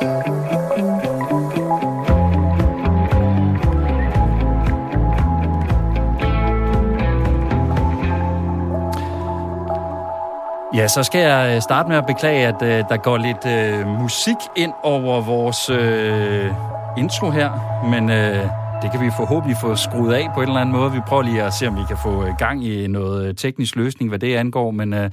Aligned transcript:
Ja, 0.00 0.04
så 10.88 11.02
skal 11.02 11.20
jeg 11.20 11.54
øh, 11.54 11.62
starte 11.62 11.88
med 11.88 11.96
at 11.96 12.06
beklage, 12.06 12.46
at 12.46 12.54
uh, 12.62 12.68
der 12.68 12.96
går 12.96 13.16
lidt 13.16 13.44
uh, 13.44 13.88
musik 14.02 14.36
ind 14.56 14.72
over 14.82 15.20
vores 15.20 15.70
uh, 15.70 16.98
intro 16.98 17.30
her, 17.30 17.50
men 17.90 18.04
uh, 18.04 18.50
det 18.82 18.90
kan 18.92 19.00
vi 19.00 19.10
forhåbentlig 19.16 19.56
få 19.60 19.76
skruet 19.76 20.14
af 20.14 20.26
på 20.34 20.40
en 20.40 20.48
eller 20.48 20.60
anden 20.60 20.74
måde. 20.74 20.92
Vi 20.92 21.00
prøver 21.08 21.22
lige 21.22 21.42
at 21.42 21.54
se, 21.54 21.68
om 21.68 21.76
vi 21.76 21.82
kan 21.88 21.96
få 22.02 22.24
gang 22.38 22.64
i 22.64 22.86
noget 22.86 23.36
teknisk 23.38 23.76
løsning, 23.76 24.08
hvad 24.08 24.18
det 24.18 24.36
angår, 24.36 24.70
men 24.70 24.92
uh, 24.92 25.06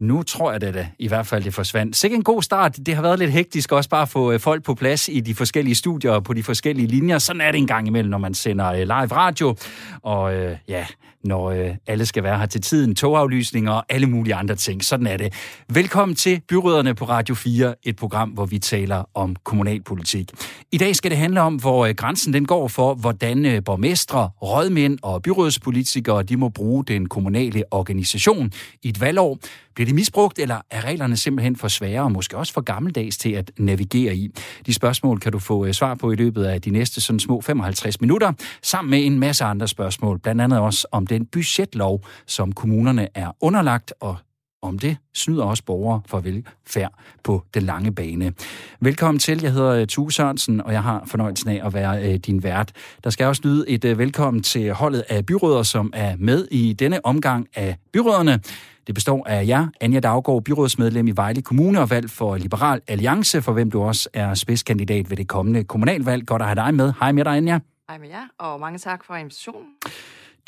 nu 0.00 0.22
tror 0.22 0.52
jeg 0.52 0.60
det 0.60 0.74
da, 0.74 0.88
i 0.98 1.08
hvert 1.08 1.26
fald 1.26 1.44
det 1.44 1.54
forsvandt. 1.54 1.96
Sikke 1.96 2.16
en 2.16 2.24
god 2.24 2.42
start. 2.42 2.76
Det 2.86 2.94
har 2.94 3.02
været 3.02 3.18
lidt 3.18 3.30
hektisk 3.30 3.72
også 3.72 3.90
bare 3.90 4.02
at 4.02 4.08
få 4.08 4.32
øh, 4.32 4.40
folk 4.40 4.64
på 4.64 4.74
plads 4.74 5.08
i 5.08 5.20
de 5.20 5.34
forskellige 5.34 5.74
studier 5.74 6.10
og 6.10 6.24
på 6.24 6.32
de 6.32 6.42
forskellige 6.42 6.86
linjer. 6.86 7.18
Sådan 7.18 7.40
er 7.40 7.50
det 7.50 7.58
en 7.58 7.66
gang 7.66 7.86
imellem, 7.86 8.10
når 8.10 8.18
man 8.18 8.34
sender 8.34 8.72
øh, 8.72 8.78
live 8.78 9.12
radio. 9.12 9.56
Og 10.02 10.34
øh, 10.34 10.56
ja, 10.68 10.86
når 11.24 11.50
øh, 11.50 11.74
alle 11.86 12.06
skal 12.06 12.22
være 12.22 12.38
her 12.38 12.46
til 12.46 12.60
tiden, 12.60 12.94
togaflysninger 12.94 13.72
og 13.72 13.84
alle 13.88 14.06
mulige 14.06 14.34
andre 14.34 14.54
ting. 14.54 14.84
Sådan 14.84 15.06
er 15.06 15.16
det. 15.16 15.32
Velkommen 15.68 16.16
til 16.16 16.40
Byråderne 16.48 16.94
på 16.94 17.04
Radio 17.04 17.34
4, 17.34 17.74
et 17.82 17.96
program, 17.96 18.30
hvor 18.30 18.46
vi 18.46 18.58
taler 18.58 19.04
om 19.14 19.36
kommunalpolitik. 19.44 20.30
I 20.72 20.78
dag 20.78 20.96
skal 20.96 21.10
det 21.10 21.18
handle 21.18 21.40
om, 21.40 21.54
hvor 21.54 21.86
øh, 21.86 21.94
grænsen 21.94 22.32
den 22.32 22.46
går 22.46 22.68
for, 22.68 22.94
hvordan 22.94 23.46
øh, 23.46 23.64
borgmestre, 23.64 24.30
rådmænd 24.42 24.98
og 25.02 25.22
byrådspolitikere 25.22 26.22
de 26.22 26.36
må 26.36 26.48
bruge 26.48 26.84
den 26.84 27.08
kommunale 27.08 27.64
organisation 27.70 28.52
i 28.82 28.88
et 28.88 29.00
valgår. 29.00 29.38
Bliver 29.74 29.86
det 29.86 29.94
misbrugt, 29.94 30.38
eller 30.38 30.60
er 30.70 30.84
reglerne 30.84 31.16
simpelthen 31.16 31.56
for 31.56 31.68
svære 31.68 32.02
og 32.02 32.12
måske 32.12 32.36
også 32.36 32.52
for 32.52 32.60
gammeldags 32.60 33.18
til 33.18 33.30
at 33.30 33.50
navigere 33.58 34.16
i? 34.16 34.30
De 34.66 34.74
spørgsmål 34.74 35.20
kan 35.20 35.32
du 35.32 35.38
få 35.38 35.66
øh, 35.66 35.72
svar 35.72 35.94
på 35.94 36.12
i 36.12 36.14
løbet 36.14 36.44
af 36.44 36.62
de 36.62 36.70
næste 36.70 37.00
sådan 37.00 37.20
små 37.20 37.40
55 37.40 38.00
minutter, 38.00 38.32
sammen 38.62 38.90
med 38.90 39.06
en 39.06 39.18
masse 39.18 39.44
andre 39.44 39.68
spørgsmål, 39.68 40.18
blandt 40.18 40.40
andet 40.40 40.58
også 40.58 40.86
om 40.92 41.06
den 41.10 41.26
budgetlov, 41.26 42.04
som 42.26 42.52
kommunerne 42.52 43.08
er 43.14 43.30
underlagt, 43.40 43.94
og 44.00 44.16
om 44.62 44.78
det 44.78 44.96
snyder 45.14 45.44
også 45.44 45.64
borgere 45.64 46.00
for 46.06 46.20
velfærd 46.20 46.92
på 47.24 47.42
den 47.54 47.62
lange 47.62 47.92
bane. 47.92 48.32
Velkommen 48.80 49.18
til. 49.18 49.42
Jeg 49.42 49.52
hedder 49.52 49.70
øh, 49.70 49.86
Tue 49.86 50.12
Sørensen, 50.12 50.60
og 50.60 50.72
jeg 50.72 50.82
har 50.82 51.02
fornøjelsen 51.06 51.50
af 51.50 51.66
at 51.66 51.74
være 51.74 52.12
øh, 52.12 52.14
din 52.14 52.42
vært. 52.42 52.72
Der 53.04 53.10
skal 53.10 53.26
også 53.26 53.42
lyde 53.44 53.68
et 53.68 53.84
øh, 53.84 53.98
velkommen 53.98 54.42
til 54.42 54.72
holdet 54.72 55.04
af 55.08 55.26
byråder, 55.26 55.62
som 55.62 55.90
er 55.94 56.16
med 56.18 56.48
i 56.50 56.72
denne 56.72 57.06
omgang 57.06 57.48
af 57.54 57.76
byråderne. 57.92 58.40
Det 58.86 58.94
består 58.94 59.26
af 59.26 59.46
jer, 59.46 59.68
Anja 59.80 60.00
Daggaard, 60.00 60.44
byrådsmedlem 60.44 61.08
i 61.08 61.10
Vejle 61.10 61.42
Kommune 61.42 61.80
og 61.80 61.90
valg 61.90 62.10
for 62.10 62.36
Liberal 62.36 62.80
Alliance, 62.88 63.42
for 63.42 63.52
hvem 63.52 63.70
du 63.70 63.82
også 63.82 64.08
er 64.12 64.34
spidskandidat 64.34 65.10
ved 65.10 65.16
det 65.16 65.28
kommende 65.28 65.64
kommunalvalg. 65.64 66.26
Godt 66.26 66.42
at 66.42 66.48
have 66.48 66.56
dig 66.56 66.74
med. 66.74 66.92
Hej 67.00 67.12
med 67.12 67.24
dig, 67.24 67.36
Anja. 67.36 67.58
Hej 67.88 67.98
med 67.98 68.08
jer, 68.08 68.26
og 68.38 68.60
mange 68.60 68.78
tak 68.78 69.04
for 69.04 69.14
invitationen. 69.14 69.66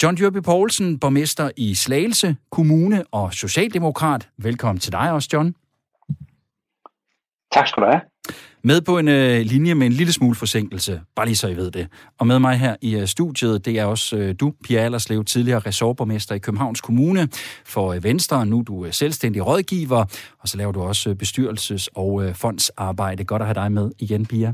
John 0.03 0.17
Dyrby 0.17 0.43
Poulsen, 0.43 0.99
borgmester 0.99 1.51
i 1.57 1.75
Slagelse 1.75 2.37
Kommune 2.51 3.05
og 3.11 3.35
Socialdemokrat. 3.35 4.29
Velkommen 4.39 4.81
til 4.81 4.93
dig 4.93 5.13
også, 5.13 5.29
John. 5.33 5.55
Tak 7.53 7.69
skal 7.69 7.83
du 7.83 7.89
have. 7.91 8.01
Med 8.65 8.81
på 8.81 8.99
en 8.99 9.09
øh, 9.09 9.41
linje 9.41 9.75
med 9.75 9.87
en 9.87 9.93
lille 9.93 10.13
smule 10.13 10.35
forsinkelse, 10.35 11.01
bare 11.17 11.27
lige 11.27 11.37
så 11.37 11.49
I 11.49 11.57
ved 11.57 11.71
det. 11.71 11.89
Og 12.19 12.27
med 12.27 12.39
mig 12.39 12.59
her 12.59 12.77
i 12.81 12.97
øh, 12.97 13.07
studiet, 13.07 13.65
det 13.65 13.79
er 13.79 13.85
også 13.85 14.17
øh, 14.17 14.35
du, 14.41 14.53
Pia 14.65 14.81
Allerslev, 14.81 15.25
tidligere 15.25 15.59
ressortborgmester 15.59 16.35
i 16.35 16.39
Københavns 16.39 16.81
Kommune 16.81 17.29
for 17.65 17.93
øh, 17.93 18.05
Venstre. 18.05 18.47
Nu 18.47 18.59
er 18.59 18.63
du 18.63 18.85
øh, 18.85 18.93
selvstændig 18.93 19.47
rådgiver, 19.47 20.05
og 20.39 20.49
så 20.49 20.57
laver 20.57 20.73
du 20.73 20.83
også 20.83 21.11
øh, 21.11 21.17
bestyrelses- 21.23 21.87
og 21.95 22.25
øh, 22.25 22.35
fondsarbejde. 22.35 23.25
Godt 23.25 23.43
at 23.43 23.47
have 23.49 23.55
dig 23.55 23.73
med 23.73 23.91
igen, 23.99 24.27
Pia. 24.27 24.53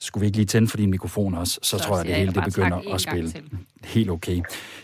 Skulle 0.00 0.20
vi 0.20 0.26
ikke 0.26 0.38
lige 0.38 0.46
tænde 0.46 0.68
for 0.68 0.76
din 0.76 0.90
mikrofon 0.90 1.34
også, 1.34 1.58
så, 1.62 1.78
så 1.78 1.84
tror 1.84 1.96
jeg, 1.96 2.06
det 2.06 2.14
hele 2.14 2.32
det 2.32 2.44
begynder 2.44 2.94
at 2.94 3.00
spille. 3.00 3.32
Helt 3.84 4.10
okay. 4.10 4.40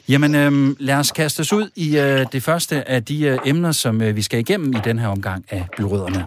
Jamen, 0.08 0.34
øhm, 0.34 0.76
lad 0.78 0.96
os 0.96 1.12
kaste 1.12 1.40
os 1.40 1.52
ud 1.52 1.70
i 1.76 1.98
øh, 1.98 2.26
det 2.32 2.42
første 2.42 2.88
af 2.88 3.04
de 3.04 3.22
øh, 3.22 3.38
emner, 3.46 3.72
som 3.72 4.02
øh, 4.02 4.16
vi 4.16 4.22
skal 4.22 4.38
igennem 4.38 4.72
i 4.72 4.78
den 4.84 4.98
her 4.98 5.08
omgang 5.08 5.44
af 5.50 5.66
byråderne. 5.76 6.26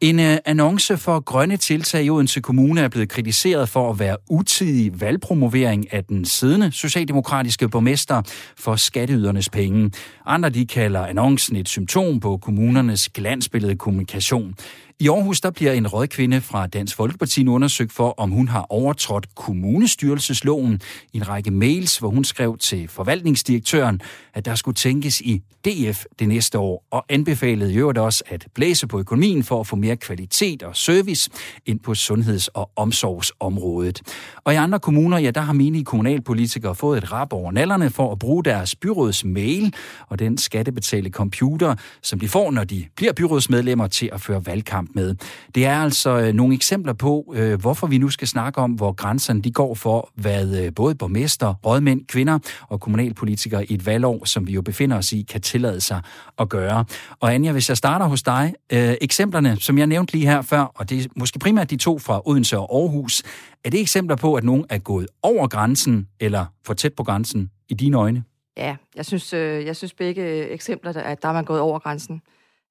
En 0.00 0.20
øh, 0.20 0.38
annonce 0.44 0.96
for 0.96 1.20
grønne 1.20 1.56
tiltag 1.56 2.04
i 2.04 2.10
Odense 2.10 2.40
Kommune 2.40 2.80
er 2.80 2.88
blevet 2.88 3.08
kritiseret 3.08 3.68
for 3.68 3.90
at 3.90 3.98
være 3.98 4.16
utidig 4.30 5.00
valgpromovering 5.00 5.92
af 5.92 6.04
den 6.04 6.24
siddende 6.24 6.72
socialdemokratiske 6.72 7.68
borgmester 7.68 8.22
for 8.56 8.76
skatteydernes 8.76 9.48
penge. 9.48 9.90
Andre 10.26 10.50
de 10.50 10.66
kalder 10.66 11.06
annoncen 11.06 11.56
et 11.56 11.68
symptom 11.68 12.20
på 12.20 12.36
kommunernes 12.36 13.08
glansbillede 13.08 13.76
kommunikation. 13.76 14.54
I 15.02 15.08
Aarhus 15.08 15.40
der 15.40 15.50
bliver 15.50 15.72
en 15.72 15.86
rådkvinde 15.86 16.40
fra 16.40 16.66
Dansk 16.66 16.96
Folkeparti 16.96 17.42
nu 17.42 17.54
undersøgt 17.54 17.92
for, 17.92 18.14
om 18.16 18.30
hun 18.30 18.48
har 18.48 18.66
overtrådt 18.70 19.34
kommunestyrelsesloven 19.34 20.80
i 21.12 21.16
en 21.16 21.28
række 21.28 21.50
mails, 21.50 21.98
hvor 21.98 22.08
hun 22.08 22.24
skrev 22.24 22.58
til 22.58 22.88
forvaltningsdirektøren, 22.88 24.00
at 24.34 24.44
der 24.44 24.54
skulle 24.54 24.74
tænkes 24.74 25.20
i 25.20 25.42
DF 25.64 26.04
det 26.18 26.28
næste 26.28 26.58
år, 26.58 26.84
og 26.90 27.04
anbefalede 27.08 27.72
jo 27.72 27.92
også 27.96 28.24
at 28.26 28.46
blæse 28.54 28.86
på 28.86 28.98
økonomien 28.98 29.42
for 29.42 29.60
at 29.60 29.66
få 29.66 29.76
mere 29.76 29.96
kvalitet 29.96 30.62
og 30.62 30.76
service 30.76 31.30
ind 31.66 31.80
på 31.80 31.94
sundheds- 31.94 32.48
og 32.48 32.70
omsorgsområdet. 32.76 34.02
Og 34.44 34.52
i 34.52 34.56
andre 34.56 34.80
kommuner, 34.80 35.18
ja, 35.18 35.30
der 35.30 35.40
har 35.40 35.52
menige 35.52 35.84
kommunalpolitikere 35.84 36.74
fået 36.74 36.98
et 36.98 37.12
rap 37.12 37.32
over 37.32 37.52
nallerne 37.52 37.90
for 37.90 38.12
at 38.12 38.18
bruge 38.18 38.44
deres 38.44 38.76
byråds 38.76 39.24
mail 39.24 39.74
og 40.08 40.18
den 40.18 40.38
skattebetalte 40.38 41.10
computer, 41.10 41.74
som 42.02 42.20
de 42.20 42.28
får, 42.28 42.50
når 42.50 42.64
de 42.64 42.86
bliver 42.96 43.12
byrådsmedlemmer 43.12 43.86
til 43.86 44.10
at 44.12 44.20
føre 44.20 44.46
valgkamp 44.46 44.89
med. 44.94 45.14
Det 45.54 45.66
er 45.66 45.76
altså 45.76 46.18
øh, 46.18 46.32
nogle 46.32 46.54
eksempler 46.54 46.92
på, 46.92 47.34
øh, 47.36 47.60
hvorfor 47.60 47.86
vi 47.86 47.98
nu 47.98 48.08
skal 48.08 48.28
snakke 48.28 48.60
om, 48.60 48.72
hvor 48.72 48.92
grænserne 48.92 49.42
de 49.42 49.50
går 49.52 49.74
for, 49.74 50.10
hvad 50.14 50.64
øh, 50.64 50.74
både 50.74 50.94
borgmester, 50.94 51.54
rådmænd, 51.66 52.06
kvinder 52.06 52.38
og 52.68 52.80
kommunalpolitikere 52.80 53.64
i 53.66 53.74
et 53.74 53.86
valgår, 53.86 54.24
som 54.24 54.46
vi 54.46 54.52
jo 54.52 54.62
befinder 54.62 54.96
os 54.96 55.12
i, 55.12 55.22
kan 55.22 55.40
tillade 55.40 55.80
sig 55.80 56.02
at 56.38 56.48
gøre. 56.48 56.84
Og 57.20 57.34
Anja, 57.34 57.52
hvis 57.52 57.68
jeg 57.68 57.76
starter 57.76 58.06
hos 58.06 58.22
dig, 58.22 58.54
øh, 58.72 58.94
eksemplerne, 59.00 59.56
som 59.60 59.78
jeg 59.78 59.86
nævnte 59.86 60.12
lige 60.12 60.26
her 60.26 60.42
før, 60.42 60.60
og 60.60 60.90
det 60.90 61.04
er 61.04 61.08
måske 61.16 61.38
primært 61.38 61.70
de 61.70 61.76
to 61.76 61.98
fra 61.98 62.22
Odense 62.28 62.58
og 62.58 62.80
Aarhus, 62.80 63.22
er 63.64 63.70
det 63.70 63.80
eksempler 63.80 64.16
på, 64.16 64.34
at 64.34 64.44
nogen 64.44 64.64
er 64.70 64.78
gået 64.78 65.06
over 65.22 65.48
grænsen 65.48 66.08
eller 66.20 66.46
for 66.66 66.74
tæt 66.74 66.94
på 66.94 67.04
grænsen 67.04 67.50
i 67.68 67.74
dine 67.74 67.96
øjne? 67.96 68.24
Ja, 68.56 68.76
jeg 68.96 69.06
synes, 69.06 69.32
øh, 69.32 69.66
jeg 69.66 69.76
synes 69.76 69.94
begge 69.94 70.48
eksempler, 70.48 70.92
at 70.92 71.22
der 71.22 71.28
er 71.28 71.32
man 71.32 71.44
gået 71.44 71.60
over 71.60 71.78
grænsen. 71.78 72.22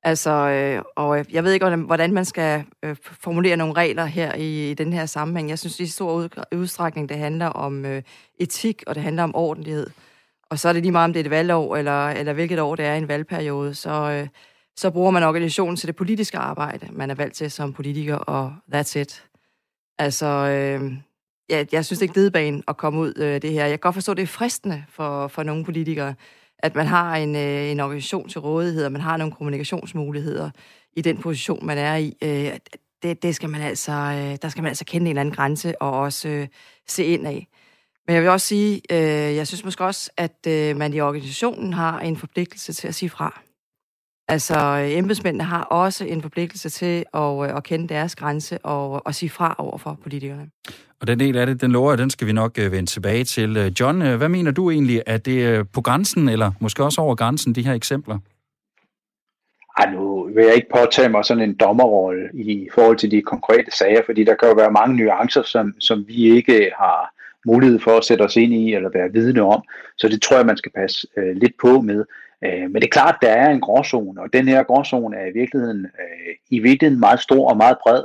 Altså, 0.03 0.29
øh, 0.31 0.83
og 0.95 1.25
jeg 1.31 1.43
ved 1.43 1.53
ikke, 1.53 1.75
hvordan 1.75 2.13
man 2.13 2.25
skal 2.25 2.63
øh, 2.83 2.95
formulere 3.01 3.57
nogle 3.57 3.73
regler 3.73 4.05
her 4.05 4.35
i, 4.35 4.71
i 4.71 4.73
den 4.73 4.93
her 4.93 5.05
sammenhæng. 5.05 5.49
Jeg 5.49 5.59
synes, 5.59 5.79
i 5.79 5.87
stor 5.87 6.29
udstrækning, 6.55 7.09
det 7.09 7.17
handler 7.17 7.45
om 7.45 7.85
øh, 7.85 8.01
etik, 8.39 8.83
og 8.87 8.95
det 8.95 9.03
handler 9.03 9.23
om 9.23 9.35
ordentlighed. 9.35 9.87
Og 10.49 10.59
så 10.59 10.69
er 10.69 10.73
det 10.73 10.81
lige 10.81 10.91
meget, 10.91 11.05
om 11.05 11.13
det 11.13 11.19
er 11.19 11.23
et 11.23 11.29
valgår, 11.29 11.75
eller, 11.75 12.09
eller 12.09 12.33
hvilket 12.33 12.59
år 12.59 12.75
det 12.75 12.85
er 12.85 12.93
i 12.93 12.97
en 12.97 13.07
valgperiode, 13.07 13.75
så, 13.75 13.89
øh, 13.89 14.27
så 14.77 14.89
bruger 14.89 15.11
man 15.11 15.23
organisationen 15.23 15.75
til 15.75 15.87
det 15.87 15.95
politiske 15.95 16.37
arbejde, 16.37 16.87
man 16.91 17.09
er 17.09 17.15
valgt 17.15 17.35
til 17.35 17.51
som 17.51 17.73
politiker, 17.73 18.15
og 18.15 18.53
that's 18.75 18.99
it. 18.99 19.25
Altså, 19.97 20.25
øh, 20.25 20.93
ja, 21.49 21.65
jeg 21.71 21.85
synes, 21.85 21.99
det 21.99 22.17
er 22.17 22.39
ikke 22.39 22.63
at 22.67 22.77
komme 22.77 22.99
ud 22.99 23.13
øh, 23.17 23.41
det 23.41 23.51
her. 23.51 23.61
Jeg 23.61 23.69
kan 23.69 23.79
godt 23.79 23.95
forstå, 23.95 24.13
det 24.13 24.23
er 24.23 24.27
fristende 24.27 24.83
for, 24.89 25.27
for 25.27 25.43
nogle 25.43 25.65
politikere, 25.65 26.15
at 26.59 26.75
man 26.75 26.87
har 26.87 27.15
en, 27.15 27.35
øh, 27.35 27.71
en 27.71 27.79
organisation 27.79 28.29
til 28.29 28.41
rådighed, 28.41 28.85
og 28.85 28.91
man 28.91 29.01
har 29.01 29.17
nogle 29.17 29.33
kommunikationsmuligheder 29.33 30.49
i 30.95 31.01
den 31.01 31.17
position, 31.17 31.65
man 31.65 31.77
er 31.77 31.95
i. 31.95 32.17
Øh, 32.23 32.57
det, 33.03 33.23
det 33.23 33.35
skal 33.35 33.49
man 33.49 33.61
altså, 33.61 33.91
øh, 33.91 34.37
der 34.41 34.49
skal 34.49 34.61
man 34.61 34.69
altså 34.69 34.85
kende 34.85 35.05
en 35.05 35.09
eller 35.09 35.21
anden 35.21 35.35
grænse 35.35 35.81
og 35.81 35.91
også 35.91 36.27
øh, 36.27 36.47
se 36.87 37.05
ind 37.05 37.27
af. 37.27 37.47
Men 38.07 38.13
jeg 38.13 38.21
vil 38.23 38.31
også 38.31 38.47
sige, 38.47 38.81
øh, 38.91 39.35
jeg 39.35 39.47
synes 39.47 39.63
måske 39.63 39.85
også, 39.85 40.11
at 40.17 40.47
øh, 40.47 40.77
man 40.77 40.93
i 40.93 40.99
organisationen 40.99 41.73
har 41.73 41.99
en 41.99 42.17
forpligtelse 42.17 42.73
til 42.73 42.87
at 42.87 42.95
sige 42.95 43.09
fra. 43.09 43.41
Altså, 44.29 44.87
embedsmændene 44.89 45.43
har 45.43 45.63
også 45.63 46.05
en 46.05 46.21
forpligtelse 46.21 46.69
til 46.69 47.05
at, 47.13 47.49
øh, 47.49 47.57
at 47.57 47.63
kende 47.63 47.87
deres 47.87 48.15
grænse 48.15 48.57
og 48.57 49.01
at 49.09 49.15
sige 49.15 49.29
fra 49.29 49.55
over 49.57 49.77
for 49.77 49.99
politikerne. 50.03 50.49
Og 51.01 51.07
den 51.07 51.19
del 51.19 51.37
af 51.37 51.45
det, 51.45 51.61
den 51.61 51.71
lover 51.71 51.95
den 51.95 52.09
skal 52.09 52.27
vi 52.27 52.31
nok 52.31 52.59
øh, 52.59 52.71
vende 52.71 52.89
tilbage 52.89 53.23
til. 53.23 53.57
Øh, 53.57 53.71
John, 53.79 54.01
hvad 54.17 54.29
mener 54.29 54.51
du 54.51 54.71
egentlig? 54.71 55.01
Er 55.05 55.17
det 55.17 55.71
på 55.71 55.81
grænsen, 55.81 56.29
eller 56.29 56.51
måske 56.59 56.83
også 56.83 57.01
over 57.01 57.15
grænsen, 57.15 57.55
de 57.55 57.65
her 57.65 57.73
eksempler? 57.73 58.17
Ej, 59.77 59.91
nu 59.93 60.29
vil 60.35 60.45
jeg 60.45 60.55
ikke 60.55 60.67
påtage 60.75 61.09
mig 61.09 61.25
sådan 61.25 61.43
en 61.43 61.55
dommerrolle 61.55 62.29
i 62.33 62.69
forhold 62.73 62.97
til 62.97 63.11
de 63.11 63.21
konkrete 63.21 63.71
sager, 63.77 64.01
fordi 64.05 64.23
der 64.23 64.35
kan 64.35 64.49
jo 64.49 64.55
være 64.55 64.71
mange 64.71 64.97
nuancer, 64.97 65.43
som, 65.43 65.73
som 65.79 66.05
vi 66.07 66.35
ikke 66.35 66.71
har 66.79 67.13
mulighed 67.45 67.79
for 67.79 67.97
at 67.97 68.05
sætte 68.05 68.21
os 68.21 68.35
ind 68.35 68.53
i 68.53 68.73
eller 68.73 68.89
være 68.93 69.13
vidne 69.13 69.41
om. 69.41 69.61
Så 69.97 70.07
det 70.07 70.21
tror 70.21 70.37
jeg, 70.37 70.45
man 70.45 70.57
skal 70.57 70.71
passe 70.71 71.07
øh, 71.17 71.35
lidt 71.35 71.53
på 71.61 71.81
med. 71.81 72.05
Øh, 72.45 72.61
men 72.61 72.75
det 72.75 72.83
er 72.83 72.99
klart, 72.99 73.15
der 73.21 73.29
er 73.29 73.49
en 73.49 73.61
gråzone, 73.61 74.21
og 74.21 74.33
den 74.33 74.47
her 74.47 74.63
gråzone 74.63 75.17
er 75.17 75.25
i 75.25 75.33
virkeligheden, 75.33 75.85
øh, 75.85 76.35
i 76.49 76.59
virkeligheden 76.59 76.99
meget 76.99 77.19
stor 77.19 77.49
og 77.49 77.57
meget 77.57 77.77
bred, 77.83 78.03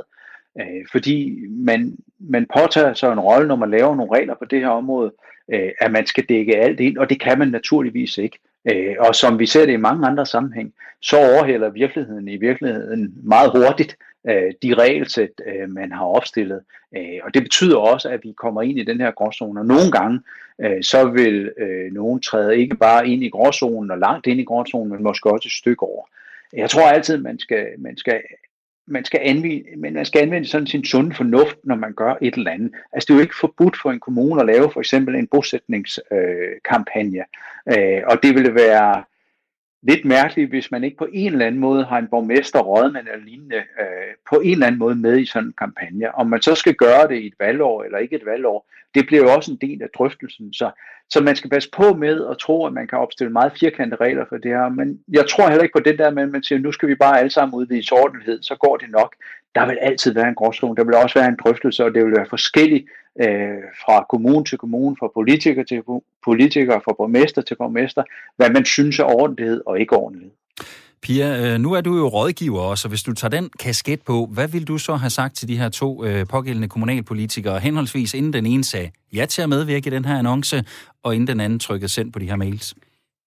øh, 0.59 0.85
fordi 0.91 1.45
man, 1.49 1.97
man 2.19 2.47
påtager 2.57 2.93
sig 2.93 3.11
en 3.11 3.19
rolle, 3.19 3.47
når 3.47 3.55
man 3.55 3.71
laver 3.71 3.95
nogle 3.95 4.15
regler 4.17 4.35
på 4.35 4.45
det 4.45 4.59
her 4.59 4.67
område, 4.67 5.11
øh, 5.53 5.71
at 5.81 5.91
man 5.91 6.05
skal 6.05 6.25
dække 6.29 6.57
alt 6.57 6.79
ind, 6.79 6.97
og 6.97 7.09
det 7.09 7.19
kan 7.19 7.39
man 7.39 7.47
naturligvis 7.47 8.17
ikke. 8.17 8.39
Øh, 8.71 8.95
og 8.99 9.15
som 9.15 9.39
vi 9.39 9.45
ser 9.45 9.65
det 9.65 9.73
i 9.73 9.77
mange 9.77 10.07
andre 10.07 10.25
sammenhæng, 10.25 10.73
så 11.01 11.17
overhælder 11.17 11.69
virkeligheden 11.69 12.27
i 12.27 12.37
virkeligheden 12.37 13.13
meget 13.23 13.51
hurtigt 13.51 13.97
øh, 14.29 14.53
de 14.63 14.73
regelsæt, 14.73 15.41
øh, 15.45 15.69
man 15.69 15.91
har 15.91 16.05
opstillet. 16.05 16.61
Øh, 16.97 17.19
og 17.23 17.33
det 17.33 17.43
betyder 17.43 17.77
også, 17.77 18.09
at 18.09 18.23
vi 18.23 18.33
kommer 18.37 18.61
ind 18.61 18.79
i 18.79 18.83
den 18.83 19.01
her 19.01 19.11
gråzone. 19.11 19.59
Og 19.59 19.65
nogle 19.65 19.91
gange, 19.91 20.21
øh, 20.61 20.83
så 20.83 21.05
vil 21.05 21.51
øh, 21.57 21.93
nogen 21.93 22.21
træde 22.21 22.57
ikke 22.57 22.75
bare 22.75 23.07
ind 23.07 23.23
i 23.23 23.29
gråzonen 23.29 23.91
og 23.91 23.97
langt 23.97 24.27
ind 24.27 24.39
i 24.39 24.43
gråzonen, 24.43 24.91
men 24.91 25.03
måske 25.03 25.31
også 25.31 25.47
et 25.47 25.51
stykke 25.51 25.83
over. 25.83 26.03
Jeg 26.53 26.69
tror 26.69 26.87
altid, 26.87 27.17
man 27.17 27.39
skal, 27.39 27.67
man 27.77 27.97
skal 27.97 28.21
man 28.87 29.05
skal 29.05 29.19
anvende, 29.23 29.63
men 29.77 29.93
man 29.93 30.05
skal 30.05 30.21
anvende 30.21 30.47
sådan 30.47 30.67
sin 30.67 30.85
sunde 30.85 31.15
fornuft, 31.15 31.57
når 31.63 31.75
man 31.75 31.93
gør 31.93 32.15
et 32.21 32.33
eller 32.33 32.51
andet. 32.51 32.71
Altså 32.93 33.07
det 33.07 33.13
er 33.13 33.17
jo 33.17 33.21
ikke 33.21 33.39
forbudt 33.39 33.77
for 33.81 33.91
en 33.91 33.99
kommune 33.99 34.41
at 34.41 34.47
lave 34.47 34.71
for 34.71 34.79
eksempel 34.79 35.15
en 35.15 35.27
bosætningskampagne. 35.27 37.23
Øh, 37.71 37.97
øh, 37.97 38.01
og 38.07 38.23
det 38.23 38.35
ville 38.35 38.55
være 38.55 39.03
lidt 39.87 40.05
mærkeligt, 40.05 40.49
hvis 40.49 40.71
man 40.71 40.83
ikke 40.83 40.97
på 40.97 41.07
en 41.13 41.31
eller 41.31 41.45
anden 41.45 41.61
måde 41.61 41.83
har 41.83 41.97
en 41.97 42.07
borgmester, 42.07 42.59
rådmand 42.59 43.07
eller 43.07 43.25
lignende 43.25 43.55
øh, 43.55 44.13
på 44.29 44.35
en 44.35 44.51
eller 44.51 44.67
anden 44.67 44.79
måde 44.79 44.95
med 44.95 45.19
i 45.19 45.25
sådan 45.25 45.47
en 45.47 45.53
kampagne. 45.57 46.15
Om 46.15 46.27
man 46.27 46.41
så 46.41 46.55
skal 46.55 46.75
gøre 46.75 47.07
det 47.07 47.15
i 47.15 47.27
et 47.27 47.33
valgår 47.39 47.83
eller 47.83 47.97
ikke 47.97 48.15
et 48.15 48.25
valgår, 48.25 48.67
det 48.95 49.05
bliver 49.07 49.23
jo 49.23 49.33
også 49.33 49.51
en 49.51 49.69
del 49.69 49.83
af 49.83 49.89
drøftelsen. 49.97 50.53
Så, 50.53 50.71
så 51.09 51.21
man 51.21 51.35
skal 51.35 51.49
passe 51.49 51.69
på 51.71 51.93
med 51.93 52.25
at 52.31 52.37
tro, 52.37 52.65
at 52.65 52.73
man 52.73 52.87
kan 52.87 52.97
opstille 52.97 53.33
meget 53.33 53.53
firkantede 53.59 54.03
regler 54.03 54.25
for 54.29 54.37
det 54.37 54.51
her. 54.51 54.69
Men 54.69 54.99
jeg 55.11 55.27
tror 55.29 55.47
heller 55.49 55.63
ikke 55.63 55.79
på 55.79 55.83
det 55.89 55.99
der 55.99 56.11
med, 56.11 56.23
at 56.23 56.29
man 56.29 56.43
siger, 56.43 56.59
nu 56.59 56.71
skal 56.71 56.89
vi 56.89 56.95
bare 56.95 57.19
alle 57.19 57.29
sammen 57.29 57.55
udvise 57.55 57.93
ordentlighed, 57.93 58.43
så 58.43 58.55
går 58.55 58.77
det 58.77 58.89
nok. 58.89 59.15
Der 59.55 59.65
vil 59.65 59.77
altid 59.81 60.13
være 60.13 60.27
en 60.29 60.35
gråzone, 60.35 60.75
der 60.75 60.83
vil 60.83 60.95
også 60.95 61.19
være 61.19 61.29
en 61.29 61.39
drøftelse, 61.43 61.85
og 61.85 61.93
det 61.93 62.05
vil 62.05 62.15
være 62.15 62.25
forskelligt 62.29 62.85
øh, 63.21 63.63
fra 63.85 64.05
kommune 64.09 64.45
til 64.45 64.57
kommune, 64.57 64.95
fra 64.99 65.11
politiker 65.13 65.63
til 65.63 65.83
politiker, 66.25 66.79
fra 66.79 66.93
borgmester 66.97 67.41
til 67.41 67.55
borgmester, 67.55 68.03
hvad 68.35 68.49
man 68.49 68.65
synes 68.65 68.99
er 68.99 69.03
ordentlighed 69.03 69.61
og 69.65 69.79
ikke 69.79 69.95
ordentlighed. 69.95 70.31
Pia, 71.01 71.53
øh, 71.53 71.59
nu 71.59 71.73
er 71.73 71.81
du 71.81 71.97
jo 71.97 72.07
rådgiver 72.07 72.61
også, 72.61 72.87
og 72.87 72.89
hvis 72.89 73.03
du 73.03 73.13
tager 73.13 73.29
den 73.29 73.49
kasket 73.59 74.01
på, 74.01 74.29
hvad 74.31 74.47
vil 74.47 74.67
du 74.67 74.77
så 74.77 74.95
have 74.95 75.09
sagt 75.09 75.35
til 75.35 75.47
de 75.47 75.57
her 75.57 75.69
to 75.69 76.05
øh, 76.05 76.27
pågældende 76.27 76.67
kommunalpolitikere, 76.67 77.59
henholdsvis 77.59 78.13
inden 78.13 78.33
den 78.33 78.45
ene 78.45 78.63
sagde 78.63 78.91
ja 79.13 79.25
til 79.25 79.41
at 79.41 79.49
medvirke 79.49 79.87
i 79.87 79.91
den 79.91 80.05
her 80.05 80.17
annonce, 80.19 80.65
og 81.03 81.15
inden 81.15 81.27
den 81.27 81.39
anden 81.39 81.59
trykkede 81.59 81.89
send 81.89 82.13
på 82.13 82.19
de 82.19 82.25
her 82.25 82.35
mails? 82.35 82.75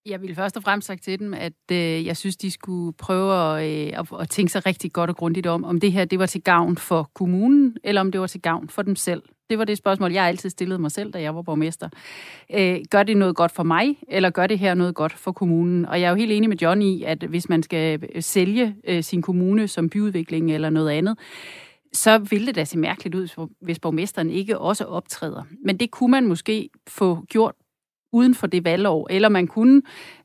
Jeg 0.07 0.23
vil 0.23 0.35
først 0.35 0.57
og 0.57 0.63
fremmest 0.63 0.87
sagt 0.87 1.03
til 1.03 1.19
dem, 1.19 1.35
at 1.35 1.53
øh, 1.73 2.07
jeg 2.07 2.17
synes, 2.17 2.37
de 2.37 2.51
skulle 2.51 2.97
prøve 2.99 3.59
at, 3.59 3.71
øh, 3.71 3.99
at, 3.99 4.21
at 4.21 4.29
tænke 4.29 4.53
sig 4.53 4.67
rigtig 4.67 4.93
godt 4.93 5.11
og 5.11 5.17
grundigt 5.17 5.47
om, 5.47 5.65
om 5.65 5.81
det 5.81 5.93
her 5.93 6.05
det 6.05 6.19
var 6.19 6.27
til 6.27 6.43
gavn 6.43 6.77
for 6.77 7.11
kommunen, 7.15 7.77
eller 7.85 8.01
om 8.01 8.13
det 8.13 8.21
var 8.21 8.27
til 8.27 8.41
gavn 8.41 8.69
for 8.69 8.83
dem 8.83 8.97
selv. 8.97 9.23
Det 9.51 9.59
var 9.59 9.65
det 9.65 9.79
spørgsmål, 9.79 10.13
jeg 10.13 10.25
altid 10.25 10.51
stillede 10.51 10.79
mig 10.79 10.91
selv, 10.91 11.13
da 11.13 11.21
jeg 11.21 11.35
var 11.35 11.43
borgmester. 11.43 11.89
Øh, 12.55 12.79
gør 12.91 13.03
det 13.03 13.17
noget 13.17 13.37
godt 13.37 13.53
for 13.53 13.63
mig, 13.63 13.97
eller 14.09 14.31
gør 14.31 14.47
det 14.47 14.59
her 14.59 14.75
noget 14.75 14.95
godt 14.95 15.13
for 15.13 15.33
kommunen? 15.33 15.87
Og 15.87 16.01
jeg 16.01 16.07
er 16.07 16.11
jo 16.11 16.17
helt 16.17 16.33
enig 16.33 16.49
med 16.49 16.57
John 16.57 16.83
i, 16.83 17.03
at 17.03 17.23
hvis 17.23 17.49
man 17.49 17.63
skal 17.63 18.03
øh, 18.15 18.23
sælge 18.23 18.77
øh, 18.85 19.03
sin 19.03 19.23
kommune 19.23 19.69
som 19.69 19.91
byudvikling 19.91 20.55
eller 20.55 20.71
noget 20.71 20.91
andet, 20.91 21.19
så 21.93 22.19
ville 22.19 22.47
det 22.47 22.57
da 22.57 22.65
se 22.65 22.79
mærkeligt 22.79 23.15
ud, 23.15 23.47
hvis 23.61 23.79
borgmesteren 23.79 24.31
ikke 24.31 24.59
også 24.59 24.85
optræder. 24.85 25.43
Men 25.65 25.77
det 25.77 25.91
kunne 25.91 26.11
man 26.11 26.27
måske 26.27 26.71
få 26.89 27.25
gjort 27.29 27.55
uden 28.13 28.35
for 28.35 28.47
det 28.47 28.65
valgår, 28.65 29.07
eller 29.11 29.29
man 29.29 29.47
kunne 29.47 29.83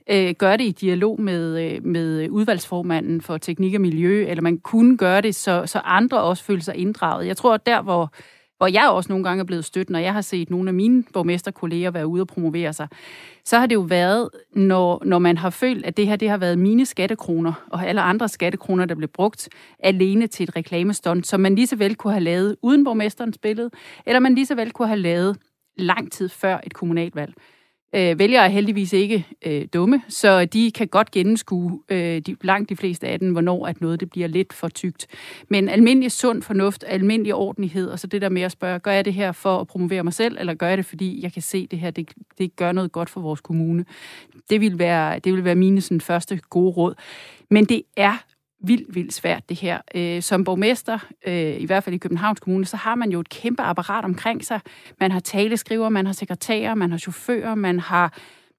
øh, 0.10 0.36
gøre 0.38 0.58
det 0.58 0.64
i 0.64 0.72
dialog 0.72 1.22
med, 1.22 1.64
øh, 1.64 1.86
med 1.86 2.30
udvalgsformanden 2.30 3.22
for 3.22 3.38
teknik 3.38 3.76
og 3.76 3.82
miljø, 3.82 4.26
eller 4.28 4.42
man 4.42 4.58
kunne 4.58 4.98
gøre 4.98 5.22
det, 5.22 5.36
så, 5.36 5.64
så 5.66 5.80
andre 5.80 6.22
også 6.22 6.44
føler 6.44 6.62
sig 6.62 6.76
inddraget. 6.76 7.28
Jeg 7.28 7.38
tror, 7.38 7.54
at 7.54 7.66
der, 7.66 7.82
hvor 7.82 8.14
hvor 8.64 8.68
jeg 8.68 8.90
også 8.90 9.12
nogle 9.12 9.24
gange 9.24 9.42
er 9.42 9.46
blevet 9.46 9.66
stødt, 9.66 9.90
når 9.90 10.00
jeg 10.00 10.14
har 10.14 10.22
set 10.22 10.50
nogle 10.50 10.70
af 10.70 10.74
mine 10.74 11.04
borgmesterkolleger 11.14 11.92
være 11.92 12.08
ude 12.08 12.22
og 12.22 12.28
promovere 12.28 12.74
sig, 12.74 12.88
så 13.46 13.60
har 13.60 13.66
det 13.66 13.76
jo 13.76 13.80
været, 13.80 14.30
når, 14.56 15.02
når 15.06 15.20
man 15.20 15.38
har 15.38 15.50
følt, 15.50 15.86
at 15.86 15.98
det 15.98 16.08
her 16.08 16.16
det 16.16 16.30
har 16.30 16.38
været 16.38 16.60
mine 16.60 16.86
skattekroner, 16.86 17.54
og 17.72 17.88
alle 17.88 18.02
andre 18.02 18.30
skattekroner, 18.30 18.86
der 18.86 18.96
blev 18.96 19.10
brugt 19.10 19.50
alene 19.80 20.28
til 20.28 20.44
et 20.44 20.56
reklamestånd, 20.56 21.24
som 21.24 21.40
man 21.40 21.56
lige 21.56 21.68
så 21.68 21.76
vel 21.76 21.96
kunne 21.96 22.14
have 22.14 22.24
lavet 22.24 22.56
uden 22.62 22.84
borgmesterens 22.84 23.38
billede, 23.38 23.70
eller 24.06 24.20
man 24.20 24.36
lige 24.36 24.46
så 24.46 24.56
vel 24.56 24.72
kunne 24.72 24.88
have 24.88 25.00
lavet 25.00 25.38
lang 25.78 26.12
tid 26.12 26.30
før 26.30 26.58
et 26.64 26.74
kommunalvalg. 26.74 27.34
Øh, 27.96 28.20
vælgere 28.20 28.46
er 28.46 28.50
heldigvis 28.50 28.94
ikke 28.94 29.28
øh, 29.46 29.68
dumme, 29.74 30.02
så 30.10 30.46
de 30.46 30.72
kan 30.72 30.88
godt 30.88 31.12
gennemskue 31.12 31.80
øh, 31.90 32.22
de, 32.22 32.36
langt 32.42 32.70
de 32.70 32.76
fleste 32.76 33.08
af 33.08 33.20
dem, 33.20 33.32
hvornår 33.32 33.68
at 33.68 33.82
noget 33.82 34.00
det 34.00 34.10
bliver 34.10 34.28
lidt 34.28 34.54
for 34.54 34.68
tygt. 34.68 35.08
Men 35.50 35.70
almindelig 35.70 36.12
sund 36.12 36.42
fornuft, 36.42 36.84
almindelig 36.88 37.34
ordentlighed, 37.34 37.90
og 37.90 38.00
så 38.00 38.08
det 38.08 38.22
der 38.22 38.30
med 38.30 38.42
at 38.42 38.52
spørge, 38.52 38.80
gør 38.80 38.92
jeg 38.92 39.06
det 39.06 39.14
her 39.14 39.32
for 39.32 39.60
at 39.60 39.68
promovere 39.68 40.04
mig 40.04 40.14
selv, 40.14 40.38
eller 40.40 40.54
gør 40.54 40.68
jeg 40.68 40.78
det, 40.78 40.86
fordi 40.86 41.24
jeg 41.24 41.34
kan 41.34 41.42
se, 41.42 41.68
det 41.68 41.80
her 41.80 41.92
det, 41.92 42.12
det 42.38 42.56
gør 42.56 42.72
noget 42.72 42.92
godt 42.92 43.10
for 43.10 43.22
vores 43.22 43.42
kommune? 43.42 43.86
Det 44.50 44.62
vil 44.62 44.80
være, 44.80 45.20
det 45.20 45.34
vil 45.34 45.44
være 45.44 45.56
mine 45.56 45.82
sådan, 45.82 46.02
første 46.02 46.40
gode 46.50 46.72
råd. 46.72 46.96
Men 47.50 47.66
det 47.66 47.84
er 47.98 48.24
vildt, 48.64 48.96
vildt 48.96 49.14
svært, 49.14 49.50
det 49.50 49.58
her. 49.58 49.82
Øh, 49.96 50.22
som 50.22 50.44
borgmester, 50.44 51.00
øh, 51.28 51.62
i 51.62 51.66
hvert 51.66 51.84
fald 51.84 51.96
i 51.96 51.98
Københavns 51.98 52.40
Kommune, 52.40 52.66
så 52.66 52.78
har 52.78 52.96
man 52.96 53.12
jo 53.12 53.20
et 53.20 53.30
kæmpe 53.30 53.62
apparat 53.62 54.06
omkring 54.06 54.46
sig. 54.46 54.60
Man 55.00 55.12
har 55.12 55.20
taleskriver, 55.20 55.90
man 55.90 56.06
har 56.06 56.14
sekretærer, 56.14 56.76
man 56.76 56.92
har 56.92 56.98
chauffører, 56.98 57.56
man 57.56 57.80
har 57.80 58.18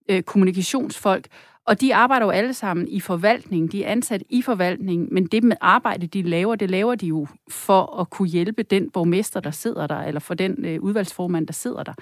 øh, 0.08 0.22
kommunikationsfolk, 0.22 1.26
og 1.66 1.80
de 1.80 1.94
arbejder 1.94 2.26
jo 2.26 2.30
alle 2.30 2.54
sammen 2.54 2.88
i 2.88 3.00
forvaltning. 3.00 3.72
De 3.72 3.84
er 3.84 3.92
ansat 3.92 4.22
i 4.30 4.42
forvaltning, 4.42 5.12
men 5.12 5.26
det 5.26 5.44
med 5.44 5.56
arbejde, 5.60 6.06
de 6.06 6.22
laver, 6.22 6.54
det 6.54 6.70
laver 6.70 6.94
de 6.94 7.06
jo 7.06 7.26
for 7.48 8.00
at 8.00 8.10
kunne 8.10 8.28
hjælpe 8.28 8.62
den 8.62 8.90
borgmester, 8.90 9.40
der 9.40 9.50
sidder 9.50 9.86
der, 9.86 10.00
eller 10.02 10.20
for 10.20 10.34
den 10.34 10.64
øh, 10.64 10.80
udvalgsformand, 10.80 11.46
der 11.46 11.52
sidder 11.52 11.82
der. 11.82 11.92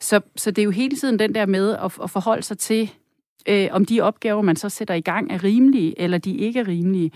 Så, 0.00 0.20
så 0.36 0.50
det 0.50 0.62
er 0.62 0.64
jo 0.64 0.70
hele 0.70 0.96
tiden 0.96 1.18
den 1.18 1.34
der 1.34 1.46
med 1.46 1.76
at, 1.76 1.98
at 2.02 2.10
forholde 2.10 2.42
sig 2.42 2.58
til, 2.58 2.90
øh, 3.48 3.68
om 3.70 3.84
de 3.84 4.00
opgaver, 4.00 4.42
man 4.42 4.56
så 4.56 4.68
sætter 4.68 4.94
i 4.94 5.00
gang, 5.00 5.32
er 5.32 5.44
rimelige, 5.44 6.00
eller 6.00 6.18
de 6.18 6.36
ikke 6.36 6.60
er 6.60 6.68
rimelige. 6.68 7.10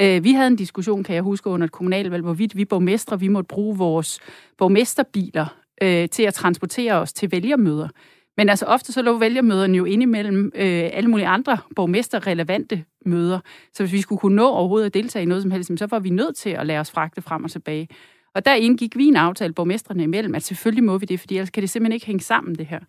Øh, 0.00 0.24
vi 0.24 0.32
havde 0.32 0.46
en 0.46 0.56
diskussion, 0.56 1.04
kan 1.04 1.14
jeg 1.14 1.22
huske, 1.22 1.50
under 1.50 1.64
et 1.64 1.72
kommunalvalg, 1.72 2.22
hvorvidt 2.22 2.56
vi 2.56 2.64
borgmestre, 2.64 3.20
vi 3.20 3.28
måtte 3.28 3.48
bruge 3.48 3.78
vores 3.78 4.20
borgmesterbiler 4.58 5.46
øh, 5.82 6.08
til 6.08 6.22
at 6.22 6.34
transportere 6.34 6.94
os 6.94 7.12
til 7.12 7.32
vælgermøder. 7.32 7.88
Men 8.36 8.48
altså 8.48 8.66
ofte 8.66 8.92
så 8.92 9.02
lå 9.02 9.18
vælgermøderne 9.18 9.76
jo 9.76 9.84
indimellem 9.84 10.52
øh, 10.54 10.90
alle 10.92 11.10
mulige 11.10 11.26
andre 11.26 11.58
borgmesterrelevante 11.76 12.84
møder. 13.06 13.40
Så 13.72 13.82
hvis 13.82 13.92
vi 13.92 14.00
skulle 14.00 14.18
kunne 14.18 14.36
nå 14.36 14.48
overhovedet 14.48 14.86
at 14.86 14.94
deltage 14.94 15.22
i 15.22 15.26
noget 15.26 15.42
som 15.42 15.50
helst, 15.50 15.70
så 15.76 15.86
var 15.86 15.98
vi 15.98 16.10
nødt 16.10 16.36
til 16.36 16.50
at 16.50 16.66
lade 16.66 16.78
os 16.78 16.90
fragte 16.90 17.22
frem 17.22 17.44
og 17.44 17.50
tilbage. 17.50 17.88
Og 18.34 18.44
der 18.44 18.54
indgik 18.54 18.96
vi 18.96 19.04
en 19.04 19.16
aftale 19.16 19.52
borgmestrene 19.52 20.02
imellem, 20.02 20.34
at 20.34 20.42
selvfølgelig 20.42 20.84
må 20.84 20.98
vi 20.98 21.06
det, 21.06 21.20
fordi 21.20 21.36
ellers 21.36 21.50
kan 21.50 21.60
det 21.60 21.70
simpelthen 21.70 21.94
ikke 21.94 22.06
hænge 22.06 22.22
sammen, 22.22 22.54
det 22.54 22.66
her. 22.66 22.80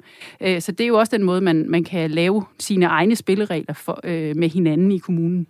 Øh, 0.42 0.62
så 0.62 0.72
det 0.72 0.84
er 0.84 0.88
jo 0.88 1.00
også 1.00 1.18
den 1.18 1.24
måde, 1.24 1.42
man, 1.42 1.70
man 1.70 1.84
kan 1.84 2.12
lave 2.12 2.44
sine 2.60 2.86
egne 2.86 3.16
spilleregler 3.16 3.74
for, 3.74 4.00
øh, 4.04 4.36
med 4.36 4.50
hinanden 4.50 4.92
i 4.92 4.98
kommunen. 4.98 5.48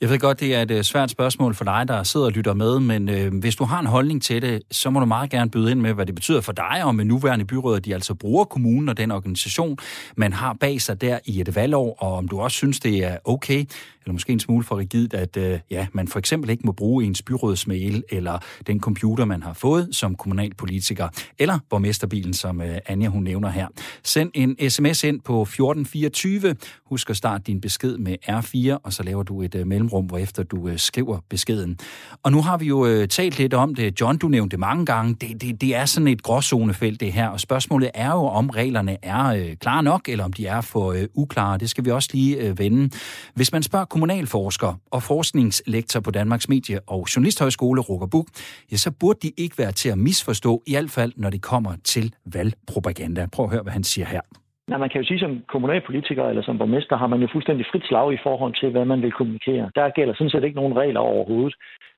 Jeg 0.00 0.10
ved 0.10 0.18
godt, 0.18 0.40
det 0.40 0.54
er 0.54 0.62
et 0.62 0.70
øh, 0.70 0.82
svært 0.82 1.10
spørgsmål 1.10 1.54
for 1.54 1.64
dig, 1.64 1.84
der 1.88 2.02
sidder 2.02 2.26
og 2.26 2.32
lytter 2.32 2.54
med, 2.54 2.80
men 2.80 3.08
øh, 3.08 3.34
hvis 3.34 3.56
du 3.56 3.64
har 3.64 3.80
en 3.80 3.86
holdning 3.86 4.22
til 4.22 4.42
det, 4.42 4.62
så 4.70 4.90
må 4.90 5.00
du 5.00 5.06
meget 5.06 5.30
gerne 5.30 5.50
byde 5.50 5.70
ind 5.70 5.80
med, 5.80 5.92
hvad 5.92 6.06
det 6.06 6.14
betyder 6.14 6.40
for 6.40 6.52
dig 6.52 6.84
og 6.84 6.94
med 6.94 7.04
nuværende 7.04 7.44
byråd, 7.44 7.80
de 7.80 7.94
altså 7.94 8.14
bruger 8.14 8.44
kommunen 8.44 8.88
og 8.88 8.96
den 8.96 9.10
organisation, 9.10 9.78
man 10.16 10.32
har 10.32 10.52
bag 10.52 10.80
sig 10.80 11.00
der 11.00 11.18
i 11.24 11.40
et 11.40 11.56
valgår, 11.56 11.96
og 11.98 12.14
om 12.14 12.28
du 12.28 12.40
også 12.40 12.56
synes, 12.56 12.80
det 12.80 13.04
er 13.04 13.16
okay, 13.24 13.66
eller 14.08 14.12
måske 14.12 14.32
en 14.32 14.40
smule 14.40 14.64
for 14.64 14.78
rigidt, 14.78 15.14
at 15.14 15.36
øh, 15.36 15.58
ja, 15.70 15.86
man 15.92 16.08
for 16.08 16.18
eksempel 16.18 16.50
ikke 16.50 16.62
må 16.66 16.72
bruge 16.72 17.04
ens 17.04 17.22
byrådsmail 17.22 18.04
eller 18.10 18.38
den 18.66 18.80
computer, 18.80 19.24
man 19.24 19.42
har 19.42 19.52
fået 19.52 19.88
som 19.92 20.14
kommunalpolitiker, 20.14 21.08
eller 21.38 21.58
borgmesterbilen, 21.70 22.34
som 22.34 22.60
øh, 22.60 22.78
Anja 22.86 23.08
hun 23.08 23.22
nævner 23.22 23.48
her. 23.48 23.66
Send 24.02 24.30
en 24.34 24.70
sms 24.70 25.04
ind 25.04 25.20
på 25.20 25.42
1424. 25.42 26.56
Husk 26.84 27.10
at 27.10 27.16
starte 27.16 27.44
din 27.46 27.60
besked 27.60 27.98
med 27.98 28.16
R4, 28.28 28.78
og 28.82 28.92
så 28.92 29.02
laver 29.02 29.22
du 29.22 29.42
et 29.42 29.54
øh, 29.54 29.66
mellemrum, 29.88 30.06
hvorefter 30.06 30.42
du 30.42 30.68
øh, 30.68 30.78
skriver 30.78 31.18
beskeden. 31.28 31.78
Og 32.22 32.32
nu 32.32 32.42
har 32.42 32.56
vi 32.56 32.66
jo 32.66 32.86
øh, 32.86 33.08
talt 33.08 33.38
lidt 33.38 33.54
om 33.54 33.74
det. 33.74 34.00
John, 34.00 34.18
du 34.18 34.28
nævnte 34.28 34.50
det 34.50 34.60
mange 34.60 34.86
gange. 34.86 35.14
Det, 35.14 35.42
det, 35.42 35.60
det 35.60 35.74
er 35.74 35.84
sådan 35.84 36.08
et 36.08 36.22
gråzonefelt, 36.22 37.00
det 37.00 37.12
her. 37.12 37.28
Og 37.28 37.40
spørgsmålet 37.40 37.90
er 37.94 38.10
jo, 38.10 38.26
om 38.26 38.50
reglerne 38.50 38.96
er 39.02 39.26
øh, 39.26 39.56
klare 39.56 39.82
nok, 39.82 40.08
eller 40.08 40.24
om 40.24 40.32
de 40.32 40.46
er 40.46 40.60
for 40.60 40.92
øh, 40.92 41.06
uklare. 41.14 41.58
Det 41.58 41.70
skal 41.70 41.84
vi 41.84 41.90
også 41.90 42.08
lige 42.12 42.36
øh, 42.36 42.58
vende. 42.58 42.90
Hvis 43.34 43.52
man 43.52 43.62
spørger 43.62 43.84
kommunalforsker 43.84 44.74
og 44.90 45.02
forskningslektor 45.02 46.00
på 46.00 46.10
Danmarks 46.10 46.48
Medie- 46.48 46.80
og 46.86 47.06
Journalisthøjskole, 47.16 47.80
Roger 47.80 48.06
Buk, 48.06 48.26
ja, 48.72 48.76
så 48.76 48.90
burde 48.90 49.18
de 49.22 49.32
ikke 49.36 49.58
være 49.58 49.72
til 49.72 49.88
at 49.88 49.98
misforstå, 49.98 50.62
i 50.66 50.72
hvert 50.72 50.90
fald 50.90 51.12
når 51.16 51.30
det 51.30 51.42
kommer 51.42 51.72
til 51.84 52.14
valgpropaganda. 52.26 53.26
Prøv 53.32 53.44
at 53.44 53.50
høre, 53.50 53.62
hvad 53.62 53.72
han 53.72 53.84
siger 53.84 54.06
her. 54.06 54.20
Nej, 54.68 54.78
man 54.78 54.90
kan 54.90 55.00
jo 55.00 55.06
sige, 55.06 55.20
som 55.20 55.42
kommunalpolitiker 55.48 56.24
eller 56.28 56.42
som 56.42 56.58
borgmester 56.58 56.96
har 56.96 57.06
man 57.06 57.20
jo 57.20 57.28
fuldstændig 57.32 57.66
frit 57.72 57.86
slag 57.86 58.12
i 58.12 58.22
forhold 58.22 58.54
til, 58.60 58.70
hvad 58.70 58.84
man 58.84 59.02
vil 59.02 59.12
kommunikere. 59.12 59.70
Der 59.74 59.88
gælder 59.88 60.14
sådan 60.14 60.30
set 60.30 60.44
ikke 60.44 60.60
nogen 60.60 60.76
regler 60.76 61.00
overhovedet. 61.00 61.54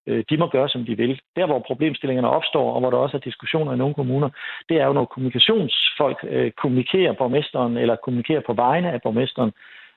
Øh, 0.06 0.24
de 0.30 0.36
må 0.36 0.46
gøre, 0.46 0.68
som 0.68 0.84
de 0.84 0.96
vil. 0.96 1.20
Der, 1.36 1.46
hvor 1.46 1.58
problemstillingerne 1.58 2.30
opstår, 2.30 2.72
og 2.74 2.80
hvor 2.80 2.90
der 2.90 2.98
også 2.98 3.16
er 3.16 3.20
diskussioner 3.20 3.72
i 3.72 3.76
nogle 3.76 3.94
kommuner, 3.94 4.28
det 4.68 4.76
er 4.80 4.86
jo, 4.86 4.92
når 4.92 5.04
kommunikationsfolk 5.04 6.18
øh, 6.28 6.50
kommunikerer 6.50 7.12
borgmesteren 7.12 7.76
eller 7.76 7.96
kommunikerer 7.96 8.42
på 8.46 8.52
vegne 8.52 8.92
af 8.92 9.02
borgmesteren, 9.02 9.52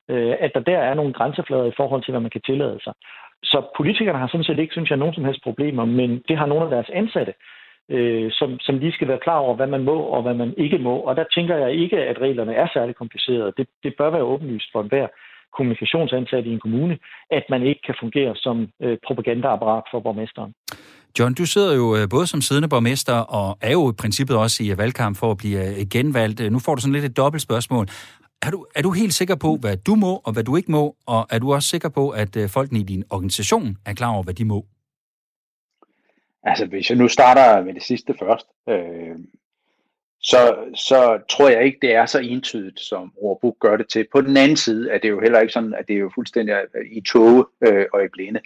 øh, 0.09 0.35
at 0.39 0.51
der 0.53 0.59
der 0.59 0.77
er 0.77 0.93
nogle 0.93 1.13
grænseflader 1.13 1.65
i 1.65 1.77
forhold 1.77 2.03
til, 2.03 2.11
hvad 2.11 2.21
man 2.21 2.31
kan 2.35 2.41
tillade 2.41 2.79
sig. 2.83 2.93
Så 3.43 3.57
politikerne 3.77 4.19
har 4.19 4.27
sådan 4.27 4.43
set 4.43 4.59
ikke, 4.59 4.73
synes 4.73 4.89
jeg, 4.89 4.97
nogen 4.97 5.13
som 5.13 5.25
helst 5.25 5.43
problemer, 5.43 5.85
men 5.85 6.23
det 6.27 6.37
har 6.37 6.45
nogle 6.45 6.63
af 6.63 6.69
deres 6.69 6.89
ansatte 6.93 7.33
øh, 7.89 8.31
som, 8.31 8.59
som 8.59 8.77
lige 8.77 8.91
skal 8.91 9.07
være 9.07 9.23
klar 9.23 9.37
over, 9.37 9.55
hvad 9.55 9.67
man 9.67 9.83
må 9.83 9.97
og 9.99 10.21
hvad 10.21 10.33
man 10.33 10.53
ikke 10.57 10.77
må. 10.77 10.95
Og 10.99 11.15
der 11.15 11.23
tænker 11.35 11.55
jeg 11.55 11.71
ikke, 11.73 11.97
at 11.97 12.21
reglerne 12.21 12.53
er 12.53 12.67
særlig 12.73 12.95
komplicerede. 12.95 13.53
Det, 13.57 13.67
det 13.83 13.93
bør 13.97 14.09
være 14.09 14.23
åbenlyst 14.23 14.69
for 14.71 14.81
enhver. 14.81 15.07
kommunikationsansat 15.57 16.45
i 16.45 16.49
en 16.49 16.59
kommune, 16.59 16.97
at 17.31 17.43
man 17.49 17.61
ikke 17.63 17.81
kan 17.85 17.95
fungere 18.03 18.35
som 18.35 18.67
øh, 18.81 18.97
propagandaapparat 19.07 19.83
for 19.91 19.99
borgmesteren. 19.99 20.53
John, 21.19 21.33
du 21.33 21.45
sidder 21.45 21.75
jo 21.75 21.95
øh, 21.97 22.09
både 22.09 22.27
som 22.27 22.41
siddende 22.41 22.69
borgmester 22.69 23.17
og 23.39 23.57
er 23.61 23.71
jo 23.71 23.91
i 23.91 23.95
princippet 23.99 24.37
også 24.37 24.63
i 24.63 24.71
øh, 24.71 24.77
valgkamp 24.77 25.17
for 25.17 25.31
at 25.31 25.37
blive 25.37 25.79
øh, 25.79 25.85
genvalgt. 25.91 26.51
Nu 26.51 26.59
får 26.59 26.75
du 26.75 26.81
sådan 26.81 26.93
lidt 26.93 27.05
et 27.05 27.17
dobbelt 27.17 27.41
spørgsmål. 27.41 27.85
Er 28.41 28.51
du, 28.51 28.65
er 28.75 28.81
du 28.81 28.91
helt 28.91 29.13
sikker 29.13 29.35
på, 29.35 29.57
hvad 29.61 29.77
du 29.77 29.95
må 29.95 30.21
og 30.25 30.33
hvad 30.33 30.43
du 30.43 30.55
ikke 30.55 30.71
må, 30.71 30.95
og 31.07 31.27
er 31.29 31.39
du 31.39 31.53
også 31.53 31.67
sikker 31.69 31.89
på, 31.89 32.09
at 32.09 32.37
folkene 32.53 32.79
i 32.79 32.83
din 32.83 33.03
organisation 33.09 33.77
er 33.85 33.93
klar 33.93 34.13
over, 34.13 34.23
hvad 34.23 34.33
de 34.33 34.45
må? 34.45 34.65
Altså, 36.43 36.65
hvis 36.65 36.89
jeg 36.89 36.97
nu 36.97 37.07
starter 37.07 37.63
med 37.63 37.73
det 37.73 37.83
sidste 37.83 38.13
først, 38.19 38.47
øh, 38.69 39.15
så, 40.19 40.55
så 40.75 41.19
tror 41.29 41.49
jeg 41.49 41.65
ikke, 41.65 41.77
det 41.81 41.95
er 41.95 42.05
så 42.05 42.19
entydigt, 42.19 42.79
som 42.79 43.13
Rorbuk 43.21 43.59
gør 43.59 43.77
det 43.77 43.87
til. 43.89 44.07
På 44.11 44.21
den 44.21 44.37
anden 44.37 44.57
side 44.57 44.91
er 44.91 44.97
det 44.97 45.09
jo 45.09 45.19
heller 45.19 45.39
ikke 45.39 45.53
sådan, 45.53 45.73
at 45.73 45.87
det 45.87 45.95
er 45.95 45.99
jo 45.99 46.11
fuldstændig 46.15 46.55
øh, 46.75 46.85
i 46.91 47.01
tåge 47.01 47.45
øh, 47.61 47.85
og 47.93 48.05
i 48.05 48.07
blinde. 48.07 48.39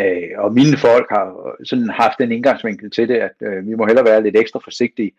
Øh, 0.00 0.28
og 0.38 0.52
mine 0.52 0.76
folk 0.76 1.06
har 1.10 1.56
sådan 1.64 1.90
haft 1.90 2.20
en 2.20 2.32
indgangsvinkel 2.32 2.90
til 2.90 3.08
det, 3.08 3.16
at 3.16 3.34
øh, 3.40 3.66
vi 3.66 3.74
må 3.74 3.86
hellere 3.86 4.04
være 4.04 4.22
lidt 4.22 4.36
ekstra 4.36 4.60
forsigtige. 4.64 5.12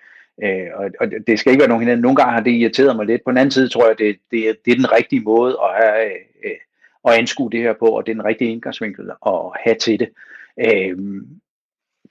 Øh, 0.44 0.68
og, 0.76 0.90
og 1.00 1.08
det 1.28 1.40
skal 1.40 1.52
ikke 1.52 1.62
være 1.62 1.70
nogen 1.70 1.84
hinanden. 1.84 2.02
Nogle 2.02 2.16
gange 2.16 2.34
har 2.34 2.42
det 2.42 2.52
irriteret 2.52 2.96
mig 2.96 3.06
lidt. 3.06 3.24
På 3.24 3.32
den 3.32 3.38
anden 3.38 3.52
side 3.52 3.70
tror 3.70 3.88
jeg, 3.88 3.98
det, 3.98 4.18
det, 4.32 4.58
det 4.66 4.72
er 4.72 4.76
den 4.76 4.92
rigtige 4.92 5.22
måde 5.22 5.58
at, 5.64 5.84
have, 5.84 6.06
øh, 6.46 6.52
at 7.08 7.14
anskue 7.14 7.52
det 7.52 7.60
her 7.60 7.74
på, 7.74 7.86
og 7.86 8.06
det 8.06 8.12
er 8.12 8.16
den 8.16 8.26
rigtige 8.26 8.52
indgangsvinkel 8.52 9.12
at 9.26 9.42
have 9.64 9.76
til 9.76 10.00
det. 10.00 10.10
Øh, 10.60 10.98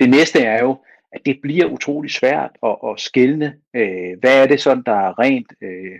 det 0.00 0.11
næste 0.11 0.40
er 0.40 0.62
jo, 0.62 0.76
at 1.12 1.20
det 1.26 1.38
bliver 1.42 1.66
utrolig 1.66 2.11
svært 2.11 2.50
at, 2.62 2.76
at 2.90 3.00
skælne, 3.00 3.54
øh, 3.75 4.18
hvad 4.20 4.42
er 4.42 4.46
det 4.46 4.61
sådan, 4.61 4.82
der 4.87 4.92
er 4.92 5.18
rent 5.18 5.52
øh, 5.62 5.99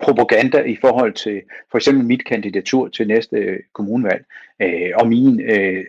propaganda 0.00 0.62
i 0.62 0.76
forhold 0.80 1.12
til 1.12 1.42
for 1.70 1.78
eksempel 1.78 2.06
mit 2.06 2.24
kandidatur 2.24 2.88
til 2.88 3.08
næste 3.08 3.36
øh, 3.36 3.58
kommunvalg, 3.72 4.24
øh, 4.62 4.90
og 4.94 5.08
min, 5.08 5.40
øh, 5.40 5.84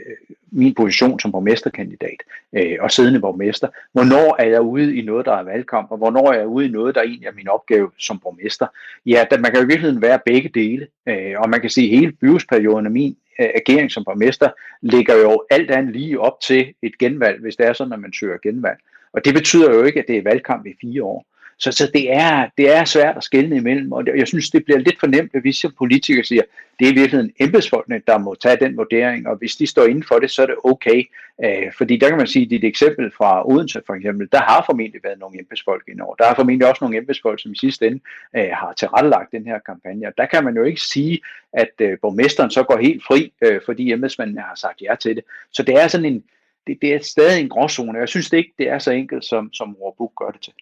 min 0.52 0.74
position 0.76 1.20
som 1.20 1.32
borgmesterkandidat 1.32 2.24
øh, 2.54 2.78
og 2.80 2.92
siddende 2.92 3.20
borgmester. 3.20 3.68
Hvornår 3.94 4.36
er 4.40 4.48
jeg 4.48 4.62
ude 4.62 4.96
i 4.96 5.02
noget, 5.02 5.26
der 5.26 5.34
er 5.34 5.44
valgkamp, 5.44 5.92
og 5.92 5.98
hvornår 5.98 6.32
er 6.32 6.38
jeg 6.38 6.48
ude 6.48 6.66
i 6.66 6.72
noget, 6.72 6.96
der 6.96 7.02
egentlig 7.02 7.28
er 7.28 7.34
min 7.36 7.48
opgave 7.48 7.92
som 7.98 8.20
borgmester? 8.20 8.68
Ja, 9.06 9.26
der, 9.32 9.38
man 9.38 9.52
kan 9.52 9.60
jo 9.60 9.66
i 9.66 9.68
virkeligheden 9.68 10.02
være 10.02 10.20
begge 10.26 10.50
dele, 10.50 10.88
øh, 11.08 11.34
og 11.38 11.50
man 11.50 11.62
kan 11.62 11.70
sige, 11.70 11.92
at 11.92 12.00
hele 12.00 12.12
byrådsperioden 12.12 12.86
er 12.86 12.90
min 12.90 13.18
agering 13.40 13.92
som 13.92 14.04
borgmester 14.04 14.50
ligger 14.82 15.16
jo 15.16 15.44
alt 15.52 15.72
andet 15.72 15.96
lige 15.96 16.20
op 16.20 16.40
til 16.42 16.74
et 16.82 16.98
genvalg, 16.98 17.42
hvis 17.42 17.56
det 17.56 17.66
er 17.66 17.74
sådan, 17.74 17.94
at 17.94 18.00
man 18.00 18.14
søger 18.14 18.38
genvalg. 18.44 18.78
Og 19.14 19.26
det 19.26 19.34
betyder 19.34 19.74
jo 19.74 19.84
ikke, 19.84 20.00
at 20.00 20.06
det 20.08 20.18
er 20.18 20.24
valgkamp 20.24 20.66
i 20.66 20.74
fire 20.82 21.04
år. 21.04 21.26
Så, 21.60 21.72
så 21.72 21.92
det, 21.94 22.14
er, 22.14 22.48
det 22.58 22.76
er 22.76 22.86
svært 22.86 23.18
at 23.18 23.24
skelne 23.24 23.56
imellem, 23.56 23.92
og 23.92 24.04
jeg 24.18 24.28
synes, 24.28 24.50
det 24.50 24.66
bliver 24.66 24.80
lidt 24.80 25.00
for 25.00 25.08
nemt, 25.08 25.32
hvis 25.32 25.44
vi 25.44 25.52
som 25.52 25.74
politikere 25.78 26.24
siger, 26.24 26.42
det 26.80 26.88
er 26.88 26.92
i 26.92 26.96
virkeligheden 26.96 27.32
embedsfolkene, 27.40 28.02
der 28.08 28.18
må 28.18 28.36
tage 28.36 28.58
den 28.60 28.78
vurdering, 28.78 29.28
og 29.28 29.36
hvis 29.38 29.56
de 29.56 29.68
står 29.68 29.86
inden 29.86 30.04
for 30.04 30.16
det, 30.16 30.32
så 30.32 30.42
er 30.42 30.46
det 30.46 30.56
okay. 30.64 31.04
Øh, 31.44 31.74
fordi 31.78 31.98
der 31.98 32.10
kan 32.10 32.18
man 32.18 32.28
sige, 32.28 32.46
at 32.46 32.50
dit 32.50 32.64
eksempel 32.64 33.12
fra 33.18 33.50
Odense 33.50 33.82
for 33.86 33.94
eksempel, 33.94 34.28
der 34.32 34.42
har 34.42 34.64
formentlig 34.66 35.04
været 35.04 35.20
nogle 35.20 35.40
embedsfolk 35.40 35.84
indover. 35.88 36.16
Der 36.16 36.26
har 36.26 36.36
formentlig 36.36 36.68
også 36.68 36.84
nogle 36.84 36.98
embedsfolk, 36.98 37.42
som 37.42 37.52
i 37.52 37.58
sidste 37.58 37.88
ende 37.88 38.00
øh, 38.36 38.50
har 38.52 38.74
tilrettelagt 38.74 39.32
den 39.32 39.46
her 39.46 39.60
kampagne. 39.60 40.08
Og 40.08 40.14
der 40.18 40.26
kan 40.26 40.44
man 40.44 40.56
jo 40.56 40.64
ikke 40.64 40.82
sige, 40.82 41.20
at 41.54 41.72
øh, 41.82 41.98
borgmesteren 42.02 42.52
så 42.52 42.64
går 42.64 42.78
helt 42.78 43.04
fri, 43.04 43.34
øh, 43.42 43.62
fordi 43.66 43.92
embedsmændene 43.92 44.42
har 44.42 44.56
sagt 44.56 44.82
ja 44.82 44.96
til 44.96 45.16
det. 45.16 45.24
Så 45.52 45.64
det 45.64 45.76
er 45.82 45.88
sådan 45.88 46.06
en, 46.06 46.24
det, 46.68 46.78
det 46.82 46.94
er 46.94 47.00
stadig 47.02 47.42
en 47.42 47.50
gråzone. 47.50 48.00
Jeg 48.00 48.10
synes 48.10 48.30
det 48.30 48.38
ikke, 48.38 48.54
det 48.58 48.70
er 48.70 48.80
så 48.80 48.92
enkelt, 48.92 49.26
som, 49.26 49.54
som 49.54 49.74
Rorbuk 49.74 50.12
gør 50.20 50.32
det 50.32 50.42
til. 50.42 50.54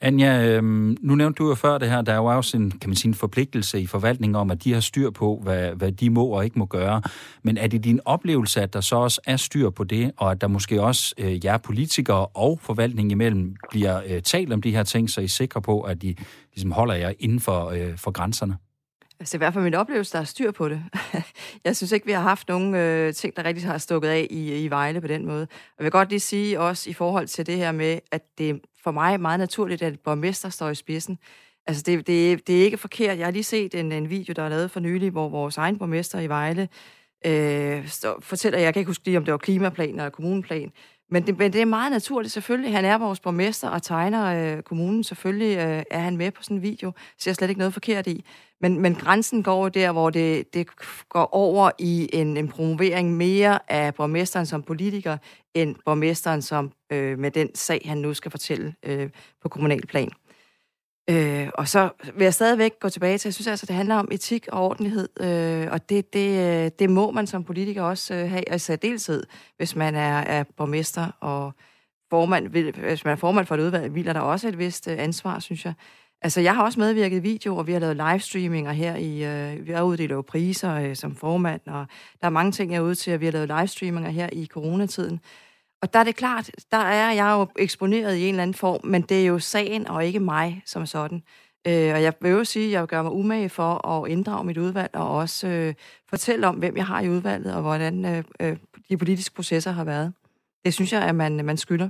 Anja, 0.00 0.46
øhm, 0.46 0.96
nu 1.00 1.14
nævnte 1.14 1.38
du 1.38 1.48
jo 1.48 1.54
før 1.54 1.78
det 1.78 1.90
her, 1.90 2.02
der 2.02 2.12
er 2.12 2.16
jo 2.16 2.24
også 2.24 2.56
en, 2.56 2.70
kan 2.70 2.90
man 2.90 2.96
sige, 2.96 3.08
en 3.08 3.14
forpligtelse 3.14 3.80
i 3.80 3.86
forvaltningen 3.86 4.36
om, 4.36 4.50
at 4.50 4.64
de 4.64 4.72
har 4.72 4.80
styr 4.80 5.10
på, 5.10 5.40
hvad, 5.42 5.70
hvad 5.70 5.92
de 5.92 6.10
må 6.10 6.26
og 6.26 6.44
ikke 6.44 6.58
må 6.58 6.66
gøre. 6.66 7.02
Men 7.42 7.56
er 7.56 7.66
det 7.66 7.84
din 7.84 8.00
oplevelse, 8.04 8.60
at 8.62 8.72
der 8.72 8.80
så 8.80 8.96
også 8.96 9.20
er 9.26 9.36
styr 9.36 9.70
på 9.70 9.84
det, 9.84 10.12
og 10.16 10.30
at 10.30 10.40
der 10.40 10.46
måske 10.46 10.82
også 10.82 11.14
øh, 11.18 11.44
jer 11.44 11.58
politikere 11.58 12.26
og 12.26 12.58
forvaltningen 12.62 13.10
imellem 13.10 13.56
bliver 13.70 14.00
øh, 14.06 14.22
talt 14.22 14.52
om 14.52 14.62
de 14.62 14.70
her 14.70 14.82
ting, 14.82 15.10
så 15.10 15.20
I 15.20 15.24
er 15.24 15.28
sikre 15.28 15.62
på, 15.62 15.80
at 15.80 16.02
de 16.02 16.14
ligesom 16.54 16.72
holder 16.72 16.94
jer 16.94 17.12
inden 17.18 17.40
for, 17.40 17.70
øh, 17.70 17.98
for 17.98 18.10
grænserne? 18.10 18.56
Altså 19.20 19.36
i 19.36 19.38
hvert 19.38 19.52
fald 19.52 19.64
min 19.64 19.74
oplevelse, 19.74 20.12
der 20.12 20.18
er 20.18 20.24
styr 20.24 20.50
på 20.50 20.68
det. 20.68 20.84
jeg 21.64 21.76
synes 21.76 21.92
ikke, 21.92 22.06
vi 22.06 22.12
har 22.12 22.22
haft 22.22 22.48
nogen 22.48 22.74
øh, 22.74 23.14
ting, 23.14 23.36
der 23.36 23.44
rigtig 23.44 23.64
har 23.64 23.78
stukket 23.78 24.08
af 24.08 24.26
i, 24.30 24.64
i 24.64 24.70
Vejle 24.70 25.00
på 25.00 25.06
den 25.06 25.26
måde. 25.26 25.42
Og 25.42 25.74
jeg 25.78 25.84
vil 25.84 25.90
godt 25.90 26.08
lige 26.08 26.20
sige 26.20 26.60
også 26.60 26.90
i 26.90 26.92
forhold 26.92 27.26
til 27.26 27.46
det 27.46 27.56
her 27.56 27.72
med, 27.72 27.98
at 28.12 28.38
det 28.38 28.60
for 28.84 28.90
mig 28.90 29.12
er 29.12 29.18
meget 29.18 29.38
naturligt, 29.38 29.82
at 29.82 30.00
borgmester 30.00 30.48
står 30.48 30.70
i 30.70 30.74
spidsen. 30.74 31.18
Altså 31.66 31.82
det, 31.86 32.06
det, 32.06 32.46
det 32.46 32.60
er 32.60 32.64
ikke 32.64 32.76
forkert. 32.76 33.18
Jeg 33.18 33.26
har 33.26 33.32
lige 33.32 33.44
set 33.44 33.74
en, 33.74 33.92
en 33.92 34.10
video, 34.10 34.32
der 34.32 34.42
er 34.42 34.48
lavet 34.48 34.70
for 34.70 34.80
nylig, 34.80 35.10
hvor 35.10 35.28
vores 35.28 35.56
egen 35.56 35.78
borgmester 35.78 36.20
i 36.20 36.28
Vejle 36.28 36.68
øh, 37.26 37.88
stå, 37.88 38.20
fortæller, 38.20 38.58
jeg 38.58 38.72
kan 38.72 38.80
ikke 38.80 38.88
huske 38.88 39.04
lige, 39.04 39.18
om 39.18 39.24
det 39.24 39.32
var 39.32 39.38
klimaplan 39.38 39.90
eller 39.90 40.10
kommuneplan, 40.10 40.72
men 41.10 41.26
det, 41.26 41.38
men 41.38 41.52
det 41.52 41.60
er 41.60 41.64
meget 41.64 41.92
naturligt 41.92 42.32
selvfølgelig. 42.32 42.72
Han 42.72 42.84
er 42.84 42.98
vores 42.98 43.20
borgmester 43.20 43.68
og 43.68 43.82
tegner 43.82 44.56
øh, 44.56 44.62
kommunen. 44.62 45.04
Selvfølgelig 45.04 45.56
øh, 45.58 45.82
er 45.90 45.98
han 45.98 46.16
med 46.16 46.30
på 46.30 46.42
sådan 46.42 46.56
en 46.56 46.62
video. 46.62 46.92
Ser 47.18 47.30
jeg 47.30 47.36
slet 47.36 47.48
ikke 47.48 47.58
noget 47.58 47.72
forkert 47.72 48.06
i. 48.06 48.24
Men, 48.60 48.80
men 48.80 48.94
grænsen 48.94 49.42
går 49.42 49.68
der, 49.68 49.92
hvor 49.92 50.10
det, 50.10 50.54
det 50.54 50.66
går 51.08 51.34
over 51.34 51.70
i 51.78 52.08
en, 52.12 52.36
en 52.36 52.48
promovering 52.48 53.16
mere 53.16 53.72
af 53.72 53.94
borgmesteren 53.94 54.46
som 54.46 54.62
politiker, 54.62 55.16
end 55.54 55.76
borgmesteren 55.84 56.42
som 56.42 56.72
øh, 56.92 57.18
med 57.18 57.30
den 57.30 57.54
sag, 57.54 57.82
han 57.84 57.98
nu 57.98 58.14
skal 58.14 58.30
fortælle 58.30 58.74
øh, 58.82 59.10
på 59.42 59.48
kommunal 59.48 59.86
plan. 59.86 60.10
Øh, 61.10 61.48
og 61.54 61.68
så 61.68 61.90
vil 62.14 62.24
jeg 62.24 62.34
stadigvæk 62.34 62.80
gå 62.80 62.88
tilbage 62.88 63.18
til, 63.18 63.28
jeg 63.28 63.34
synes 63.34 63.46
altså, 63.46 63.66
det 63.66 63.76
handler 63.76 63.94
om 63.94 64.08
etik 64.10 64.48
og 64.52 64.64
ordentlighed, 64.64 65.08
øh, 65.20 65.68
og 65.72 65.88
det, 65.88 66.12
det, 66.12 66.64
øh, 66.64 66.70
det 66.78 66.90
må 66.90 67.10
man 67.10 67.26
som 67.26 67.44
politiker 67.44 67.82
også 67.82 68.14
øh, 68.14 68.30
have, 68.30 68.50
altså 68.50 68.72
i 68.72 68.72
særdeleshed, 68.72 69.26
hvis 69.56 69.76
man 69.76 69.94
er, 69.94 70.18
er 70.18 70.44
borgmester 70.56 71.10
og 71.20 71.52
formand, 72.10 72.48
hvis 72.48 73.04
man 73.04 73.12
er 73.12 73.16
formand 73.16 73.46
for 73.46 73.54
et 73.54 73.60
udvalg, 73.60 73.92
hviler 73.92 74.12
der 74.12 74.20
også 74.20 74.48
et 74.48 74.58
vist 74.58 74.88
øh, 74.88 74.98
ansvar, 74.98 75.38
synes 75.38 75.64
jeg. 75.64 75.74
Altså, 76.22 76.40
jeg 76.40 76.54
har 76.54 76.64
også 76.64 76.80
medvirket 76.80 77.16
i 77.16 77.22
video, 77.22 77.56
og 77.56 77.66
vi 77.66 77.72
har 77.72 77.80
lavet 77.80 77.96
livestreaminger 77.96 78.72
her 78.72 78.96
i, 78.96 79.24
øh, 79.24 79.66
vi 79.66 79.72
har 79.72 79.82
uddelt 79.82 80.12
jo 80.12 80.22
priser 80.22 80.74
øh, 80.74 80.96
som 80.96 81.16
formand, 81.16 81.60
og 81.66 81.86
der 82.20 82.26
er 82.26 82.30
mange 82.30 82.52
ting, 82.52 82.72
jeg 82.72 82.78
er 82.78 82.82
ude 82.82 82.94
til, 82.94 83.14
og 83.14 83.20
vi 83.20 83.24
har 83.24 83.32
lavet 83.32 83.48
livestreaminger 83.48 84.10
her 84.10 84.28
i 84.32 84.46
coronatiden. 84.46 85.20
Og 85.82 85.92
der 85.92 85.98
er 85.98 86.04
det 86.04 86.16
klart, 86.16 86.50
der 86.70 86.76
er 86.76 87.12
jeg 87.12 87.32
jo 87.32 87.46
eksponeret 87.58 88.16
i 88.16 88.22
en 88.22 88.28
eller 88.28 88.42
anden 88.42 88.54
form, 88.54 88.80
men 88.84 89.02
det 89.02 89.22
er 89.22 89.26
jo 89.26 89.38
sagen 89.38 89.88
og 89.88 90.04
ikke 90.04 90.20
mig 90.20 90.62
som 90.66 90.86
sådan. 90.86 91.22
Øh, 91.66 91.94
og 91.94 92.02
jeg 92.02 92.12
vil 92.20 92.30
jo 92.30 92.44
sige, 92.44 92.66
at 92.66 92.72
jeg 92.72 92.86
gør 92.86 93.02
mig 93.02 93.12
umage 93.12 93.48
for 93.48 93.88
at 93.88 94.10
inddrage 94.10 94.44
mit 94.44 94.58
udvalg 94.58 94.90
og 94.94 95.10
også 95.10 95.48
øh, 95.48 95.74
fortælle 96.08 96.46
om, 96.46 96.54
hvem 96.54 96.76
jeg 96.76 96.86
har 96.86 97.00
i 97.00 97.08
udvalget 97.08 97.54
og 97.54 97.62
hvordan 97.62 98.04
øh, 98.04 98.24
øh, 98.40 98.56
de 98.88 98.96
politiske 98.96 99.34
processer 99.34 99.70
har 99.70 99.84
været. 99.84 100.12
Det 100.64 100.74
synes 100.74 100.92
jeg, 100.92 101.02
at 101.02 101.14
man, 101.14 101.44
man 101.44 101.56
skylder. 101.56 101.88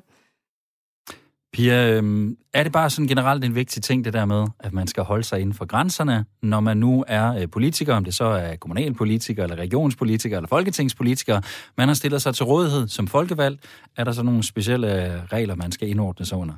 Pia, 1.53 1.91
øhm, 1.93 2.37
er 2.55 2.63
det 2.63 2.73
bare 2.73 2.91
sådan 2.91 3.07
generelt 3.07 3.45
en 3.45 3.55
vigtig 3.55 3.83
ting, 3.83 4.05
det 4.05 4.13
der 4.13 4.25
med, 4.25 4.47
at 4.61 4.73
man 4.73 4.87
skal 4.87 5.03
holde 5.03 5.25
sig 5.25 5.41
inden 5.41 5.55
for 5.55 5.65
grænserne, 5.65 6.25
når 6.43 6.61
man 6.61 6.77
nu 6.77 7.05
er 7.09 7.35
øh, 7.35 7.51
politiker, 7.51 7.95
om 7.95 8.05
det 8.05 8.15
så 8.15 8.25
er 8.25 8.57
kommunalpolitiker, 8.57 9.43
eller 9.43 9.57
regionspolitiker, 9.57 10.37
eller 10.37 10.49
folketingspolitiker, 10.49 11.41
man 11.77 11.89
har 11.89 11.95
stillet 11.95 12.23
sig 12.23 12.35
til 12.35 12.45
rådighed 12.45 12.89
som 12.89 13.07
folkevalg, 13.07 13.59
er 13.97 14.05
der 14.05 14.13
så 14.13 14.23
nogle 14.23 14.43
specielle 14.43 15.15
øh, 15.15 15.25
regler, 15.25 15.55
man 15.55 15.73
skal 15.73 15.89
indordne 15.89 16.27
sig 16.27 16.39
under? 16.39 16.55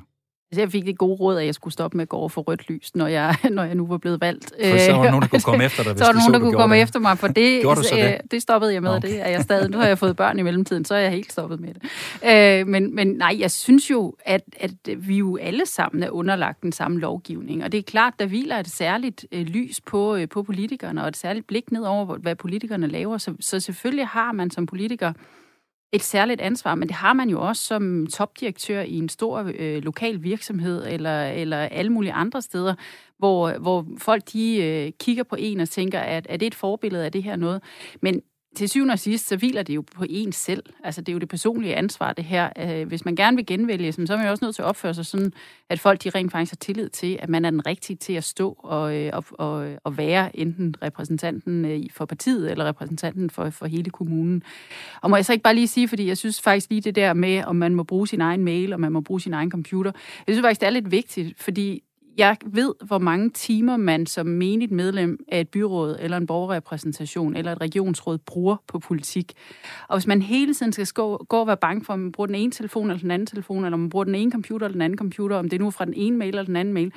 Altså, 0.51 0.61
jeg 0.61 0.71
fik 0.71 0.85
det 0.85 0.97
gode 0.97 1.15
råd, 1.15 1.37
at 1.37 1.45
jeg 1.45 1.55
skulle 1.55 1.73
stoppe 1.73 1.97
med 1.97 2.01
at 2.01 2.09
gå 2.09 2.17
over 2.17 2.29
for 2.29 2.41
rødt 2.41 2.69
lys, 2.69 2.95
når 2.95 3.07
jeg, 3.07 3.35
når 3.51 3.63
jeg 3.63 3.75
nu 3.75 3.87
var 3.87 3.97
blevet 3.97 4.21
valgt. 4.21 4.53
For 4.65 4.77
så 4.77 4.91
var 4.91 5.03
der 5.03 5.11
nogen, 5.11 5.21
der 5.21 5.27
kunne 5.27 5.41
komme 5.51 5.65
efter 5.65 5.83
dig, 5.83 5.91
hvis 5.91 5.99
Så 5.99 6.05
var 6.05 6.11
der 6.11 6.19
nogen, 6.19 6.33
der 6.33 6.39
kunne 6.39 6.53
komme 6.53 6.75
det. 6.75 6.81
efter 6.81 6.99
mig, 6.99 7.17
for 7.17 7.27
det, 7.27 7.63
du 7.63 7.75
så 7.75 7.95
det? 7.95 8.31
det 8.31 8.41
stoppede 8.41 8.73
jeg 8.73 8.81
med, 8.81 8.95
okay. 8.95 9.07
det 9.07 9.21
er 9.21 9.29
jeg 9.29 9.41
stadig. 9.41 9.69
Nu 9.69 9.77
har 9.77 9.87
jeg 9.87 9.97
fået 9.97 10.15
børn 10.15 10.39
i 10.39 10.41
mellemtiden, 10.41 10.85
så 10.85 10.95
er 10.95 10.99
jeg 10.99 11.11
helt 11.11 11.31
stoppet 11.31 11.59
med 11.59 11.69
det. 11.73 11.81
Øh, 12.61 12.67
men, 12.67 12.95
men 12.95 13.07
nej, 13.07 13.35
jeg 13.39 13.51
synes 13.51 13.91
jo, 13.91 14.15
at, 14.25 14.41
at 14.59 14.71
vi 14.97 15.17
jo 15.17 15.37
alle 15.37 15.65
sammen 15.65 16.03
er 16.03 16.09
underlagt 16.09 16.61
den 16.61 16.71
samme 16.71 16.99
lovgivning, 16.99 17.63
og 17.63 17.71
det 17.71 17.77
er 17.77 17.83
klart, 17.83 18.13
der 18.19 18.25
hviler 18.25 18.57
et 18.57 18.69
særligt 18.69 19.25
øh, 19.31 19.41
lys 19.41 19.81
på, 19.81 20.15
øh, 20.15 20.29
på 20.29 20.43
politikerne, 20.43 21.01
og 21.01 21.07
et 21.07 21.17
særligt 21.17 21.47
blik 21.47 21.71
ned 21.71 21.83
over, 21.83 22.17
hvad 22.17 22.35
politikerne 22.35 22.87
laver. 22.87 23.17
Så, 23.17 23.33
så 23.39 23.59
selvfølgelig 23.59 24.07
har 24.07 24.31
man 24.31 24.51
som 24.51 24.65
politiker 24.65 25.13
et 25.91 26.03
særligt 26.03 26.41
ansvar, 26.41 26.75
men 26.75 26.87
det 26.87 26.95
har 26.95 27.13
man 27.13 27.29
jo 27.29 27.41
også 27.41 27.63
som 27.63 28.07
topdirektør 28.07 28.81
i 28.81 28.95
en 28.97 29.09
stor 29.09 29.51
øh, 29.55 29.83
lokal 29.83 30.23
virksomhed 30.23 30.85
eller, 30.87 31.23
eller 31.23 31.57
alle 31.57 31.91
mulige 31.91 32.13
andre 32.13 32.41
steder, 32.41 32.75
hvor, 33.17 33.51
hvor 33.51 33.85
folk 33.97 34.23
de 34.33 34.63
øh, 34.63 34.91
kigger 34.99 35.23
på 35.23 35.35
en 35.39 35.59
og 35.59 35.69
tænker, 35.69 35.99
at 35.99 36.27
er 36.29 36.37
det 36.37 36.45
et 36.45 36.55
forbillede 36.55 37.05
af 37.05 37.11
det 37.11 37.23
her 37.23 37.35
noget? 37.35 37.63
Men 38.01 38.21
til 38.55 38.69
syvende 38.69 38.91
og 38.91 38.99
sidst, 38.99 39.27
så 39.27 39.37
hviler 39.37 39.63
det 39.63 39.75
jo 39.75 39.83
på 39.95 40.05
en 40.09 40.31
selv. 40.31 40.63
Altså, 40.83 41.01
det 41.01 41.09
er 41.09 41.13
jo 41.13 41.19
det 41.19 41.29
personlige 41.29 41.75
ansvar, 41.75 42.13
det 42.13 42.25
her. 42.25 42.49
Øh, 42.57 42.87
hvis 42.87 43.05
man 43.05 43.15
gerne 43.15 43.37
vil 43.37 43.45
genvælge, 43.45 43.91
så 43.91 44.13
er 44.13 44.17
man 44.17 44.25
jo 44.25 44.31
også 44.31 44.45
nødt 44.45 44.55
til 44.55 44.61
at 44.61 44.67
opføre 44.67 44.93
sig 44.93 45.05
sådan, 45.05 45.33
at 45.69 45.79
folk 45.79 46.03
de 46.03 46.09
rent 46.09 46.31
faktisk 46.31 46.51
har 46.51 46.55
tillid 46.55 46.89
til, 46.89 47.17
at 47.21 47.29
man 47.29 47.45
er 47.45 47.49
den 47.49 47.67
rigtige 47.67 47.97
til 47.97 48.13
at 48.13 48.23
stå 48.23 48.55
og, 48.59 48.95
øh, 48.95 49.11
og, 49.13 49.23
og, 49.31 49.77
og 49.83 49.97
være 49.97 50.39
enten 50.39 50.75
repræsentanten 50.81 51.65
øh, 51.65 51.83
for 51.91 52.05
partiet 52.05 52.51
eller 52.51 52.65
repræsentanten 52.65 53.29
for, 53.29 53.49
for 53.49 53.65
hele 53.65 53.89
kommunen. 53.89 54.43
Og 55.01 55.09
må 55.09 55.15
jeg 55.15 55.25
så 55.25 55.33
ikke 55.33 55.43
bare 55.43 55.55
lige 55.55 55.67
sige, 55.67 55.87
fordi 55.87 56.07
jeg 56.07 56.17
synes 56.17 56.41
faktisk 56.41 56.69
lige 56.69 56.81
det 56.81 56.95
der 56.95 57.13
med, 57.13 57.43
om 57.43 57.55
man 57.55 57.75
må 57.75 57.83
bruge 57.83 58.07
sin 58.07 58.21
egen 58.21 58.43
mail, 58.43 58.73
og 58.73 58.79
man 58.79 58.91
må 58.91 59.01
bruge 59.01 59.21
sin 59.21 59.33
egen 59.33 59.51
computer, 59.51 59.91
jeg 60.27 60.35
synes 60.35 60.45
faktisk, 60.45 60.61
det 60.61 60.67
er 60.67 60.71
lidt 60.71 60.91
vigtigt, 60.91 61.41
fordi 61.41 61.83
jeg 62.19 62.37
ved, 62.45 62.73
hvor 62.85 62.97
mange 62.97 63.29
timer 63.29 63.77
man 63.77 64.05
som 64.05 64.27
menigt 64.27 64.71
medlem 64.71 65.25
af 65.27 65.41
et 65.41 65.49
byråd, 65.49 65.97
eller 65.99 66.17
en 66.17 66.27
borgerrepræsentation, 66.27 67.35
eller 67.35 67.51
et 67.51 67.61
regionsråd 67.61 68.17
bruger 68.17 68.55
på 68.67 68.79
politik. 68.79 69.33
Og 69.87 69.97
hvis 69.97 70.07
man 70.07 70.21
hele 70.21 70.53
tiden 70.53 70.71
skal 70.71 70.85
gå, 70.93 71.25
gå 71.29 71.37
og 71.37 71.47
være 71.47 71.57
bange 71.57 71.85
for, 71.85 71.93
om 71.93 71.99
man 71.99 72.11
bruger 72.11 72.25
den 72.25 72.35
ene 72.35 72.51
telefon 72.51 72.89
eller 72.89 73.01
den 73.01 73.11
anden 73.11 73.25
telefon, 73.25 73.65
eller 73.65 73.73
om 73.73 73.79
man 73.79 73.89
bruger 73.89 74.03
den 74.03 74.15
ene 74.15 74.31
computer 74.31 74.67
eller 74.67 74.73
den 74.73 74.81
anden 74.81 74.97
computer, 74.97 75.37
om 75.37 75.49
det 75.49 75.59
er 75.59 75.63
nu 75.63 75.71
fra 75.71 75.85
den 75.85 75.93
ene 75.93 76.17
mail 76.17 76.29
eller 76.29 76.43
den 76.43 76.55
anden 76.55 76.73
mail, 76.73 76.91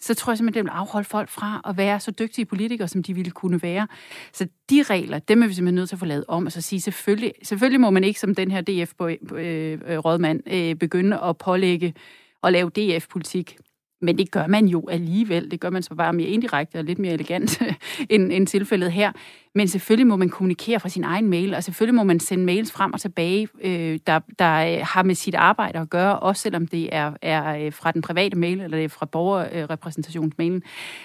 så 0.00 0.14
tror 0.14 0.32
jeg 0.32 0.38
simpelthen, 0.38 0.64
det 0.64 0.72
vil 0.72 0.78
afholde 0.78 1.08
folk 1.08 1.28
fra 1.28 1.60
at 1.68 1.76
være 1.76 2.00
så 2.00 2.10
dygtige 2.10 2.44
politikere, 2.44 2.88
som 2.88 3.02
de 3.02 3.14
ville 3.14 3.30
kunne 3.30 3.62
være. 3.62 3.86
Så 4.32 4.48
de 4.70 4.82
regler, 4.82 5.18
dem 5.18 5.42
er 5.42 5.46
vi 5.46 5.52
simpelthen 5.54 5.74
nødt 5.74 5.88
til 5.88 5.96
at 5.96 6.00
få 6.00 6.06
lavet 6.06 6.24
om, 6.28 6.46
og 6.46 6.52
så 6.52 6.60
sige, 6.60 6.80
selvfølgelig, 6.80 7.32
selvfølgelig 7.42 7.80
må 7.80 7.90
man 7.90 8.04
ikke 8.04 8.20
som 8.20 8.34
den 8.34 8.50
her 8.50 8.60
DF-rådmand 8.60 10.42
øh, 10.46 10.62
øh, 10.62 10.70
øh, 10.70 10.74
begynde 10.74 11.20
at 11.20 11.38
pålægge 11.38 11.94
at 12.42 12.52
lave 12.52 12.70
DF-politik 12.70 13.58
men 14.00 14.18
det 14.18 14.30
gør 14.30 14.46
man 14.46 14.66
jo 14.66 14.88
alligevel. 14.88 15.50
Det 15.50 15.60
gør 15.60 15.70
man 15.70 15.82
så 15.82 15.94
bare 15.94 16.12
mere 16.12 16.28
indirekte 16.28 16.78
og 16.78 16.84
lidt 16.84 16.98
mere 16.98 17.12
elegant 17.12 17.62
end, 18.10 18.32
end 18.32 18.46
tilfældet 18.46 18.92
her. 18.92 19.12
Men 19.54 19.68
selvfølgelig 19.68 20.06
må 20.06 20.16
man 20.16 20.28
kommunikere 20.28 20.80
fra 20.80 20.88
sin 20.88 21.04
egen 21.04 21.28
mail, 21.28 21.54
og 21.54 21.64
selvfølgelig 21.64 21.94
må 21.94 22.02
man 22.02 22.20
sende 22.20 22.44
mails 22.44 22.72
frem 22.72 22.92
og 22.92 23.00
tilbage, 23.00 23.48
øh, 23.60 23.98
der, 24.06 24.20
der 24.38 24.54
øh, 24.54 24.86
har 24.86 25.02
med 25.02 25.14
sit 25.14 25.34
arbejde 25.34 25.78
at 25.78 25.90
gøre, 25.90 26.18
også 26.18 26.42
selvom 26.42 26.66
det 26.66 26.88
er, 26.92 27.12
er 27.22 27.66
øh, 27.66 27.72
fra 27.72 27.92
den 27.92 28.02
private 28.02 28.36
mail, 28.36 28.60
eller 28.60 28.76
det 28.76 28.84
er 28.84 28.88
fra 28.88 29.06
borgerrepræsentationsmailen. 29.06 30.62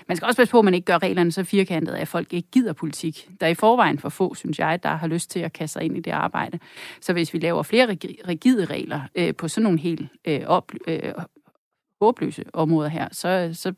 Man 0.08 0.18
skal 0.18 0.26
også 0.26 0.38
passe 0.38 0.52
på, 0.52 0.60
at 0.60 0.66
man 0.66 0.74
ikke 0.74 0.86
gør 0.86 0.98
reglerne 0.98 1.32
så 1.32 1.44
firkantede, 1.44 1.98
at 1.98 2.08
folk 2.08 2.34
ikke 2.34 2.48
gider 2.52 2.74
politik. 2.74 3.28
Der 3.40 3.46
er 3.46 3.52
i 3.52 3.56
forvejen 3.56 4.00
for 4.00 4.10
få, 4.10 4.36
synes 4.36 4.60
jeg, 4.60 4.84
der 4.84 4.90
har 4.90 5.08
lyst 5.08 5.32
til 5.32 5.40
at 5.40 5.54
kaste 5.54 5.74
sig 5.74 5.84
ind 5.84 5.98
i 5.98 6.00
det 6.00 6.12
arbejde. 6.12 6.60
Så 7.02 7.14
hvis 7.14 7.34
vi 7.34 7.40
laver 7.40 7.64
flere 7.64 7.86
rigide 8.28 8.66
regler 8.66 9.02
øh, 9.16 9.36
på 9.36 9.48
sådan 9.48 9.64
nogle 9.64 9.80
helt 9.80 10.08
øh, 10.26 10.42
op, 10.46 10.72
øh, 10.88 11.00
håbløse 12.06 12.44
områder 12.54 12.90
her, 12.90 13.08
så, 13.12 13.50
så 13.54 13.74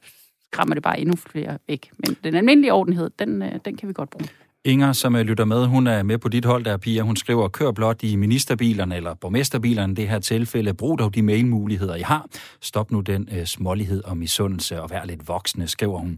skræmmer 0.53 0.73
det 0.73 0.83
bare 0.83 0.99
endnu 0.99 1.15
flere 1.15 1.57
væk. 1.67 1.91
Men 1.97 2.17
den 2.23 2.35
almindelige 2.35 2.73
ordenhed, 2.73 3.09
den, 3.19 3.41
øh, 3.41 3.51
den 3.65 3.77
kan 3.77 3.87
vi 3.89 3.93
godt 3.93 4.09
bruge. 4.09 4.27
Inger, 4.65 4.93
som 4.93 5.15
øh, 5.15 5.21
lytter 5.21 5.45
med, 5.45 5.65
hun 5.65 5.87
er 5.87 6.03
med 6.03 6.17
på 6.17 6.29
dit 6.29 6.45
hold 6.45 6.65
der, 6.65 6.77
Pia. 6.77 7.01
Hun 7.01 7.15
skriver, 7.15 7.47
kør 7.47 7.71
blot 7.71 8.03
i 8.03 8.15
ministerbilerne 8.15 8.95
eller 8.95 9.13
borgmesterbilerne 9.13 9.93
i 9.93 9.95
det 9.95 10.09
her 10.09 10.19
tilfælde. 10.19 10.73
Brug 10.73 10.99
dog 10.99 11.15
de 11.15 11.21
mailmuligheder, 11.21 11.95
I 11.95 12.01
har. 12.01 12.25
Stop 12.61 12.91
nu 12.91 12.99
den 12.99 13.29
øh, 13.31 13.45
smålighed 13.45 14.03
og 14.03 14.17
misundelse 14.17 14.81
og 14.81 14.89
vær 14.89 15.05
lidt 15.05 15.27
voksne, 15.27 15.67
skriver 15.67 15.99
hun. 15.99 16.17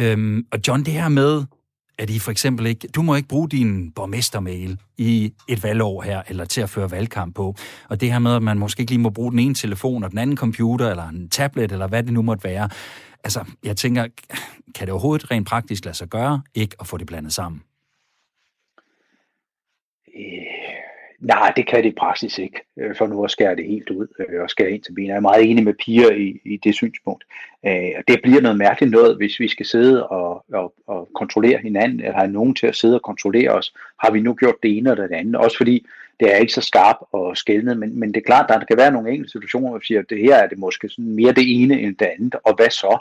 Øhm, 0.00 0.46
og 0.52 0.58
John, 0.68 0.82
det 0.82 0.92
her 0.92 1.08
med, 1.08 1.44
at 1.98 2.10
I 2.10 2.18
for 2.18 2.30
eksempel 2.30 2.66
ikke, 2.66 2.88
du 2.88 3.02
må 3.02 3.14
ikke 3.14 3.28
bruge 3.28 3.48
din 3.48 3.90
borgmestermail 3.90 4.78
i 4.96 5.32
et 5.48 5.62
valgår 5.62 6.02
her, 6.02 6.22
eller 6.28 6.44
til 6.44 6.60
at 6.60 6.70
føre 6.70 6.90
valgkamp 6.90 7.34
på. 7.34 7.56
Og 7.88 8.00
det 8.00 8.12
her 8.12 8.18
med, 8.18 8.36
at 8.36 8.42
man 8.42 8.58
måske 8.58 8.80
ikke 8.80 8.92
lige 8.92 9.00
må 9.00 9.10
bruge 9.10 9.30
den 9.30 9.38
ene 9.38 9.54
telefon 9.54 10.04
og 10.04 10.10
den 10.10 10.18
anden 10.18 10.36
computer, 10.36 10.90
eller 10.90 11.08
en 11.08 11.28
tablet, 11.28 11.72
eller 11.72 11.86
hvad 11.86 12.02
det 12.02 12.12
nu 12.12 12.22
måtte 12.22 12.44
være. 12.44 12.68
Altså, 13.24 13.44
jeg 13.64 13.76
tænker, 13.76 14.06
kan 14.74 14.86
det 14.86 14.90
overhovedet 14.90 15.30
rent 15.30 15.48
praktisk 15.48 15.84
lade 15.84 15.96
sig 15.96 16.08
gøre, 16.08 16.42
ikke 16.54 16.76
at 16.80 16.86
få 16.86 16.96
det 16.96 17.06
blandet 17.06 17.32
sammen? 17.32 17.62
Nej, 21.24 21.52
det 21.56 21.66
kan 21.66 21.82
det 21.82 21.88
i 21.88 21.94
praksis 21.98 22.38
ikke, 22.38 22.60
øh, 22.78 22.96
for 22.96 23.06
nu 23.06 23.24
at 23.24 23.30
skære 23.30 23.56
det 23.56 23.64
helt 23.66 23.90
ud 23.90 24.06
øh, 24.18 24.42
og 24.42 24.50
skære 24.50 24.70
ind 24.70 24.82
til 24.82 24.92
benet. 24.92 25.08
Jeg 25.08 25.16
er 25.16 25.20
meget 25.20 25.50
enig 25.50 25.64
med 25.64 25.74
piger 25.74 26.10
i, 26.10 26.40
i 26.44 26.56
det 26.56 26.74
synspunkt. 26.74 27.24
Øh, 27.66 27.90
og 27.96 28.02
det 28.08 28.22
bliver 28.22 28.40
noget 28.40 28.58
mærkeligt 28.58 28.92
noget, 28.92 29.16
hvis 29.16 29.40
vi 29.40 29.48
skal 29.48 29.66
sidde 29.66 30.06
og, 30.06 30.44
og, 30.52 30.74
og 30.86 31.08
kontrollere 31.14 31.58
hinanden, 31.58 32.00
eller 32.00 32.18
have 32.18 32.30
nogen 32.30 32.54
til 32.54 32.66
at 32.66 32.76
sidde 32.76 32.94
og 32.94 33.02
kontrollere 33.02 33.50
os. 33.50 33.74
Har 34.02 34.10
vi 34.10 34.20
nu 34.20 34.34
gjort 34.34 34.62
det 34.62 34.78
ene 34.78 34.90
eller 34.90 35.06
det 35.06 35.14
andet? 35.14 35.36
Også 35.36 35.56
fordi 35.56 35.86
det 36.20 36.34
er 36.34 36.36
ikke 36.36 36.52
så 36.52 36.60
skarpt 36.60 37.02
og 37.12 37.36
skældende, 37.36 37.74
men, 37.74 38.00
men 38.00 38.14
det 38.14 38.20
er 38.20 38.24
klart, 38.26 38.50
at 38.50 38.60
der 38.60 38.66
kan 38.66 38.76
være 38.76 38.92
nogle 38.92 39.10
enkelte 39.10 39.32
situationer, 39.32 39.68
hvor 39.68 39.78
vi 39.78 39.86
siger, 39.86 40.00
at 40.00 40.10
det 40.10 40.18
her 40.18 40.36
er 40.36 40.48
det 40.48 40.58
måske 40.58 40.88
sådan 40.88 41.14
mere 41.14 41.32
det 41.32 41.62
ene 41.62 41.80
end 41.80 41.96
det 41.96 42.06
andet, 42.06 42.34
og 42.44 42.54
hvad 42.56 42.70
så? 42.70 42.98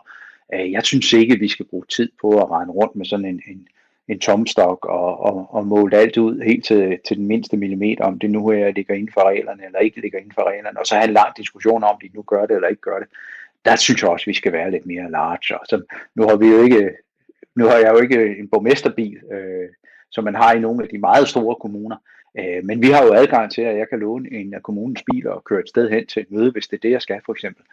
Jeg 0.49 0.83
synes 0.83 1.13
ikke, 1.13 1.33
at 1.33 1.39
vi 1.39 1.47
skal 1.47 1.65
bruge 1.65 1.85
tid 1.85 2.09
på 2.21 2.41
at 2.41 2.51
regne 2.51 2.71
rundt 2.71 2.95
med 2.95 3.05
sådan 3.05 3.25
en, 3.25 3.41
en 3.47 3.67
en 4.07 4.19
tomstok 4.19 4.85
og, 4.85 5.19
og, 5.19 5.53
og 5.55 5.67
målt 5.67 5.93
alt 5.93 6.17
ud 6.17 6.41
helt 6.41 6.65
til, 6.65 6.99
til 7.07 7.17
den 7.17 7.27
mindste 7.27 7.57
millimeter, 7.57 8.03
om 8.03 8.19
det 8.19 8.31
nu 8.31 8.47
er, 8.47 8.71
ligger 8.71 8.93
inden 8.93 9.13
for 9.13 9.21
reglerne 9.21 9.65
eller 9.65 9.79
ikke 9.79 10.01
ligger 10.01 10.19
inden 10.19 10.33
for 10.33 10.49
reglerne, 10.49 10.79
og 10.79 10.87
så 10.87 10.95
have 10.95 11.07
en 11.07 11.13
lang 11.13 11.37
diskussion 11.37 11.83
om, 11.83 11.97
de 12.01 12.09
nu 12.13 12.21
gør 12.21 12.45
det 12.45 12.55
eller 12.55 12.67
ikke 12.67 12.81
gør 12.81 12.99
det. 12.99 13.07
Der 13.65 13.75
synes 13.75 14.01
jeg 14.01 14.09
også, 14.09 14.23
at 14.23 14.27
vi 14.27 14.33
skal 14.33 14.51
være 14.51 14.71
lidt 14.71 14.85
mere 14.85 15.11
large. 15.11 15.59
Og 15.59 15.65
så, 15.69 15.81
nu 16.15 16.23
har 16.27 16.35
vi 16.35 16.47
jo 16.47 16.63
ikke, 16.63 16.91
nu 17.55 17.65
har 17.65 17.77
jeg 17.77 17.91
jo 17.93 18.01
ikke 18.01 18.37
en 18.37 18.49
borgmesterbil, 18.49 19.17
øh, 19.31 19.69
som 20.11 20.23
man 20.23 20.35
har 20.35 20.53
i 20.53 20.59
nogle 20.59 20.83
af 20.83 20.89
de 20.89 20.97
meget 20.97 21.27
store 21.27 21.55
kommuner, 21.55 21.97
øh, 22.39 22.63
men 22.63 22.81
vi 22.81 22.87
har 22.87 23.05
jo 23.05 23.13
adgang 23.13 23.51
til, 23.51 23.61
at 23.61 23.77
jeg 23.77 23.89
kan 23.89 23.99
låne 23.99 24.33
en 24.33 24.53
af 24.53 24.63
kommunens 24.63 25.03
biler 25.11 25.31
og 25.31 25.43
køre 25.43 25.59
et 25.59 25.69
sted 25.69 25.89
hen 25.89 26.07
til 26.07 26.21
et 26.21 26.31
møde, 26.31 26.51
hvis 26.51 26.67
det 26.67 26.77
er 26.77 26.81
det, 26.81 26.91
jeg 26.91 27.01
skal 27.01 27.21
for 27.25 27.33
eksempel. 27.33 27.63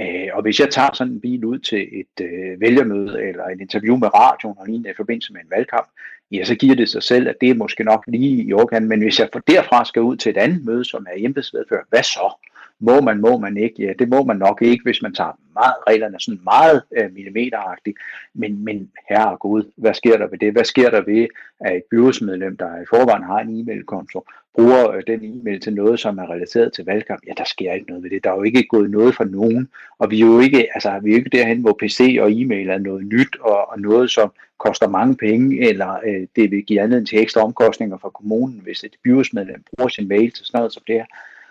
Øh, 0.00 0.28
og 0.32 0.42
hvis 0.42 0.60
jeg 0.60 0.70
tager 0.70 0.92
sådan 0.92 1.12
en 1.12 1.20
bil 1.20 1.44
ud 1.44 1.58
til 1.58 1.88
et 2.00 2.24
øh, 2.24 2.60
vælgermøde 2.60 3.22
eller 3.22 3.44
et 3.44 3.60
interview 3.60 3.96
med 3.96 4.14
radioen 4.14 4.58
og 4.58 4.66
lignende 4.66 4.90
i 4.90 4.94
forbindelse 4.96 5.32
med 5.32 5.40
en 5.40 5.50
valgkamp, 5.50 5.88
ja, 6.30 6.44
så 6.44 6.54
giver 6.54 6.74
det 6.74 6.88
sig 6.88 7.02
selv, 7.02 7.28
at 7.28 7.36
det 7.40 7.50
er 7.50 7.54
måske 7.54 7.84
nok 7.84 8.04
lige 8.06 8.44
i 8.44 8.52
overkanten. 8.52 8.88
Men 8.88 9.02
hvis 9.02 9.20
jeg 9.20 9.28
for 9.32 9.40
derfra 9.40 9.84
skal 9.84 10.02
ud 10.02 10.16
til 10.16 10.30
et 10.30 10.36
andet 10.36 10.64
møde, 10.64 10.84
som 10.84 11.06
er 11.10 11.14
embedsvedfører, 11.16 11.82
hvad 11.88 12.02
så? 12.02 12.34
Må 12.82 13.00
man, 13.00 13.20
må 13.20 13.38
man 13.38 13.56
ikke? 13.56 13.82
Ja, 13.82 13.92
det 13.98 14.08
må 14.08 14.24
man 14.24 14.36
nok 14.36 14.62
ikke, 14.62 14.82
hvis 14.82 15.02
man 15.02 15.14
tager 15.14 15.32
meget, 15.54 15.74
reglerne 15.88 16.20
sådan 16.20 16.40
meget 16.44 16.82
øh, 16.96 17.12
millimeteragtigt. 17.12 17.98
Men, 18.34 18.64
men 18.64 18.90
herre 19.08 19.36
Gud, 19.36 19.72
hvad 19.76 19.94
sker 19.94 20.16
der 20.18 20.26
ved 20.26 20.38
det? 20.38 20.52
Hvad 20.52 20.64
sker 20.64 20.90
der 20.90 21.00
ved, 21.00 21.26
at 21.60 21.76
et 21.76 21.82
byrådsmedlem, 21.90 22.56
der 22.56 22.82
i 22.82 22.84
forvejen 22.90 23.22
har 23.22 23.38
en 23.38 23.60
e-mailkonto, 23.60 24.20
bruger 24.54 24.90
øh, 24.90 25.02
den 25.06 25.24
e-mail 25.24 25.60
til 25.60 25.74
noget, 25.74 26.00
som 26.00 26.18
er 26.18 26.30
relateret 26.30 26.72
til 26.72 26.84
valgkamp? 26.84 27.22
Ja, 27.26 27.32
der 27.36 27.44
sker 27.44 27.72
ikke 27.72 27.86
noget 27.86 28.02
ved 28.02 28.10
det. 28.10 28.24
Der 28.24 28.30
er 28.30 28.36
jo 28.36 28.42
ikke 28.42 28.62
gået 28.62 28.90
noget 28.90 29.14
fra 29.14 29.24
nogen. 29.24 29.68
Og 29.98 30.10
vi 30.10 30.20
er 30.20 30.26
jo 30.26 30.40
ikke, 30.40 30.68
altså, 30.74 31.00
vi 31.02 31.10
er 31.10 31.14
jo 31.14 31.18
ikke 31.18 31.36
derhen, 31.38 31.60
hvor 31.60 31.76
PC 31.80 32.18
og 32.20 32.32
e-mail 32.32 32.68
er 32.68 32.78
noget 32.78 33.06
nyt, 33.06 33.36
og, 33.40 33.70
og 33.70 33.80
noget, 33.80 34.10
som 34.10 34.32
koster 34.58 34.88
mange 34.88 35.16
penge, 35.16 35.68
eller 35.68 36.00
øh, 36.06 36.26
det 36.36 36.50
vil 36.50 36.64
give 36.64 36.80
anledning 36.80 37.08
til 37.08 37.22
ekstra 37.22 37.40
omkostninger 37.40 37.98
for 37.98 38.10
kommunen, 38.10 38.60
hvis 38.62 38.84
et 38.84 38.96
byrådsmedlem 39.04 39.64
bruger 39.70 39.88
sin 39.88 40.08
mail 40.08 40.30
til 40.32 40.46
sådan 40.46 40.58
noget 40.58 40.72
som 40.72 40.82
det 40.86 40.94
her. 40.94 41.06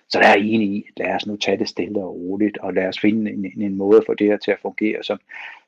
Så 0.10 0.20
der 0.20 0.28
er 0.28 0.36
jeg 0.36 0.46
enig 0.46 0.68
i, 0.68 0.86
at 0.88 1.06
lad 1.06 1.16
os 1.16 1.28
nu 1.28 1.36
tage 1.36 1.58
det 1.58 1.70
stille 1.70 2.00
og 2.00 2.16
roligt, 2.16 2.58
og 2.58 2.74
lad 2.74 2.88
os 2.88 3.00
finde 3.00 3.32
en, 3.32 3.46
en, 3.46 3.62
en 3.62 3.76
måde 3.76 4.04
for 4.06 4.14
det 4.14 4.28
her 4.28 4.38
til 4.38 4.52
at 4.52 4.60
fungere, 4.62 5.04
som, 5.04 5.20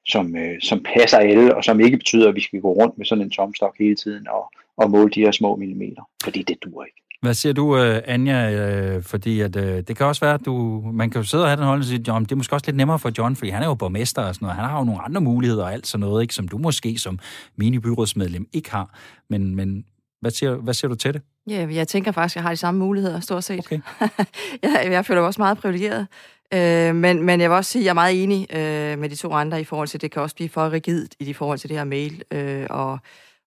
som, 0.06 0.36
øh, 0.36 0.62
som 0.62 0.84
passer 0.96 1.18
alle, 1.18 1.56
og 1.56 1.64
som 1.64 1.80
ikke 1.80 1.98
betyder, 1.98 2.30
at 2.30 2.36
vi 2.36 2.42
skal 2.42 2.62
gå 2.62 2.74
rundt 2.74 2.98
med 2.98 3.06
sådan 3.06 3.24
en 3.24 3.30
tomstok 3.30 3.76
hele 3.80 3.96
tiden 3.96 4.28
og, 4.28 4.52
og 4.78 4.92
måle 4.92 5.10
de 5.10 5.22
her 5.22 5.32
små 5.32 5.56
millimeter, 5.56 6.10
fordi 6.24 6.44
det 6.44 6.64
dur 6.64 6.84
ikke. 6.84 7.02
Hvad 7.22 7.34
siger 7.34 7.54
du, 7.54 7.78
øh, 7.78 8.02
Anja? 8.06 8.52
Øh, 8.52 9.04
fordi 9.04 9.42
at, 9.42 9.56
øh, 9.56 9.84
det 9.88 9.98
kan 9.98 10.06
også 10.06 10.26
være, 10.26 10.34
at 10.34 10.46
du, 10.46 10.82
man 10.94 11.10
kan 11.10 11.22
jo 11.22 11.28
sidde 11.28 11.44
og 11.44 11.50
have 11.50 11.58
den 11.58 11.66
holdning 11.66 11.84
og 11.84 11.88
sige, 11.88 12.04
John, 12.08 12.24
det 12.24 12.32
er 12.32 12.36
måske 12.36 12.56
også 12.56 12.66
lidt 12.66 12.78
nemmere 12.78 13.00
for 13.00 13.12
John, 13.18 13.36
fordi 13.36 13.52
han 13.52 13.64
er 13.64 13.68
jo 13.68 13.76
borgmester 13.76 14.22
og 14.22 14.36
sådan 14.36 14.46
noget. 14.46 14.56
Han 14.56 14.70
har 14.70 14.78
jo 14.78 14.84
nogle 14.84 15.02
andre 15.02 15.22
muligheder 15.22 15.64
og 15.64 15.74
alt 15.74 15.88
sådan 15.88 16.00
noget, 16.00 16.22
ikke, 16.22 16.34
som 16.34 16.48
du 16.48 16.58
måske 16.58 16.98
som 16.98 17.20
mini-byrådsmedlem 17.56 18.48
ikke 18.54 18.72
har. 18.72 19.00
Men, 19.30 19.56
men 19.56 19.86
hvad 20.22 20.32
siger, 20.32 20.56
hvad 20.56 20.74
siger 20.74 20.90
du 20.90 20.96
til 20.96 21.14
det? 21.14 21.22
Ja, 21.50 21.68
jeg 21.72 21.88
tænker 21.88 22.12
faktisk, 22.12 22.36
at 22.36 22.36
jeg 22.36 22.44
har 22.44 22.50
de 22.50 22.58
samme 22.58 22.80
muligheder, 22.80 23.20
stort 23.20 23.44
set. 23.44 23.60
Okay. 23.60 23.80
jeg, 24.64 24.88
jeg 24.92 25.06
føler 25.06 25.22
mig 25.22 25.28
også 25.28 25.42
meget 25.42 25.58
privilegeret. 25.58 26.08
Øh, 26.54 26.96
men, 26.96 27.24
men 27.24 27.42
jeg 27.42 27.50
vil 27.50 27.56
også 27.56 27.72
sige, 27.72 27.82
at 27.82 27.86
jeg 27.86 27.90
er 27.90 27.94
meget 27.94 28.24
enig 28.24 28.48
øh, 28.56 29.00
med 29.00 29.10
de 29.10 29.16
to 29.16 29.34
andre 29.34 29.62
i 29.62 29.64
forhold 29.64 29.88
til, 29.88 29.98
at 29.98 30.02
det 30.02 30.12
kan 30.12 30.22
også 30.22 30.36
blive 30.36 30.50
for 30.50 30.72
rigidt 30.72 31.16
i 31.20 31.34
forhold 31.34 31.60
til 31.60 31.70
det 31.70 31.78
her 31.78 31.84
mail 31.84 32.24
øh, 32.32 32.68
og, 32.70 33.00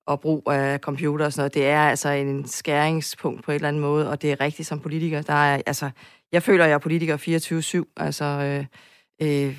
og 0.07 0.21
brug 0.21 0.51
af 0.51 0.79
computer 0.79 1.25
og 1.25 1.33
sådan 1.33 1.41
noget. 1.41 1.55
Det 1.55 1.67
er 1.67 1.81
altså 1.81 2.09
en 2.09 2.47
skæringspunkt 2.49 3.45
på 3.45 3.51
en 3.51 3.55
eller 3.55 3.69
anden 3.69 3.83
måde, 3.83 4.11
og 4.11 4.23
det 4.23 4.33
er 4.33 4.41
rigtigt 4.41 4.69
som 4.69 4.81
politiker. 4.81 5.23
Der 5.23 5.33
er, 5.33 5.63
altså, 5.67 5.91
jeg 6.33 6.43
føler, 6.43 6.65
at 6.65 6.71
jeg 6.71 6.75
er 6.75 6.79
politiker 6.79 7.17
24-7. 7.87 7.93
Altså, 7.97 8.25
øh, 8.25 8.65
øh, 9.23 9.59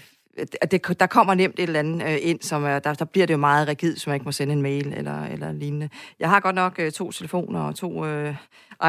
det, 0.71 1.00
der 1.00 1.08
kommer 1.08 1.34
nemt 1.34 1.60
et 1.60 1.63
eller 1.63 1.80
andet 1.80 2.08
øh, 2.08 2.17
ind, 2.21 2.41
som 2.41 2.63
er, 2.63 2.80
der, 2.80 2.93
der 2.93 3.06
bliver 3.06 3.28
det 3.28 3.34
jo 3.34 3.38
meget 3.38 3.67
rigid, 3.67 3.98
så 3.98 4.10
man 4.10 4.15
ikke 4.15 4.26
må 4.26 4.32
sende 4.32 4.54
en 4.54 4.62
mail 4.62 4.93
eller, 4.98 5.26
eller 5.26 5.52
lignende. 5.52 5.89
Jeg 6.19 6.30
har 6.30 6.39
godt 6.39 6.56
nok 6.56 6.76
øh, 6.80 6.91
to 6.91 7.12
telefoner 7.12 7.60
og 7.60 7.76
to 7.76 8.06
øh, 8.06 8.36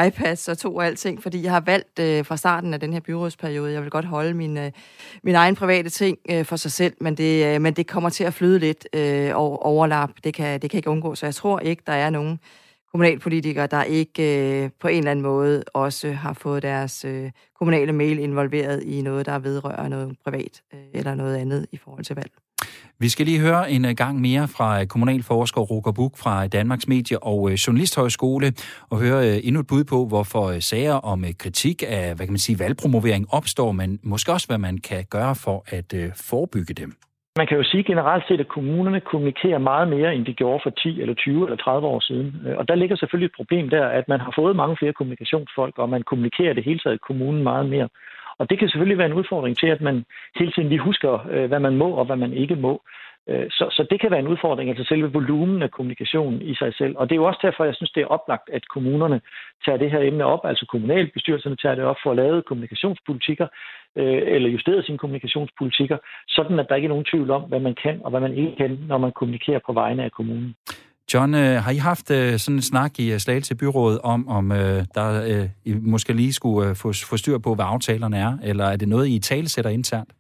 iPads 0.07 0.49
og 0.49 0.59
to 0.59 0.81
alting, 0.81 1.23
fordi 1.23 1.43
jeg 1.43 1.53
har 1.53 1.61
valgt 1.61 1.99
øh, 1.99 2.25
fra 2.25 2.37
starten 2.37 2.75
af 2.75 2.81
den 2.81 2.93
her 2.93 3.01
byrådsperiode, 3.01 3.73
jeg 3.73 3.83
vil 3.83 3.91
godt 3.91 4.05
holde 4.05 4.35
min, 4.35 4.59
øh, 4.59 4.73
min 5.23 5.35
egen 5.35 5.55
private 5.55 5.91
ting 5.91 6.19
øh, 6.31 6.45
for 6.45 6.57
sig 6.57 6.73
selv, 6.73 6.95
men 7.01 7.15
det, 7.15 7.55
øh, 7.55 7.61
men 7.61 7.75
det 7.75 7.87
kommer 7.87 8.11
til 8.11 8.25
at 8.25 8.35
flyde 8.35 8.59
lidt 8.59 8.89
øh, 8.93 9.31
overlap. 9.35 10.11
Det 10.25 10.35
kan, 10.35 10.61
det 10.63 10.71
kan 10.71 10.79
ikke 10.79 10.91
undgå, 10.91 11.15
så 11.15 11.27
jeg 11.27 11.35
tror 11.35 11.59
ikke, 11.59 11.83
der 11.87 11.93
er 11.93 12.11
nogen 12.11 12.41
kommunalpolitikere, 12.97 13.67
der 13.67 13.83
ikke 13.83 14.23
øh, 14.63 14.71
på 14.81 14.89
en 14.89 14.99
eller 14.99 15.11
anden 15.11 15.23
måde 15.23 15.65
også 15.75 16.13
har 16.13 16.33
fået 16.33 16.63
deres 16.63 17.05
øh, 17.05 17.31
kommunale 17.59 17.93
mail 17.93 18.19
involveret 18.19 18.83
i 18.83 19.03
noget, 19.03 19.27
der 19.27 19.39
vedrører 19.39 19.89
noget 19.89 20.17
privat 20.25 20.63
øh, 20.75 20.81
eller 20.95 21.15
noget 21.15 21.37
andet 21.37 21.67
i 21.73 21.77
forhold 21.77 22.05
til 22.05 22.17
valg. 22.17 22.31
Vi 22.99 23.09
skal 23.09 23.27
lige 23.27 23.41
høre 23.41 23.71
en 23.71 23.85
øh, 23.85 23.95
gang 23.95 24.21
mere 24.21 24.49
fra 24.49 24.81
øh, 24.81 24.87
kommunalforsker 24.87 25.61
Roger 25.61 25.93
Buk 25.93 26.17
fra 26.17 26.45
øh, 26.45 26.53
Danmarks 26.53 26.89
Medie- 26.89 27.23
og 27.23 27.51
Journalisthøjskole, 27.67 28.53
og 28.91 28.99
høre 28.99 29.43
endnu 29.43 29.61
et 29.61 29.67
bud 29.67 29.85
på, 29.85 30.07
hvorfor 30.07 30.61
sager 30.61 30.95
om 30.95 31.25
kritik 31.39 31.83
af 31.87 32.15
hvad 32.15 32.27
kan 32.27 32.33
man 32.33 32.39
sige, 32.39 32.59
valgpromovering 32.59 33.27
opstår, 33.29 33.73
men 33.73 33.99
måske 34.03 34.33
også, 34.33 34.47
hvad 34.47 34.59
man 34.59 34.79
kan 34.79 35.05
gøre 35.11 35.35
for 35.35 35.65
at 35.67 35.95
forebygge 36.15 36.75
dem. 36.75 36.97
Man 37.37 37.47
kan 37.47 37.57
jo 37.57 37.63
sige 37.63 37.85
generelt 37.85 38.25
set, 38.29 38.41
at 38.41 38.49
kommunerne 38.49 39.01
kommunikerer 39.01 39.59
meget 39.59 39.89
mere, 39.89 40.15
end 40.15 40.27
de 40.27 40.35
gjorde 40.35 40.61
for 40.63 40.71
10 40.71 41.01
eller 41.01 41.15
20 41.15 41.45
eller 41.45 41.57
30 41.57 41.87
år 41.87 42.01
siden. 42.01 42.43
Øh, 42.47 42.57
og 42.59 42.69
der 42.69 42.75
ligger 42.75 42.97
selvfølgelig 42.97 43.27
et 43.27 43.37
problem 43.37 43.69
der, 43.71 43.87
at 43.87 44.09
man 44.09 44.21
har 44.21 44.33
fået 44.37 44.57
mange 44.57 44.77
flere 44.77 44.93
kommunikationsfolk, 44.93 45.79
og 45.79 45.89
man 45.89 46.03
kommunikerer 46.03 46.55
det 46.55 46.65
hele 46.65 46.79
taget 46.79 46.95
i 46.95 47.07
kommunen 47.09 47.43
meget 47.43 47.69
mere. 47.69 47.89
Og 48.39 48.51
det 48.51 48.59
kan 48.59 48.69
selvfølgelig 48.69 48.99
være 48.99 49.07
en 49.07 49.19
udfordring 49.21 49.57
til, 49.57 49.67
at 49.67 49.81
man 49.81 50.05
hele 50.39 50.53
tiden 50.53 50.69
lige 50.69 50.87
husker, 50.89 51.27
øh, 51.31 51.47
hvad 51.49 51.61
man 51.61 51.77
må 51.77 51.89
og 51.91 52.05
hvad 52.07 52.17
man 52.17 52.33
ikke 52.33 52.57
må. 52.57 52.83
Øh, 53.31 53.47
så, 53.51 53.65
så 53.77 53.87
det 53.91 54.01
kan 54.01 54.11
være 54.11 54.21
en 54.21 54.33
udfordring, 54.35 54.71
altså 54.71 54.85
selve 54.85 55.13
volumen 55.13 55.63
af 55.63 55.71
kommunikation 55.71 56.43
i 56.43 56.55
sig 56.55 56.75
selv. 56.75 56.95
Og 56.97 57.09
det 57.09 57.15
er 57.15 57.23
jo 57.23 57.25
også 57.25 57.41
derfor, 57.43 57.65
jeg 57.65 57.75
synes, 57.75 57.91
det 57.91 58.03
er 58.03 58.15
oplagt, 58.17 58.49
at 58.53 58.69
kommunerne 58.69 59.21
tager 59.65 59.79
det 59.79 59.91
her 59.91 60.01
emne 60.01 60.25
op, 60.25 60.43
altså 60.45 60.67
kommunalbestyrelserne 60.73 61.57
tager 61.57 61.75
det 61.75 61.85
op 61.85 61.97
for 62.03 62.11
at 62.11 62.17
lave 62.17 62.43
kommunikationspolitikker, 62.43 63.47
øh, 63.97 64.23
eller 64.35 64.49
justere 64.49 64.83
sine 64.83 64.99
kommunikationspolitikker, 64.99 65.99
sådan 66.29 66.59
at 66.59 66.67
der 66.69 66.75
ikke 66.75 66.87
er 66.87 66.95
nogen 66.95 67.11
tvivl 67.13 67.31
om, 67.31 67.43
hvad 67.43 67.61
man 67.61 67.75
kan 67.83 68.01
og 68.05 68.11
hvad 68.11 68.21
man 68.21 68.35
ikke 68.35 68.55
kan, 68.57 68.79
når 68.89 68.99
man 68.99 69.13
kommunikerer 69.13 69.61
på 69.67 69.73
vegne 69.73 70.05
af 70.05 70.13
kommunen. 70.13 70.55
John, 71.15 71.35
øh, 71.35 71.57
har 71.65 71.71
I 71.71 71.77
haft 71.77 72.11
øh, 72.11 72.39
sådan 72.39 72.57
en 72.57 72.63
snak 72.63 72.99
i 72.99 73.13
øh, 73.13 73.19
Slagelse 73.19 73.55
Byråd 73.57 73.99
om, 74.05 74.29
om 74.29 74.53
øh, 74.53 74.85
der 74.95 75.07
øh, 75.31 75.49
I 75.65 75.75
måske 75.75 76.13
lige 76.13 76.33
skulle 76.33 76.69
øh, 76.69 76.77
få, 76.77 76.93
få 77.11 77.17
styr 77.17 77.39
på, 77.39 77.55
hvad 77.55 77.65
aftalerne 77.69 78.17
er, 78.17 78.39
eller 78.43 78.65
er 78.65 78.77
det 78.77 78.89
noget, 78.89 79.09
I 79.09 79.19
talesætter 79.19 79.71
internt? 79.71 80.11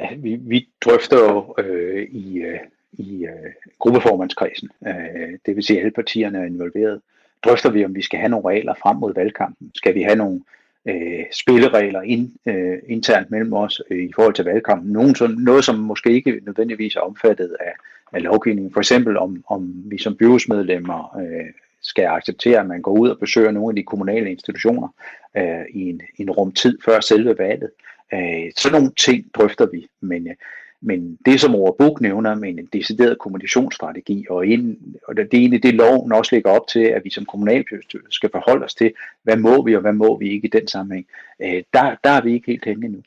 Ja, 0.00 0.08
vi, 0.16 0.36
vi 0.40 0.68
drøfter 0.80 1.18
jo 1.18 1.54
øh, 1.58 2.08
i, 2.10 2.38
øh, 2.38 2.58
i 2.92 3.24
øh, 3.24 3.52
gruppeformandskredsen, 3.78 4.68
øh, 4.86 5.38
det 5.46 5.56
vil 5.56 5.64
sige, 5.64 5.76
at 5.78 5.80
alle 5.80 5.94
partierne 5.94 6.38
er 6.38 6.44
involveret, 6.44 7.00
drøfter 7.44 7.70
vi, 7.70 7.84
om 7.84 7.94
vi 7.94 8.02
skal 8.02 8.18
have 8.18 8.28
nogle 8.28 8.48
regler 8.48 8.74
frem 8.74 8.96
mod 8.96 9.14
valgkampen. 9.14 9.70
Skal 9.74 9.94
vi 9.94 10.02
have 10.02 10.16
nogle 10.16 10.40
øh, 10.88 11.24
spilleregler 11.32 12.02
ind, 12.02 12.32
øh, 12.46 12.78
internt 12.88 13.30
mellem 13.30 13.52
os 13.52 13.80
øh, 13.90 14.04
i 14.04 14.12
forhold 14.14 14.34
til 14.34 14.44
valgkampen? 14.44 14.92
Nogen, 14.92 15.14
som, 15.14 15.30
noget, 15.30 15.64
som 15.64 15.78
måske 15.78 16.10
ikke 16.10 16.40
nødvendigvis 16.46 16.96
er 16.96 17.00
omfattet 17.00 17.56
af, 17.60 17.72
af 18.12 18.22
lovgivningen. 18.22 18.72
For 18.72 18.80
eksempel 18.80 19.16
om, 19.16 19.44
om 19.48 19.82
vi 19.86 19.98
som 19.98 20.16
byrådsmedlemmer 20.16 21.18
øh, 21.18 21.46
skal 21.80 22.04
acceptere, 22.04 22.60
at 22.60 22.66
man 22.66 22.82
går 22.82 22.98
ud 22.98 23.08
og 23.08 23.18
besøger 23.18 23.50
nogle 23.50 23.70
af 23.70 23.76
de 23.76 23.82
kommunale 23.82 24.30
institutioner 24.30 24.88
øh, 25.36 25.64
i, 25.70 25.88
en, 25.88 26.00
en 26.18 26.30
rum 26.30 26.52
tid 26.52 26.78
før 26.84 27.00
selve 27.00 27.38
valget. 27.38 27.70
Øh, 28.12 28.52
sådan 28.56 28.78
nogle 28.78 28.92
ting 28.98 29.34
drøfter 29.34 29.66
vi, 29.66 29.86
men, 30.00 30.28
øh, 30.28 30.34
men 30.80 31.18
det 31.26 31.40
som 31.40 31.54
Overbuk 31.54 32.00
nævner 32.00 32.34
med 32.34 32.48
en 32.48 32.68
decideret 32.72 33.18
kommunikationsstrategi, 33.18 34.26
og, 34.30 34.46
ind, 34.46 34.76
og 35.08 35.16
det 35.16 35.22
er 35.22 35.38
egentlig 35.38 35.62
det, 35.62 35.74
loven 35.74 36.12
også 36.12 36.34
lægger 36.34 36.50
op 36.50 36.68
til, 36.68 36.80
at 36.80 37.04
vi 37.04 37.10
som 37.10 37.24
kommunalbestyrelse 37.24 38.16
skal 38.16 38.30
forholde 38.30 38.64
os 38.64 38.74
til, 38.74 38.92
hvad 39.22 39.36
må 39.36 39.64
vi 39.64 39.76
og 39.76 39.80
hvad 39.80 39.92
må 39.92 40.18
vi 40.18 40.30
ikke 40.30 40.46
i 40.46 40.50
den 40.50 40.68
sammenhæng. 40.68 41.06
Øh, 41.42 41.62
der, 41.72 41.96
der 42.04 42.10
er 42.10 42.22
vi 42.22 42.32
ikke 42.32 42.46
helt 42.46 42.64
henne 42.64 42.86
endnu. 42.86 43.02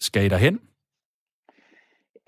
Skal 0.00 0.24
I 0.24 0.28
derhen? 0.28 0.60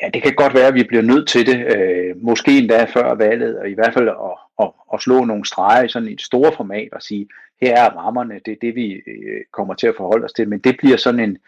Ja, 0.03 0.09
det 0.15 0.23
kan 0.23 0.35
godt 0.35 0.55
være, 0.55 0.67
at 0.67 0.75
vi 0.75 0.83
bliver 0.83 1.03
nødt 1.03 1.29
til 1.29 1.47
det, 1.47 1.77
øh, 1.77 2.23
måske 2.23 2.59
endda 2.59 2.85
før 2.85 3.15
valget, 3.15 3.59
og 3.59 3.71
i 3.71 3.75
hvert 3.75 3.95
fald 3.95 4.09
at, 4.09 4.15
at, 4.63 4.71
at 4.95 5.01
slå 5.01 5.25
nogle 5.25 5.47
streger 5.47 5.85
i 5.85 5.89
sådan 5.89 6.09
et 6.09 6.23
stort 6.23 6.55
format 6.57 6.89
og 6.93 7.03
sige, 7.03 7.29
her 7.61 7.77
er 7.77 7.91
rammerne, 7.91 8.41
det 8.45 8.53
er 8.53 8.57
det, 8.61 8.75
vi 8.75 8.93
øh, 8.93 9.41
kommer 9.53 9.75
til 9.75 9.87
at 9.87 9.95
forholde 9.97 10.25
os 10.25 10.33
til, 10.33 10.49
men 10.49 10.59
det 10.59 10.77
bliver 10.79 10.97
sådan 10.97 11.21
en, 11.21 11.39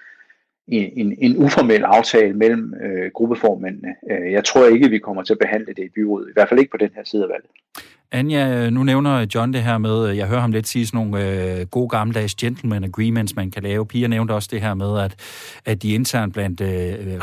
en, 0.69 1.15
en 1.19 1.37
uformel 1.37 1.83
aftale 1.85 2.35
mellem 2.35 2.75
øh, 2.85 3.11
gruppeformændene. 3.15 3.89
Øh, 4.11 4.33
jeg 4.33 4.45
tror 4.45 4.67
ikke, 4.67 4.91
vi 4.91 4.99
kommer 4.99 5.23
til 5.23 5.33
at 5.33 5.39
behandle 5.39 5.75
det 5.77 5.85
i 5.85 5.89
byrådet, 5.95 6.29
i 6.29 6.33
hvert 6.35 6.49
fald 6.49 6.61
ikke 6.61 6.71
på 6.71 6.77
den 6.77 6.91
her 6.95 7.03
side 7.05 7.23
af 7.23 7.29
valget. 7.29 7.51
Anja, 8.13 8.65
øh, 8.65 8.73
nu 8.73 8.83
nævner 8.83 9.27
John 9.35 9.53
det 9.53 9.63
her 9.63 9.79
med, 9.79 10.11
øh, 10.11 10.17
jeg 10.17 10.27
hører 10.27 10.41
ham 10.41 10.53
lidt 10.53 10.69
sige 10.69 10.87
sådan 10.87 11.07
nogle 11.07 11.61
øh, 11.61 11.67
gode 11.67 11.89
gammeldags 11.89 12.35
gentleman 12.35 12.85
agreements, 12.85 13.37
man 13.37 13.51
kan 13.51 13.63
lave. 13.63 13.87
Pia 13.87 14.07
nævnte 14.07 14.33
også 14.33 14.49
det 14.53 14.61
her 14.61 14.75
med, 14.75 14.99
at, 15.01 15.15
at 15.65 15.83
de 15.83 15.95
internt 15.95 16.35
blandt 16.35 16.61
øh, 16.61 16.69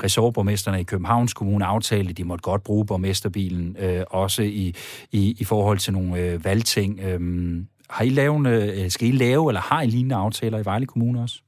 ressortborgmesterne 0.04 0.80
i 0.80 0.84
Københavns 0.84 1.34
Kommune 1.34 1.66
aftalte, 1.66 2.10
at 2.10 2.18
de 2.18 2.24
måtte 2.24 2.42
godt 2.42 2.64
bruge 2.64 2.86
borgmesterbilen, 2.86 3.78
øh, 3.80 4.02
også 4.08 4.44
i, 4.44 4.76
i, 5.12 5.36
i 5.40 5.44
forhold 5.44 5.78
til 5.78 5.94
nogle 5.94 6.20
øh, 6.20 6.46
valgting. 6.46 7.00
Øh, 7.00 7.20
har 7.90 8.06
I 8.06 8.10
lavet, 8.10 8.48
øh, 8.48 8.90
skal 8.90 9.08
I 9.08 9.12
lave, 9.12 9.50
eller 9.50 9.62
har 9.62 9.82
I 9.82 9.86
lignende 9.88 10.16
aftaler 10.16 10.60
i 10.60 10.66
Vejle 10.66 10.86
Kommune 10.86 11.22
også? 11.22 11.43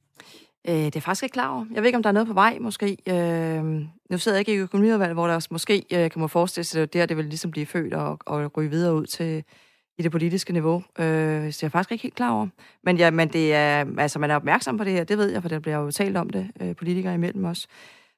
Øh, 0.68 0.74
det 0.74 0.96
er 0.96 1.00
faktisk 1.00 1.22
ikke 1.22 1.32
klar 1.32 1.54
over. 1.54 1.66
Jeg 1.74 1.82
ved 1.82 1.86
ikke, 1.86 1.96
om 1.96 2.02
der 2.02 2.10
er 2.10 2.14
noget 2.14 2.28
på 2.28 2.34
vej, 2.34 2.58
måske. 2.60 2.96
Øh, 3.08 3.64
nu 4.10 4.18
sidder 4.18 4.36
jeg 4.36 4.40
ikke 4.40 4.54
i 4.54 4.56
økonomiudvalget, 4.56 5.16
hvor 5.16 5.26
der 5.26 5.34
også 5.34 5.48
måske 5.50 5.84
øh, 5.92 6.10
kan 6.10 6.20
man 6.20 6.28
forestille 6.28 6.64
sig, 6.64 6.82
at 6.82 6.92
det 6.92 7.00
der 7.00 7.06
det 7.06 7.16
vil 7.16 7.24
ligesom 7.24 7.50
blive 7.50 7.66
født 7.66 7.94
og, 7.94 8.18
og 8.26 8.56
ryge 8.56 8.70
videre 8.70 8.94
ud 8.94 9.06
til 9.06 9.44
i 9.98 10.02
det 10.02 10.10
politiske 10.10 10.52
niveau. 10.52 10.82
Øh, 10.98 11.52
så 11.52 11.58
jeg 11.62 11.68
er 11.68 11.70
faktisk 11.70 11.92
ikke 11.92 12.02
helt 12.02 12.14
klar 12.14 12.30
over. 12.30 12.48
Men, 12.84 12.96
ja, 12.96 13.10
men 13.10 13.28
det 13.28 13.54
er, 13.54 13.84
altså, 13.98 14.18
man 14.18 14.30
er 14.30 14.36
opmærksom 14.36 14.78
på 14.78 14.84
det 14.84 14.92
her, 14.92 15.04
det 15.04 15.18
ved 15.18 15.30
jeg, 15.30 15.42
for 15.42 15.48
der 15.48 15.58
bliver 15.58 15.76
jo 15.76 15.90
talt 15.90 16.16
om 16.16 16.30
det, 16.30 16.50
øh, 16.60 16.76
politikere 16.76 17.14
imellem 17.14 17.44
os. 17.44 17.66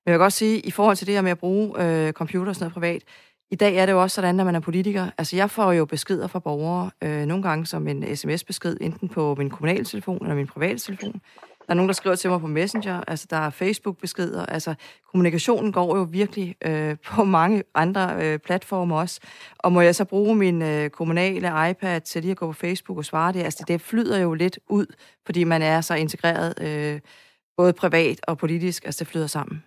Men 0.07 0.11
jeg 0.11 0.13
vil 0.13 0.25
godt 0.25 0.33
sige, 0.33 0.61
i 0.61 0.71
forhold 0.71 0.97
til 0.97 1.07
det 1.07 1.15
her 1.15 1.23
med 1.23 1.31
at 1.31 1.39
bruge 1.39 1.83
øh, 1.85 2.13
computer 2.13 2.49
og 2.49 2.55
sådan 2.55 2.65
noget 2.65 2.75
privat, 2.75 3.03
i 3.51 3.57
dag 3.57 3.77
er 3.77 3.87
det 3.87 3.93
jo 3.93 4.03
også 4.03 4.15
sådan, 4.15 4.41
at 4.41 4.47
man 4.47 4.55
er 4.55 4.61
politiker. 4.61 5.11
Altså, 5.19 5.37
jeg 5.37 5.51
får 5.51 5.73
jo 5.73 5.85
beskeder 5.85 6.27
fra 6.27 6.39
borgere, 6.39 6.91
øh, 7.03 7.27
nogle 7.27 7.43
gange 7.43 7.67
som 7.67 7.89
en 7.89 8.17
sms-besked, 8.17 8.77
enten 8.81 9.09
på 9.09 9.35
min 9.35 9.51
kommunale 9.51 9.85
telefon 9.85 10.19
eller 10.23 10.35
min 10.35 10.47
private 10.47 10.79
telefon. 10.79 11.21
Der 11.69 11.75
er 11.75 11.77
nogen, 11.77 11.89
der 11.89 11.95
skriver 11.95 12.17
til 12.17 12.31
mig 12.31 12.41
på 12.41 12.47
Messenger, 12.47 13.05
altså 13.09 13.27
der 13.31 13.37
er 13.37 13.51
Facebook-beskeder, 13.51 14.47
altså 14.47 14.75
kommunikationen 15.11 15.73
går 15.73 15.97
jo 15.97 16.03
virkelig 16.03 16.57
øh, 16.65 16.97
på 17.11 17.25
mange 17.25 17.63
andre 17.75 18.17
øh, 18.21 18.39
platforme 18.39 18.97
også. 18.97 19.21
Og 19.59 19.73
må 19.73 19.81
jeg 19.81 19.95
så 19.95 20.05
bruge 20.05 20.37
min 20.37 20.63
øh, 20.63 20.91
kommunale 20.91 21.71
iPad 21.71 22.01
til 22.01 22.23
lige 22.23 22.31
at 22.31 22.37
gå 22.37 22.47
på 22.47 22.53
Facebook 22.53 22.99
og 22.99 23.05
svare 23.05 23.33
det? 23.33 23.43
Altså 23.43 23.65
det 23.69 23.81
flyder 23.81 24.19
jo 24.19 24.35
lidt 24.35 24.59
ud, 24.69 24.87
fordi 25.27 25.45
man 25.45 25.63
er 25.63 25.81
så 25.81 25.95
integreret, 25.95 26.55
øh, 26.61 27.01
både 27.57 27.73
privat 27.73 28.21
og 28.23 28.39
politisk, 28.39 28.85
altså 28.85 29.05
det 29.05 29.11
flyder 29.11 29.27
sammen. 29.27 29.63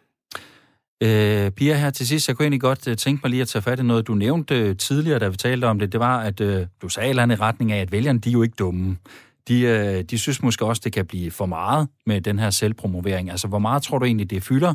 Øh, 1.04 1.52
Pia, 1.52 1.76
her 1.76 1.90
til 1.90 2.08
sidst, 2.08 2.28
jeg 2.28 2.36
kunne 2.36 2.44
egentlig 2.44 2.62
godt 2.62 2.88
uh, 2.88 2.96
tænke 2.96 3.22
mig 3.24 3.30
lige 3.30 3.42
at 3.42 3.48
tage 3.48 3.62
fat 3.62 3.80
i 3.80 3.84
noget, 3.84 4.08
du 4.08 4.14
nævnte 4.14 4.60
øh, 4.60 4.78
tidligere, 4.78 5.20
da 5.20 5.28
vi 5.28 5.36
talte 5.36 5.66
om 5.66 5.80
det. 5.80 5.92
Det 5.92 6.00
var, 6.00 6.20
at 6.20 6.42
øh, 6.42 6.68
du 6.82 6.90
sagde 6.90 7.08
et 7.08 7.10
eller 7.10 7.24
andet 7.24 7.38
i 7.38 7.42
retning 7.42 7.72
af, 7.72 7.82
at 7.82 7.92
vælgerne, 7.92 8.20
de 8.20 8.30
er 8.30 8.34
jo 8.34 8.42
ikke 8.42 8.56
dumme 8.60 8.98
de, 9.48 9.62
øh, 9.62 10.04
de 10.04 10.18
synes 10.18 10.44
måske 10.44 10.66
også, 10.66 10.82
det 10.86 10.94
kan 10.94 11.06
blive 11.06 11.32
for 11.32 11.46
meget 11.46 11.88
med 12.06 12.22
den 12.22 12.40
her 12.40 12.50
selvpromovering. 12.50 13.30
Altså, 13.32 13.48
hvor 13.48 13.60
meget 13.60 13.84
tror 13.84 14.00
du 14.00 14.06
egentlig, 14.06 14.30
det 14.30 14.44
fylder? 14.44 14.74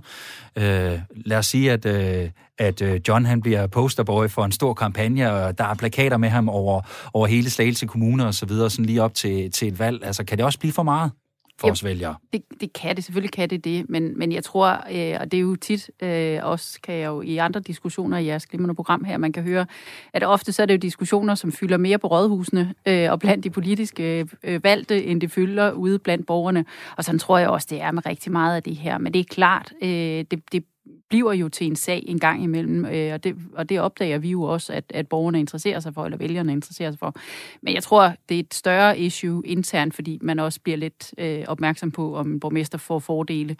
Øh, 0.56 0.98
lad 1.10 1.38
os 1.38 1.46
sige, 1.46 1.72
at, 1.72 1.86
øh, 1.86 2.30
at 2.58 2.82
øh, 2.82 3.00
John 3.08 3.26
han 3.26 3.40
bliver 3.40 3.66
posterboy 3.66 4.28
for 4.28 4.44
en 4.44 4.52
stor 4.52 4.74
kampagne, 4.74 5.32
og 5.32 5.58
der 5.58 5.64
er 5.64 5.74
plakater 5.74 6.16
med 6.16 6.28
ham 6.28 6.48
over, 6.48 6.80
over 7.14 7.26
hele 7.26 7.50
Slagelse 7.50 7.86
Kommune 7.86 8.26
og 8.26 8.34
så 8.34 8.46
videre, 8.46 8.70
sådan 8.70 8.84
lige 8.84 9.02
op 9.02 9.14
til, 9.14 9.50
til 9.50 9.68
et 9.68 9.78
valg. 9.78 10.04
Altså, 10.04 10.24
kan 10.24 10.38
det 10.38 10.44
også 10.44 10.58
blive 10.58 10.72
for 10.72 10.82
meget? 10.82 11.10
For 11.58 11.70
os 11.70 11.84
vælgere? 11.84 12.14
Det, 12.32 12.42
det 12.60 12.72
kan 12.72 12.96
det, 12.96 13.04
selvfølgelig 13.04 13.32
kan 13.32 13.50
det 13.50 13.64
det, 13.64 13.90
men, 13.90 14.18
men 14.18 14.32
jeg 14.32 14.44
tror, 14.44 14.66
øh, 14.66 15.16
og 15.20 15.32
det 15.32 15.36
er 15.36 15.40
jo 15.40 15.56
tit, 15.56 15.90
øh, 16.02 16.38
også 16.42 16.78
kan 16.82 16.94
jeg 16.94 17.06
jo 17.06 17.20
i 17.22 17.36
andre 17.36 17.60
diskussioner 17.60 18.18
i 18.18 18.26
jeres 18.26 18.46
glimrende 18.46 18.74
program 18.74 19.04
her, 19.04 19.18
man 19.18 19.32
kan 19.32 19.42
høre, 19.42 19.66
at 20.12 20.24
ofte 20.24 20.52
så 20.52 20.62
er 20.62 20.66
det 20.66 20.74
jo 20.74 20.78
diskussioner, 20.78 21.34
som 21.34 21.52
fylder 21.52 21.76
mere 21.76 21.98
på 21.98 22.06
rådhusene 22.06 22.74
øh, 22.86 23.10
og 23.12 23.20
blandt 23.20 23.44
de 23.44 23.50
politiske 23.50 24.28
øh, 24.42 24.64
valgte, 24.64 25.04
end 25.04 25.20
det 25.20 25.30
fylder 25.30 25.72
ude 25.72 25.98
blandt 25.98 26.26
borgerne. 26.26 26.64
Og 26.96 27.04
sådan 27.04 27.18
tror 27.18 27.38
jeg 27.38 27.48
også, 27.48 27.66
det 27.70 27.80
er 27.80 27.90
med 27.90 28.06
rigtig 28.06 28.32
meget 28.32 28.56
af 28.56 28.62
det 28.62 28.76
her. 28.76 28.98
Men 28.98 29.12
det 29.12 29.20
er 29.20 29.24
klart, 29.24 29.72
øh, 29.82 29.88
det, 30.30 30.52
det 30.52 30.64
bliver 31.08 31.32
jo 31.32 31.48
til 31.48 31.66
en 31.66 31.76
sag 31.76 32.04
en 32.06 32.18
gang 32.18 32.42
imellem, 32.44 32.84
øh, 32.84 33.12
og, 33.12 33.24
det, 33.24 33.36
og 33.54 33.68
det 33.68 33.80
opdager 33.80 34.18
vi 34.18 34.30
jo 34.30 34.42
også, 34.42 34.72
at, 34.72 34.84
at 34.94 35.08
borgerne 35.08 35.40
interesserer 35.40 35.80
sig 35.80 35.94
for, 35.94 36.04
eller 36.04 36.18
vælgerne 36.18 36.52
interesserer 36.52 36.90
sig 36.90 36.98
for. 36.98 37.14
Men 37.62 37.74
jeg 37.74 37.82
tror, 37.82 38.12
det 38.28 38.34
er 38.34 38.40
et 38.40 38.54
større 38.54 38.98
issue 38.98 39.46
internt, 39.46 39.94
fordi 39.94 40.18
man 40.22 40.38
også 40.38 40.60
bliver 40.60 40.76
lidt 40.76 41.14
øh, 41.18 41.44
opmærksom 41.48 41.90
på, 41.90 42.16
om 42.16 42.30
en 42.32 42.40
borgmester 42.40 42.78
får 42.78 42.98
fordele, 42.98 43.56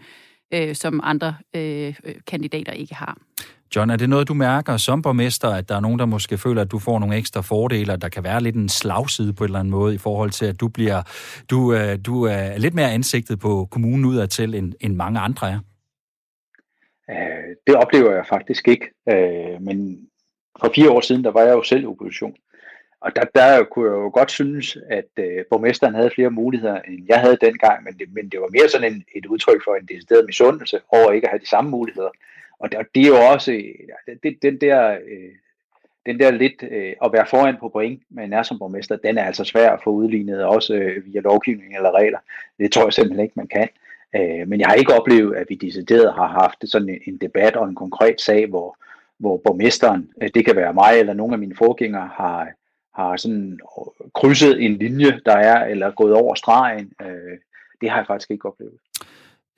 øh, 0.54 0.74
som 0.74 1.00
andre 1.02 1.35
øh, 1.54 1.94
øh, 2.04 2.14
kandidater 2.26 2.72
ikke 2.72 2.94
har. 2.94 3.18
John, 3.76 3.90
er 3.90 3.96
det 3.96 4.09
noget, 4.09 4.28
du 4.28 4.35
mærker 4.35 4.76
som 4.76 5.02
borgmester, 5.02 5.48
at 5.48 5.68
der 5.68 5.76
er 5.76 5.80
nogen, 5.80 5.98
der 5.98 6.06
måske 6.06 6.38
føler, 6.38 6.62
at 6.62 6.70
du 6.70 6.78
får 6.78 6.98
nogle 6.98 7.16
ekstra 7.16 7.40
fordele, 7.40 7.92
og 7.92 8.02
der 8.02 8.09
kan 8.09 8.24
være 8.24 8.42
lidt 8.42 8.56
en 8.56 8.68
slagside 8.68 9.32
på 9.32 9.44
en 9.44 9.48
eller 9.48 9.59
anden 9.59 9.70
måde 9.70 9.94
i 9.94 9.98
forhold 9.98 10.30
til, 10.30 10.46
at 10.46 10.61
du 10.61 10.68
bliver 10.68 11.02
du, 11.50 11.74
øh, 11.74 11.98
du 12.06 12.22
er 12.22 12.59
lidt 12.59 12.74
mere 12.74 12.92
ansigtet 12.92 13.38
på 13.38 13.68
kommunen 13.70 14.04
udadtil, 14.04 14.54
end, 14.54 14.72
end 14.80 14.94
mange 14.94 15.20
andre 15.20 15.50
er? 15.50 15.59
Øh, 17.10 17.56
det 17.66 17.74
oplever 17.74 18.14
jeg 18.14 18.26
faktisk 18.26 18.68
ikke. 18.68 18.90
Øh, 19.08 19.62
men 19.62 20.08
for 20.60 20.72
fire 20.74 20.90
år 20.90 21.00
siden, 21.00 21.24
der 21.24 21.30
var 21.30 21.42
jeg 21.42 21.52
jo 21.52 21.62
selv 21.62 21.82
i 21.82 21.86
opposition. 21.86 22.36
Og 23.00 23.16
der, 23.16 23.24
der 23.34 23.64
kunne 23.64 23.90
jeg 23.90 23.96
jo 23.96 24.10
godt 24.14 24.30
synes, 24.30 24.78
at 24.90 25.10
øh, 25.18 25.44
borgmesteren 25.50 25.94
havde 25.94 26.10
flere 26.10 26.30
muligheder, 26.30 26.80
end 26.80 27.04
jeg 27.08 27.20
havde 27.20 27.38
dengang, 27.40 27.84
men 27.84 27.94
det, 27.98 28.14
men 28.14 28.28
det 28.28 28.40
var 28.40 28.48
mere 28.52 28.68
sådan 28.68 28.92
en, 28.92 29.04
et 29.14 29.26
udtryk 29.26 29.64
for 29.64 29.74
en 29.74 29.86
decideret 29.86 30.26
misundelse 30.26 30.80
over 30.88 31.12
ikke 31.12 31.26
at 31.26 31.30
have 31.30 31.40
de 31.40 31.48
samme 31.48 31.70
muligheder. 31.70 32.10
Og 32.58 32.72
det, 32.72 32.78
det 32.94 33.02
er 33.02 33.08
jo 33.08 33.32
også 33.32 33.52
det, 34.22 34.42
den 34.42 34.60
der... 34.60 34.90
Øh, 34.92 35.32
den 36.06 36.20
der 36.20 36.30
lidt 36.30 36.62
øh, 36.70 36.92
at 37.04 37.12
være 37.12 37.26
foran 37.26 37.56
på 37.60 37.68
point 37.68 38.02
med 38.10 38.24
en 38.24 38.44
som 38.44 38.58
borgmester, 38.58 38.96
den 38.96 39.18
er 39.18 39.24
altså 39.24 39.44
svær 39.44 39.70
at 39.70 39.82
få 39.84 39.90
udlignet, 39.90 40.44
også 40.44 40.74
øh, 40.74 41.06
via 41.06 41.20
lovgivning 41.20 41.76
eller 41.76 41.94
regler. 41.94 42.18
Det 42.58 42.72
tror 42.72 42.84
jeg 42.84 42.92
simpelthen 42.92 43.24
ikke, 43.24 43.32
man 43.36 43.46
kan. 43.46 43.68
Øh, 44.16 44.48
men 44.48 44.61
jeg 44.61 44.68
har 44.68 44.74
ikke 44.74 44.94
oplevet, 44.94 45.37
at 45.37 45.46
vi 45.48 45.55
decideret 45.55 46.14
har 46.14 46.26
haft 46.26 46.70
sådan 46.70 46.88
en, 46.88 47.00
en 47.07 47.16
debat 47.16 47.57
og 47.57 47.68
en 47.68 47.74
konkret 47.74 48.20
sag, 48.20 48.46
hvor, 48.46 48.76
hvor 49.18 49.37
borgmesteren, 49.37 50.11
øh, 50.22 50.31
det 50.35 50.44
kan 50.44 50.57
være 50.57 50.74
mig 50.74 50.92
eller 50.98 51.14
nogle 51.14 51.33
af 51.33 51.38
mine 51.38 51.57
forgængere, 51.57 52.11
har, 52.14 52.48
har 52.94 53.16
sådan 53.16 53.61
øh, 53.79 54.11
krydset 54.14 54.64
en 54.64 54.72
linje, 54.72 55.20
der 55.26 55.37
er, 55.37 55.64
eller 55.64 55.90
gået 55.90 56.14
over 56.14 56.35
stregen. 56.35 56.92
Øh, 57.02 57.38
det 57.81 57.90
har 57.90 57.96
jeg 57.96 58.07
faktisk 58.07 58.31
ikke 58.31 58.48
oplevet. 58.48 58.79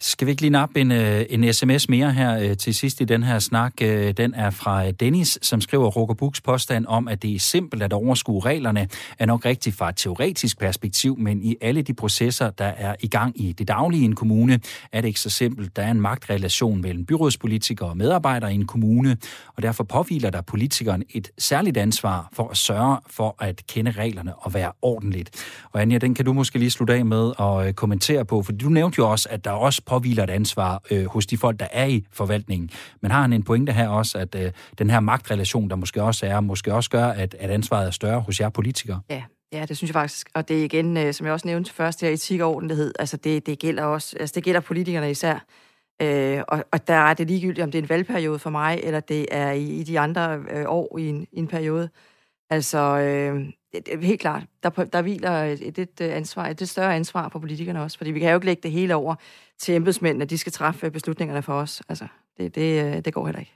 Skal 0.00 0.26
vi 0.26 0.30
ikke 0.30 0.42
lige 0.42 0.50
nappe 0.50 0.80
en, 0.80 0.92
øh, 0.92 1.24
en 1.30 1.52
sms 1.52 1.88
mere 1.88 2.12
her 2.12 2.38
øh, 2.38 2.56
til 2.56 2.74
sidst 2.74 3.00
i 3.00 3.04
den 3.04 3.22
her 3.22 3.38
snak? 3.38 3.72
Øh, 3.82 4.12
den 4.12 4.34
er 4.34 4.50
fra 4.50 4.90
Dennis, 4.90 5.38
som 5.42 5.60
skriver 5.60 5.90
Roger 5.90 6.14
Buks 6.14 6.40
påstand 6.40 6.86
om, 6.88 7.08
at 7.08 7.22
det 7.22 7.34
er 7.34 7.38
simpelt 7.38 7.82
at 7.82 7.92
overskue 7.92 8.40
reglerne, 8.44 8.88
er 9.18 9.26
nok 9.26 9.44
rigtigt 9.44 9.76
fra 9.76 9.88
et 9.88 9.96
teoretisk 9.96 10.58
perspektiv, 10.58 11.18
men 11.18 11.42
i 11.42 11.56
alle 11.60 11.82
de 11.82 11.94
processer, 11.94 12.50
der 12.50 12.64
er 12.64 12.94
i 13.00 13.08
gang 13.08 13.40
i 13.42 13.52
det 13.52 13.68
daglige 13.68 14.02
i 14.02 14.04
en 14.04 14.14
kommune, 14.14 14.60
er 14.92 15.00
det 15.00 15.08
ikke 15.08 15.20
så 15.20 15.30
simpelt. 15.30 15.76
Der 15.76 15.82
er 15.82 15.90
en 15.90 16.00
magtrelation 16.00 16.80
mellem 16.80 17.06
byrådspolitikere 17.06 17.88
og 17.88 17.96
medarbejdere 17.96 18.52
i 18.52 18.54
en 18.54 18.66
kommune, 18.66 19.16
og 19.56 19.62
derfor 19.62 19.84
påviler 19.84 20.30
der 20.30 20.40
politikeren 20.40 21.02
et 21.10 21.30
særligt 21.38 21.76
ansvar 21.76 22.28
for 22.32 22.48
at 22.48 22.56
sørge 22.56 22.98
for 23.10 23.36
at 23.38 23.62
kende 23.68 23.90
reglerne 23.90 24.34
og 24.34 24.54
være 24.54 24.72
ordentligt. 24.82 25.30
Og 25.72 25.82
Anja, 25.82 25.98
den 25.98 26.14
kan 26.14 26.24
du 26.24 26.32
måske 26.32 26.58
lige 26.58 26.70
slutte 26.70 26.94
af 26.94 27.04
med 27.04 27.32
at 27.38 27.76
kommentere 27.76 28.24
på, 28.24 28.42
for 28.42 28.52
du 28.52 28.68
nævnte 28.68 28.98
jo 28.98 29.10
også, 29.10 29.28
at 29.30 29.44
der 29.44 29.50
også 29.50 29.82
påviler 29.88 30.22
et 30.22 30.30
ansvar 30.30 30.82
øh, 30.90 31.06
hos 31.06 31.26
de 31.26 31.36
folk, 31.36 31.60
der 31.60 31.68
er 31.72 31.86
i 31.86 32.04
forvaltningen. 32.12 32.70
Men 33.00 33.10
har 33.10 33.20
han 33.20 33.32
en 33.32 33.42
pointe 33.42 33.72
her 33.72 33.88
også, 33.88 34.18
at 34.18 34.34
øh, 34.34 34.52
den 34.78 34.90
her 34.90 35.00
magtrelation, 35.00 35.70
der 35.70 35.76
måske 35.76 36.02
også 36.02 36.26
er, 36.26 36.40
måske 36.40 36.74
også 36.74 36.90
gør, 36.90 37.06
at, 37.06 37.34
at 37.38 37.50
ansvaret 37.50 37.86
er 37.86 37.90
større 37.90 38.20
hos 38.20 38.40
jer 38.40 38.48
politikere? 38.48 39.00
Ja, 39.10 39.22
Ja, 39.52 39.64
det 39.68 39.76
synes 39.76 39.88
jeg 39.88 39.94
faktisk. 39.94 40.30
Og 40.34 40.48
det 40.48 40.60
er 40.60 40.64
igen, 40.64 40.96
øh, 40.96 41.14
som 41.14 41.26
jeg 41.26 41.32
også 41.32 41.46
nævnte 41.46 41.72
først, 41.72 42.00
her, 42.00 42.08
etik 42.08 42.40
og 42.40 42.54
ordentlighed. 42.54 42.92
Altså 42.98 43.16
det, 43.16 43.46
det 43.46 43.58
gælder 43.58 43.84
også, 43.84 44.16
altså 44.20 44.34
det 44.34 44.44
gælder 44.44 44.60
politikerne 44.60 45.10
især. 45.10 45.46
Øh, 46.02 46.42
og, 46.48 46.64
og 46.72 46.88
der 46.88 46.94
er 46.94 47.14
det 47.14 47.26
ligegyldigt, 47.26 47.64
om 47.64 47.70
det 47.70 47.78
er 47.78 47.82
en 47.82 47.88
valgperiode 47.88 48.38
for 48.38 48.50
mig, 48.50 48.80
eller 48.82 49.00
det 49.00 49.26
er 49.30 49.50
i, 49.50 49.64
i 49.64 49.82
de 49.82 50.00
andre 50.00 50.38
øh, 50.50 50.64
år 50.68 50.98
i 50.98 51.08
en, 51.08 51.26
i 51.32 51.38
en 51.38 51.48
periode. 51.48 51.90
Altså, 52.50 52.78
øh, 52.78 53.46
helt 54.02 54.20
klart, 54.20 54.42
der, 54.62 54.70
der 54.70 55.02
hviler 55.02 55.30
et, 55.30 55.78
et, 55.78 56.00
øh, 56.00 56.16
ansvar, 56.16 56.46
et, 56.46 56.62
et 56.62 56.68
større 56.68 56.96
ansvar 56.96 57.28
på 57.28 57.38
politikerne 57.38 57.82
også, 57.82 57.98
fordi 57.98 58.10
vi 58.10 58.20
kan 58.20 58.28
jo 58.28 58.34
ikke 58.34 58.46
lægge 58.46 58.62
det 58.62 58.70
hele 58.70 58.94
over 58.94 59.14
til 59.58 59.74
embedsmændene, 59.74 60.22
at 60.22 60.30
de 60.30 60.38
skal 60.38 60.52
træffe 60.52 60.86
øh, 60.86 60.92
beslutningerne 60.92 61.42
for 61.42 61.52
os. 61.52 61.82
Altså, 61.88 62.06
det, 62.38 62.54
det, 62.54 62.84
øh, 62.84 63.04
det 63.04 63.14
går 63.14 63.26
heller 63.26 63.40
ikke. 63.40 63.52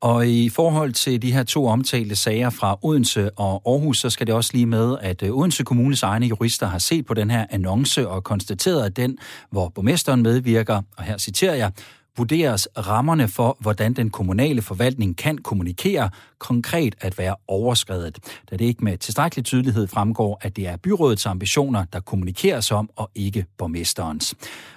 Og 0.00 0.28
i 0.28 0.48
forhold 0.48 0.92
til 0.92 1.22
de 1.22 1.32
her 1.32 1.42
to 1.42 1.66
omtalte 1.66 2.16
sager 2.16 2.50
fra 2.50 2.78
Odense 2.82 3.30
og 3.30 3.62
Aarhus, 3.66 3.98
så 3.98 4.10
skal 4.10 4.26
det 4.26 4.34
også 4.34 4.50
lige 4.54 4.66
med, 4.66 4.96
at 5.00 5.22
Odense 5.22 5.64
Kommunes 5.64 6.02
egne 6.02 6.26
jurister 6.26 6.66
har 6.66 6.78
set 6.78 7.06
på 7.06 7.14
den 7.14 7.30
her 7.30 7.46
annonce 7.50 8.08
og 8.08 8.24
konstateret, 8.24 8.86
at 8.86 8.96
den, 8.96 9.18
hvor 9.50 9.68
borgmesteren 9.68 10.22
medvirker, 10.22 10.82
og 10.96 11.04
her 11.04 11.18
citerer 11.18 11.54
jeg, 11.54 11.72
vurderes 12.20 12.68
rammerne 12.78 13.28
for, 13.28 13.56
hvordan 13.60 13.92
den 13.92 14.10
kommunale 14.10 14.62
forvaltning 14.62 15.16
kan 15.16 15.38
kommunikere, 15.38 16.10
konkret 16.38 16.94
at 17.00 17.18
være 17.18 17.36
overskredet, 17.48 18.18
da 18.50 18.56
det 18.56 18.64
ikke 18.64 18.84
med 18.84 18.98
tilstrækkelig 18.98 19.44
tydelighed 19.44 19.86
fremgår, 19.86 20.38
at 20.40 20.56
det 20.56 20.68
er 20.68 20.76
byrådets 20.76 21.26
ambitioner, 21.26 21.84
der 21.92 22.00
kommunikeres 22.00 22.70
om, 22.72 22.90
og 22.96 23.10
ikke 23.14 23.46
borgmesterens. 23.58 24.34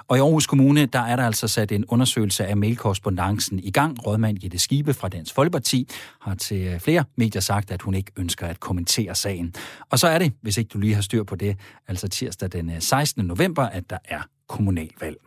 Og 0.07 0.17
i 0.17 0.19
Aarhus 0.19 0.47
Kommune, 0.47 0.85
der 0.85 0.99
er 0.99 1.15
der 1.15 1.23
altså 1.23 1.47
sat 1.47 1.71
en 1.71 1.85
undersøgelse 1.85 2.45
af 2.45 2.57
mailkorrespondancen 2.57 3.59
i 3.59 3.71
gang. 3.71 4.07
Rådmand 4.07 4.37
Jette 4.43 4.59
Skibe 4.59 4.93
fra 4.93 5.09
Dansk 5.09 5.35
Folkeparti 5.35 5.89
har 6.21 6.35
til 6.35 6.79
flere 6.79 7.03
medier 7.17 7.41
sagt, 7.41 7.71
at 7.71 7.81
hun 7.81 7.93
ikke 7.93 8.11
ønsker 8.17 8.47
at 8.47 8.59
kommentere 8.59 9.15
sagen. 9.15 9.53
Og 9.89 9.99
så 9.99 10.07
er 10.07 10.19
det, 10.19 10.33
hvis 10.41 10.57
ikke 10.57 10.69
du 10.73 10.79
lige 10.79 10.95
har 10.95 11.01
styr 11.01 11.23
på 11.23 11.35
det, 11.35 11.57
altså 11.87 12.07
tirsdag 12.07 12.51
den 12.51 12.69
øh, 12.69 12.81
16. 12.81 13.25
november, 13.25 13.63
at 13.63 13.89
der 13.89 13.97
er 14.05 14.21
kommunalvalg. 14.47 15.17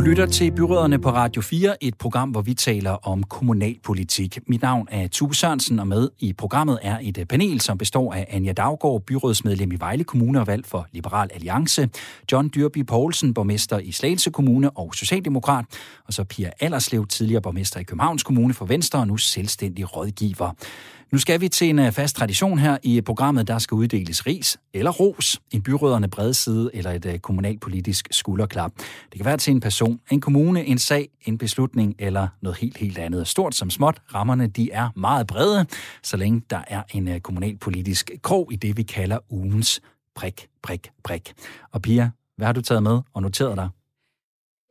Du 0.00 0.04
lytter 0.04 0.26
til 0.26 0.52
Byråderne 0.52 0.98
på 0.98 1.10
Radio 1.10 1.42
4, 1.42 1.84
et 1.84 1.94
program, 1.94 2.30
hvor 2.30 2.42
vi 2.42 2.54
taler 2.54 2.90
om 2.90 3.22
kommunalpolitik. 3.22 4.38
Mit 4.46 4.62
navn 4.62 4.88
er 4.90 5.08
Tue 5.08 5.34
Sørensen, 5.34 5.78
og 5.78 5.88
med 5.88 6.08
i 6.18 6.32
programmet 6.32 6.78
er 6.82 6.98
et 7.02 7.18
øh, 7.18 7.24
panel, 7.26 7.60
som 7.60 7.78
består 7.78 8.14
af 8.14 8.26
Anja 8.30 8.52
Daggaard, 8.52 9.02
byrådsmedlem 9.06 9.72
i 9.72 9.76
Vejle 9.78 10.04
Kommune 10.04 10.40
og 10.40 10.46
valg 10.46 10.66
for 10.66 10.86
Liberal 10.92 11.30
Alliance, 11.34 11.88
John 12.32 12.50
Dyrby 12.54 12.86
Poulsen, 12.86 13.34
borgmester 13.34 13.78
i 13.78 13.92
Slagelse 13.92 14.30
Kommune 14.30 14.70
og 14.70 14.94
Socialdemokrat, 14.94 15.64
og 16.06 16.12
så 16.12 16.24
Pia 16.24 16.50
Allerslev, 16.60 17.06
tidligere 17.06 17.42
borgmester 17.42 17.80
i 17.80 17.82
Københavns 17.82 18.22
Kommune 18.22 18.54
for 18.54 18.64
Venstre 18.64 18.98
og 18.98 19.06
nu 19.06 19.16
selvstændig 19.16 19.96
rådgiver. 19.96 20.52
Nu 21.12 21.18
skal 21.18 21.40
vi 21.40 21.48
til 21.48 21.68
en 21.68 21.78
øh, 21.78 21.92
fast 21.92 22.16
tradition 22.16 22.58
her 22.58 22.78
i 22.82 23.00
programmet, 23.00 23.48
der 23.48 23.58
skal 23.58 23.74
uddeles 23.74 24.26
ris 24.26 24.58
eller 24.74 24.90
ros, 24.90 25.40
en 25.50 25.62
byråderne 25.62 26.08
bredside 26.08 26.70
eller 26.74 26.90
et 26.90 27.06
øh, 27.06 27.18
kommunalpolitisk 27.18 28.08
skulderklap. 28.10 28.72
Det 28.78 29.16
kan 29.16 29.24
være 29.24 29.36
til 29.36 29.50
en 29.50 29.60
person, 29.60 30.00
en 30.10 30.20
kommune, 30.20 30.64
en 30.64 30.78
sag, 30.78 31.08
en 31.22 31.38
beslutning 31.38 31.94
eller 31.98 32.28
noget 32.42 32.58
helt, 32.58 32.76
helt 32.76 32.98
andet. 32.98 33.28
Stort 33.28 33.54
som 33.54 33.70
småt, 33.70 34.02
rammerne 34.14 34.46
de 34.46 34.70
er 34.72 34.88
meget 34.96 35.26
brede, 35.26 35.66
så 36.02 36.16
længe 36.16 36.42
der 36.50 36.62
er 36.68 36.82
en 36.94 37.08
øh, 37.08 37.20
kommunalpolitisk 37.20 38.10
krog 38.22 38.52
i 38.52 38.56
det, 38.56 38.76
vi 38.76 38.82
kalder 38.82 39.18
ugens 39.30 39.80
prik, 40.14 40.46
prik, 40.62 40.90
prik. 41.04 41.32
Og 41.72 41.82
Pia, 41.82 42.10
hvad 42.36 42.46
har 42.46 42.52
du 42.52 42.60
taget 42.60 42.82
med 42.82 43.00
og 43.14 43.22
noteret 43.22 43.56
dig? 43.56 43.68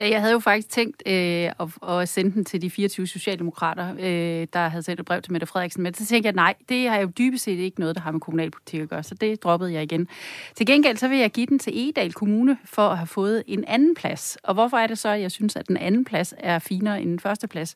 Øh, 0.02 0.10
jeg 0.10 0.20
havde 0.20 0.34
jo 0.34 0.40
faktisk 0.40 0.70
tænkt 0.70 1.04
øh, 1.06 1.14
at, 1.14 1.68
at 1.90 2.10
sende 2.10 2.32
den 2.32 2.46
til 2.46 2.62
de 2.62 2.70
24 2.70 3.08
socialdemokrater, 3.08 3.94
øh, 4.00 4.48
der 4.54 4.68
havde 4.68 4.84
sendt 4.84 5.00
et 5.00 5.06
brev 5.06 5.22
til 5.22 5.32
Mette 5.32 5.48
Frederiksen, 5.48 5.84
men 5.84 5.94
så 5.94 6.06
tænkte 6.06 6.28
jeg, 6.28 6.34
nej, 6.34 6.54
det 6.70 6.90
har 6.90 6.98
jo 6.98 7.08
dybest 7.08 7.44
set 7.44 7.60
ikke 7.60 7.80
noget, 7.80 7.96
der 7.96 8.02
har 8.02 8.12
med 8.12 8.20
kommunalpolitik 8.20 8.82
at 8.82 8.90
gøre, 8.90 9.04
så 9.04 9.16
det 9.16 9.44
droppede 9.44 9.74
jeg 9.74 9.84
igen. 9.84 10.08
Til 10.56 10.66
gengæld 10.66 10.98
så 10.98 11.08
vil 11.08 11.18
jeg 11.18 11.32
give 11.32 11.46
den 11.46 11.60
til 11.60 11.90
Edal 11.90 12.14
Kommune 12.14 12.58
for 12.66 12.90
at 12.90 12.98
have 12.98 13.08
fået 13.08 13.44
en 13.48 13.64
anden 13.68 13.96
plads. 13.96 14.38
Og 14.44 14.54
hvorfor 14.54 14.78
er 14.78 14.88
det 14.88 14.98
så, 14.98 15.10
at 15.10 15.22
jeg 15.22 15.32
synes, 15.32 15.56
at 15.56 15.68
den 15.68 15.78
anden 15.78 16.06
plads 16.06 16.34
er 16.38 16.60
finere 16.60 17.02
end 17.02 17.10
den 17.10 17.20
første 17.20 17.48
plads? 17.48 17.76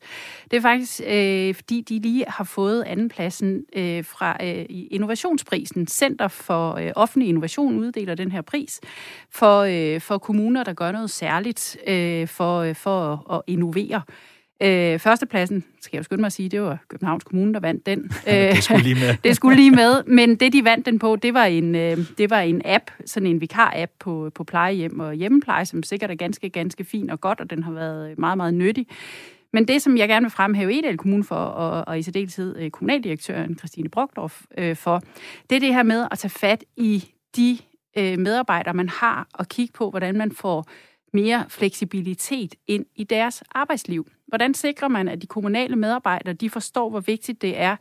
Det 0.52 0.58
er 0.58 0.62
faktisk, 0.62 1.02
øh, 1.08 1.56
fordi 1.56 1.82
de 1.82 2.00
lige 2.00 2.26
har 2.28 2.44
fået 2.44 2.84
andenpladsen 2.84 3.66
øh, 3.76 4.06
fra 4.06 4.38
øh, 4.44 4.66
Innovationsprisen. 4.70 5.88
Center 5.88 6.28
for 6.28 6.76
øh, 6.76 6.92
Offentlig 6.96 7.30
Innovation 7.30 7.78
uddeler 7.80 8.16
den 8.16 8.32
her 8.32 8.42
pris 8.42 8.80
for, 9.30 9.60
øh, 9.62 10.02
for 10.02 10.18
kommuner, 10.18 10.64
der 10.64 10.74
gør 10.74 10.92
noget 10.92 11.10
særligt 11.10 11.78
øh, 11.88 12.13
øh, 12.22 12.28
for, 12.28 12.60
øh, 12.60 12.76
for 12.76 13.30
at, 13.32 13.36
at 13.36 13.42
innovere. 13.48 14.02
Øh, 14.64 15.00
førstepladsen, 15.00 15.64
skal 15.82 15.98
jeg 15.98 16.00
jo 16.00 16.04
skynde 16.04 16.22
mig 16.22 16.26
at 16.26 16.34
sige, 16.34 16.50
det 16.50 16.62
var 16.62 16.78
Københavns 16.88 17.24
Kommune, 17.24 17.54
der 17.54 17.60
vandt 17.60 17.86
den. 17.86 18.00
det 18.26 18.64
skulle 18.64 18.84
lige 18.84 18.96
med. 18.96 19.16
det 19.24 19.36
skulle 19.36 19.56
lige 19.56 19.72
med, 19.72 20.04
men 20.04 20.36
det 20.36 20.54
de 20.54 20.66
vandt 20.66 20.86
den 20.86 21.00
på, 21.00 21.16
det 21.16 21.34
var 21.34 21.46
en, 21.46 21.76
øh, 21.76 21.98
det 22.18 22.30
var 22.30 22.40
en 22.40 22.62
app, 22.66 22.92
sådan 23.06 23.28
en 23.28 23.42
vikar-app 23.42 23.92
på, 24.00 24.32
på 24.36 24.44
plejehjem 24.44 25.00
og 25.00 25.14
hjemmepleje, 25.14 25.66
som 25.66 25.84
sikkert 25.84 26.12
er 26.12 26.16
ganske, 26.16 26.50
ganske 26.50 26.84
fin 26.84 27.10
og 27.10 27.22
godt, 27.22 27.40
og 27.40 27.50
den 27.50 27.64
har 27.64 27.72
været 27.72 28.18
meget, 28.18 28.38
meget 28.38 28.54
nyttig. 28.54 28.88
Men 29.54 29.68
det, 29.68 29.82
som 29.82 29.98
jeg 29.98 30.08
gerne 30.08 30.24
vil 30.24 30.32
fremhæve 30.32 30.80
Edel 30.80 30.98
Kommune 30.98 31.24
for, 31.24 31.36
og, 31.36 31.88
og 31.88 32.00
i 32.00 32.02
særdeleshed 32.02 32.56
øh, 32.60 32.72
kommunaldirektøren 32.72 33.58
Christine 33.58 33.90
Brogdorf 33.90 34.42
øh, 34.58 34.76
for, 34.76 35.02
det 35.50 35.56
er 35.56 35.60
det 35.60 35.74
her 35.74 35.84
med 35.84 36.08
at 36.12 36.20
tage 36.20 36.30
fat 36.30 36.64
i 36.78 37.10
de 37.36 37.58
øh, 37.98 38.20
medarbejdere, 38.20 38.74
man 38.74 38.90
har, 38.90 39.28
og 39.34 39.48
kigge 39.48 39.74
på, 39.74 39.90
hvordan 39.90 40.18
man 40.18 40.32
får 40.32 40.66
mere 41.14 41.46
fleksibilitet 41.50 42.56
ind 42.68 42.86
i 42.96 43.04
deres 43.04 43.44
arbejdsliv. 43.52 44.08
Hvordan 44.28 44.54
sikrer 44.54 44.88
man, 44.88 45.08
at 45.08 45.22
de 45.22 45.28
kommunale 45.28 45.76
medarbejdere 45.76 46.34
de 46.34 46.50
forstår, 46.50 46.90
hvor 46.90 47.00
vigtigt 47.00 47.42
det 47.42 47.60
er, 47.60 47.76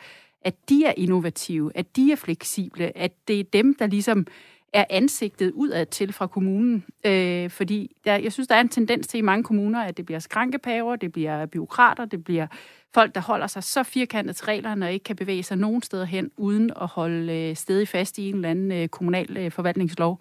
at 0.45 0.69
de 0.69 0.85
er 0.85 0.93
innovative, 0.97 1.73
at 1.75 1.97
de 1.97 2.13
er 2.13 2.17
fleksible, 2.17 2.99
at 2.99 3.29
det 3.29 3.41
er 3.41 3.45
dem, 3.45 3.75
der 3.75 3.87
ligesom 3.87 4.27
er 4.73 4.85
ansigtet 4.91 5.51
udad 5.51 5.87
til 5.87 6.13
fra 6.13 6.27
kommunen. 6.27 6.85
Øh, 7.05 7.51
fordi 7.51 7.97
der, 8.05 8.17
jeg 8.17 8.33
synes, 8.33 8.49
der 8.49 8.55
er 8.55 8.61
en 8.61 8.69
tendens 8.69 9.07
til 9.07 9.19
i 9.19 9.21
mange 9.21 9.45
kommuner, 9.45 9.83
at 9.83 9.97
det 9.97 10.07
bliver 10.07 10.19
skrankepaver, 10.19 10.97
det 10.97 11.13
bliver 11.13 11.47
byråkrater, 11.47 12.05
det 12.05 12.25
bliver 12.25 12.47
folk, 12.95 13.15
der 13.15 13.21
holder 13.21 13.47
sig 13.47 13.63
så 13.63 13.83
firkantet 13.83 14.37
til 14.37 14.47
reglerne 14.47 14.87
og 14.87 14.93
ikke 14.93 15.05
kan 15.05 15.17
bevæge 15.17 15.43
sig 15.43 15.57
nogen 15.57 15.83
steder 15.83 16.05
hen, 16.05 16.31
uden 16.37 16.71
at 16.81 16.87
holde 16.87 17.33
øh, 17.33 17.57
stedig 17.57 17.89
fast 17.89 18.19
i 18.19 18.29
en 18.29 18.35
eller 18.35 18.51
anden 18.51 18.73
øh, 18.73 18.89
kommunal 18.89 19.37
øh, 19.37 19.51
forvaltningslov. 19.51 20.21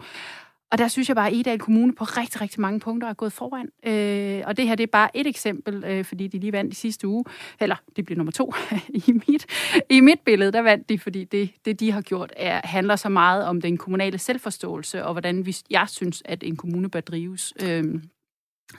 Og 0.72 0.78
der 0.78 0.88
synes 0.88 1.08
jeg 1.08 1.16
bare, 1.16 1.28
at 1.28 1.36
Edal 1.36 1.60
Kommune 1.60 1.94
på 1.96 2.04
rigtig, 2.04 2.42
rigtig 2.42 2.62
mange 2.62 2.80
punkter 2.80 3.10
er 3.10 3.14
gået 3.14 3.34
foran. 3.34 3.70
Øh, 3.86 4.44
og 4.46 4.58
det 4.58 4.68
her 4.68 4.76
det 4.76 4.84
er 4.84 4.88
bare 4.88 5.18
et 5.18 5.28
eksempel, 5.28 5.84
øh, 5.84 6.06
fordi 6.06 6.28
de 6.28 6.40
lige 6.40 6.52
vandt 6.52 6.74
i 6.74 6.76
sidste 6.76 7.08
uge. 7.08 7.26
Eller 7.60 7.76
det 7.96 8.06
bliver 8.06 8.18
nummer 8.18 8.32
to 8.32 8.54
i 9.08 9.14
mit, 9.28 9.46
i 9.90 10.00
mit 10.00 10.20
billede. 10.20 10.52
Der 10.52 10.62
vandt 10.62 10.90
de, 10.90 11.00
fordi 11.00 11.24
det, 11.24 11.52
det 11.66 11.80
de 11.80 11.92
har 11.92 12.02
gjort, 12.02 12.34
er, 12.36 12.62
handler 12.64 12.96
så 12.96 13.10
meget 13.10 13.46
om 13.46 13.62
den 13.62 13.78
kommunale 13.78 14.18
selvforståelse, 14.18 15.06
og 15.06 15.14
hvordan 15.14 15.46
vi, 15.46 15.56
jeg 15.70 15.86
synes, 15.90 16.22
at 16.26 16.44
en 16.44 16.56
kommune 16.56 16.90
bør 16.90 17.00
drives. 17.00 17.54
Øh, 17.64 17.84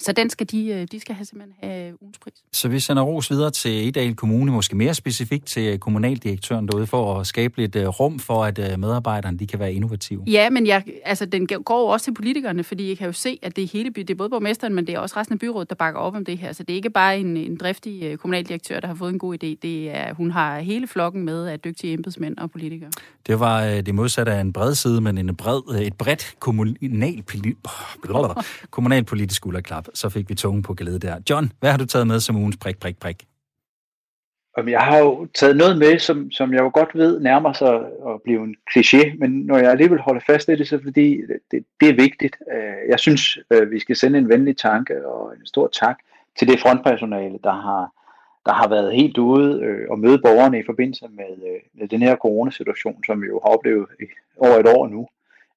så 0.00 0.12
den 0.12 0.30
skal 0.30 0.46
de, 0.46 0.66
øh, 0.66 0.86
de 0.92 1.00
skal 1.00 1.14
have 1.14 1.24
simpelthen 1.24 1.70
have 1.70 2.02
ugens 2.02 2.18
pris. 2.18 2.34
Så 2.52 2.68
vi 2.68 2.80
sender 2.80 3.02
ros 3.02 3.30
videre 3.30 3.50
til 3.50 3.88
Edal 3.88 4.14
Kommune, 4.14 4.52
måske 4.52 4.76
mere 4.76 4.94
specifikt 4.94 5.46
til 5.46 5.78
kommunaldirektøren 5.78 6.68
derude, 6.68 6.86
for 6.86 7.20
at 7.20 7.26
skabe 7.26 7.56
lidt 7.56 7.76
øh, 7.76 7.86
rum 7.86 8.18
for, 8.18 8.44
at 8.44 8.58
øh, 8.58 8.78
medarbejderne 8.78 9.38
de 9.38 9.46
kan 9.46 9.58
være 9.58 9.72
innovative. 9.72 10.24
Ja, 10.26 10.50
men 10.50 10.66
jeg, 10.66 10.84
altså, 11.04 11.26
den 11.26 11.46
går 11.46 11.92
også 11.92 12.04
til 12.04 12.14
politikerne, 12.14 12.64
fordi 12.64 12.88
jeg 12.88 12.98
kan 12.98 13.06
jo 13.06 13.12
se, 13.12 13.38
at 13.42 13.56
det 13.56 13.64
er 13.64 13.68
hele 13.68 13.90
det 13.90 14.10
er 14.10 14.14
både 14.14 14.30
borgmesteren, 14.30 14.74
men 14.74 14.86
det 14.86 14.94
er 14.94 14.98
også 14.98 15.16
resten 15.16 15.32
af 15.32 15.38
byrådet, 15.38 15.70
der 15.70 15.76
bakker 15.76 16.00
op 16.00 16.14
om 16.14 16.24
det 16.24 16.38
her. 16.38 16.52
Så 16.52 16.62
det 16.62 16.72
er 16.72 16.76
ikke 16.76 16.90
bare 16.90 17.18
en, 17.18 17.36
en 17.36 17.56
driftig 17.56 18.18
kommunaldirektør, 18.18 18.80
der 18.80 18.86
har 18.86 18.94
fået 18.94 19.12
en 19.12 19.18
god 19.18 19.34
idé. 19.34 19.46
Det 19.62 19.96
er, 19.96 20.14
hun 20.14 20.30
har 20.30 20.60
hele 20.60 20.86
flokken 20.86 21.24
med 21.24 21.46
af 21.46 21.60
dygtige 21.60 21.92
embedsmænd 21.92 22.38
og 22.38 22.50
politikere. 22.50 22.90
Det 23.26 23.40
var 23.40 23.64
det 23.64 23.94
modsatte 23.94 24.32
af 24.32 24.40
en 24.40 24.52
bred 24.52 24.74
side, 24.74 25.00
men 25.00 25.18
en 25.18 25.36
bred, 25.36 25.80
et 25.82 25.94
bredt 25.94 26.34
kommunalpolitisk, 26.40 27.56
kommunalpolitisk 28.70 29.36
skulderklap. 29.36 29.81
Så 29.94 30.08
fik 30.08 30.28
vi 30.28 30.34
tungen 30.34 30.62
på 30.62 30.74
glæde 30.74 30.98
der. 30.98 31.16
John, 31.30 31.52
hvad 31.60 31.70
har 31.70 31.78
du 31.78 31.86
taget 31.86 32.06
med 32.06 32.20
som 32.20 32.36
ugens 32.36 32.56
prik, 32.56 32.78
prik, 32.80 32.98
prik? 32.98 33.26
Jamen, 34.56 34.72
jeg 34.72 34.80
har 34.80 34.98
jo 34.98 35.26
taget 35.34 35.56
noget 35.56 35.78
med, 35.78 35.98
som, 35.98 36.30
som 36.30 36.52
jeg 36.52 36.60
jo 36.60 36.70
godt 36.74 36.94
ved 36.94 37.20
nærmer 37.20 37.52
sig 37.52 37.74
at 38.08 38.22
blive 38.24 38.44
en 38.44 38.56
kliché, 38.70 39.18
men 39.18 39.30
når 39.30 39.58
jeg 39.58 39.70
alligevel 39.70 40.00
holder 40.00 40.20
fast 40.26 40.48
i 40.48 40.56
det, 40.56 40.68
så 40.68 40.80
fordi 40.82 41.20
det, 41.50 41.64
det 41.80 41.88
er 41.88 41.94
vigtigt. 41.94 42.36
Øh, 42.54 42.88
jeg 42.88 42.98
synes, 42.98 43.38
øh, 43.50 43.70
vi 43.70 43.78
skal 43.78 43.96
sende 43.96 44.18
en 44.18 44.28
venlig 44.28 44.56
tanke 44.56 45.06
og 45.06 45.34
en 45.36 45.46
stor 45.46 45.68
tak 45.68 45.96
til 46.38 46.48
det 46.48 46.60
frontpersonale, 46.60 47.38
der 47.44 47.52
har, 47.52 47.92
der 48.46 48.52
har 48.52 48.68
været 48.68 48.94
helt 48.94 49.18
ude 49.18 49.60
øh, 49.62 49.90
og 49.90 49.98
møde 49.98 50.18
borgerne 50.18 50.58
i 50.58 50.66
forbindelse 50.66 51.06
med, 51.08 51.32
øh, 51.48 51.60
med 51.74 51.88
den 51.88 52.02
her 52.02 52.16
coronasituation, 52.16 53.04
som 53.04 53.22
vi 53.22 53.26
jo 53.26 53.40
har 53.44 53.50
oplevet 53.50 53.86
i 54.00 54.04
over 54.36 54.58
et 54.58 54.68
år 54.76 54.88
nu. 54.88 55.08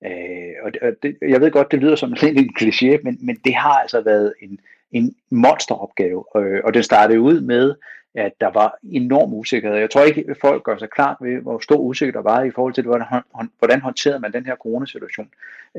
Øh, 0.06 0.54
Og 0.64 0.72
det, 1.04 1.18
jeg 1.22 1.42
ved 1.42 1.52
godt, 1.52 1.72
det 1.72 1.80
lyder 1.80 1.96
som 1.96 2.12
en, 2.24 2.38
en 2.38 2.50
kliché, 2.60 3.00
men, 3.04 3.18
men 3.22 3.36
det 3.46 3.56
har 3.56 3.74
altså 3.74 4.02
været 4.02 4.34
en, 4.42 4.60
en 4.92 5.16
monsteropgave, 5.30 6.24
øh, 6.38 6.62
og 6.64 6.74
den 6.74 6.84
startede 6.84 7.20
ud 7.20 7.42
med, 7.42 7.76
at 8.16 8.32
der 8.42 8.52
var 8.54 8.78
enorm 8.84 9.34
usikkerhed. 9.34 9.78
Jeg 9.78 9.90
tror 9.90 10.02
ikke, 10.02 10.26
at 10.30 10.38
folk 10.42 10.64
gør 10.64 10.78
sig 10.78 10.90
klart 10.90 11.18
ved, 11.22 11.42
hvor 11.42 11.60
stor 11.60 11.78
usikkerhed 11.78 12.24
der 12.24 12.30
var 12.30 12.44
i 12.44 12.52
forhold 12.52 12.74
til, 12.74 12.84
hvordan, 12.84 13.06
hvordan 13.60 13.82
håndterede 13.82 14.20
man 14.20 14.34
den 14.34 14.46
her 14.46 14.56
coronasituation. 14.56 15.30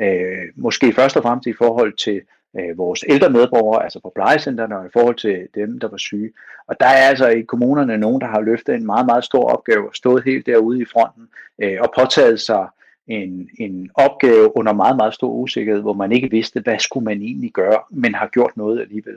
Øh, 0.03 0.45
måske 0.57 0.93
først 0.93 1.17
og 1.17 1.23
fremmest 1.23 1.47
i 1.47 1.53
forhold 1.53 1.93
til 1.93 2.21
øh, 2.59 2.79
vores 2.79 3.05
ældre 3.09 3.31
medborgere, 3.31 3.85
altså 3.85 4.01
på 4.01 4.13
plejecentrene, 4.15 4.79
og 4.79 4.87
i 4.87 4.91
forhold 4.93 5.15
til 5.17 5.49
dem, 5.55 5.81
der 5.81 5.89
var 5.89 5.97
syge. 5.97 6.33
Og 6.67 6.81
der 6.81 6.87
er 6.87 7.09
altså 7.09 7.29
i 7.29 7.43
kommunerne 7.43 7.99
nogen, 7.99 8.21
der 8.21 8.27
har 8.27 8.41
løftet 8.41 8.75
en 8.75 8.87
meget, 8.87 9.07
meget 9.07 9.25
stor 9.25 9.45
opgave 9.45 9.89
og 9.89 9.95
stået 9.95 10.25
helt 10.25 10.47
derude 10.47 10.81
i 10.81 10.85
fronten 10.85 11.29
øh, 11.63 11.77
og 11.81 11.93
påtaget 11.99 12.41
sig 12.41 12.67
en, 13.07 13.49
en 13.59 13.91
opgave 13.95 14.57
under 14.57 14.73
meget, 14.73 14.97
meget 14.97 15.15
stor 15.15 15.31
usikkerhed, 15.31 15.83
hvor 15.83 15.93
man 15.93 16.13
ikke 16.13 16.31
vidste, 16.31 16.61
hvad 16.61 16.79
skulle 16.79 17.05
man 17.05 17.23
egentlig 17.23 17.53
gøre, 17.53 17.79
men 17.91 18.15
har 18.15 18.27
gjort 18.33 18.57
noget 18.57 18.81
alligevel. 18.81 19.17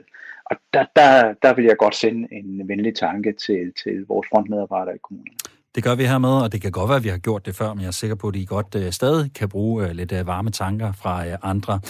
Og 0.50 0.56
der, 0.74 0.84
der, 0.96 1.34
der 1.42 1.54
vil 1.54 1.64
jeg 1.64 1.76
godt 1.78 1.96
sende 1.96 2.28
en 2.32 2.68
venlig 2.68 2.94
tanke 2.96 3.32
til, 3.32 3.72
til 3.84 4.06
vores 4.08 4.28
frontmedarbejdere 4.32 4.94
i 4.94 4.98
kommunen. 5.02 5.32
Det 5.74 5.84
gør 5.84 5.94
vi 5.94 6.04
her 6.04 6.18
med, 6.18 6.42
og 6.42 6.52
det 6.52 6.62
kan 6.62 6.72
godt 6.72 6.88
være, 6.88 6.96
at 6.96 7.04
vi 7.04 7.08
har 7.08 7.18
gjort 7.18 7.46
det 7.46 7.56
før, 7.56 7.74
men 7.74 7.80
jeg 7.80 7.86
er 7.86 7.90
sikker 7.92 8.16
på, 8.16 8.28
at 8.28 8.36
I 8.36 8.44
godt 8.44 8.74
uh, 8.74 8.90
stadig 8.90 9.30
kan 9.34 9.48
bruge 9.48 9.84
uh, 9.84 9.90
lidt 9.90 10.12
uh, 10.12 10.26
varme 10.26 10.50
tanker 10.50 10.92
fra 10.92 11.26
uh, 11.26 11.34
andre. 11.42 11.80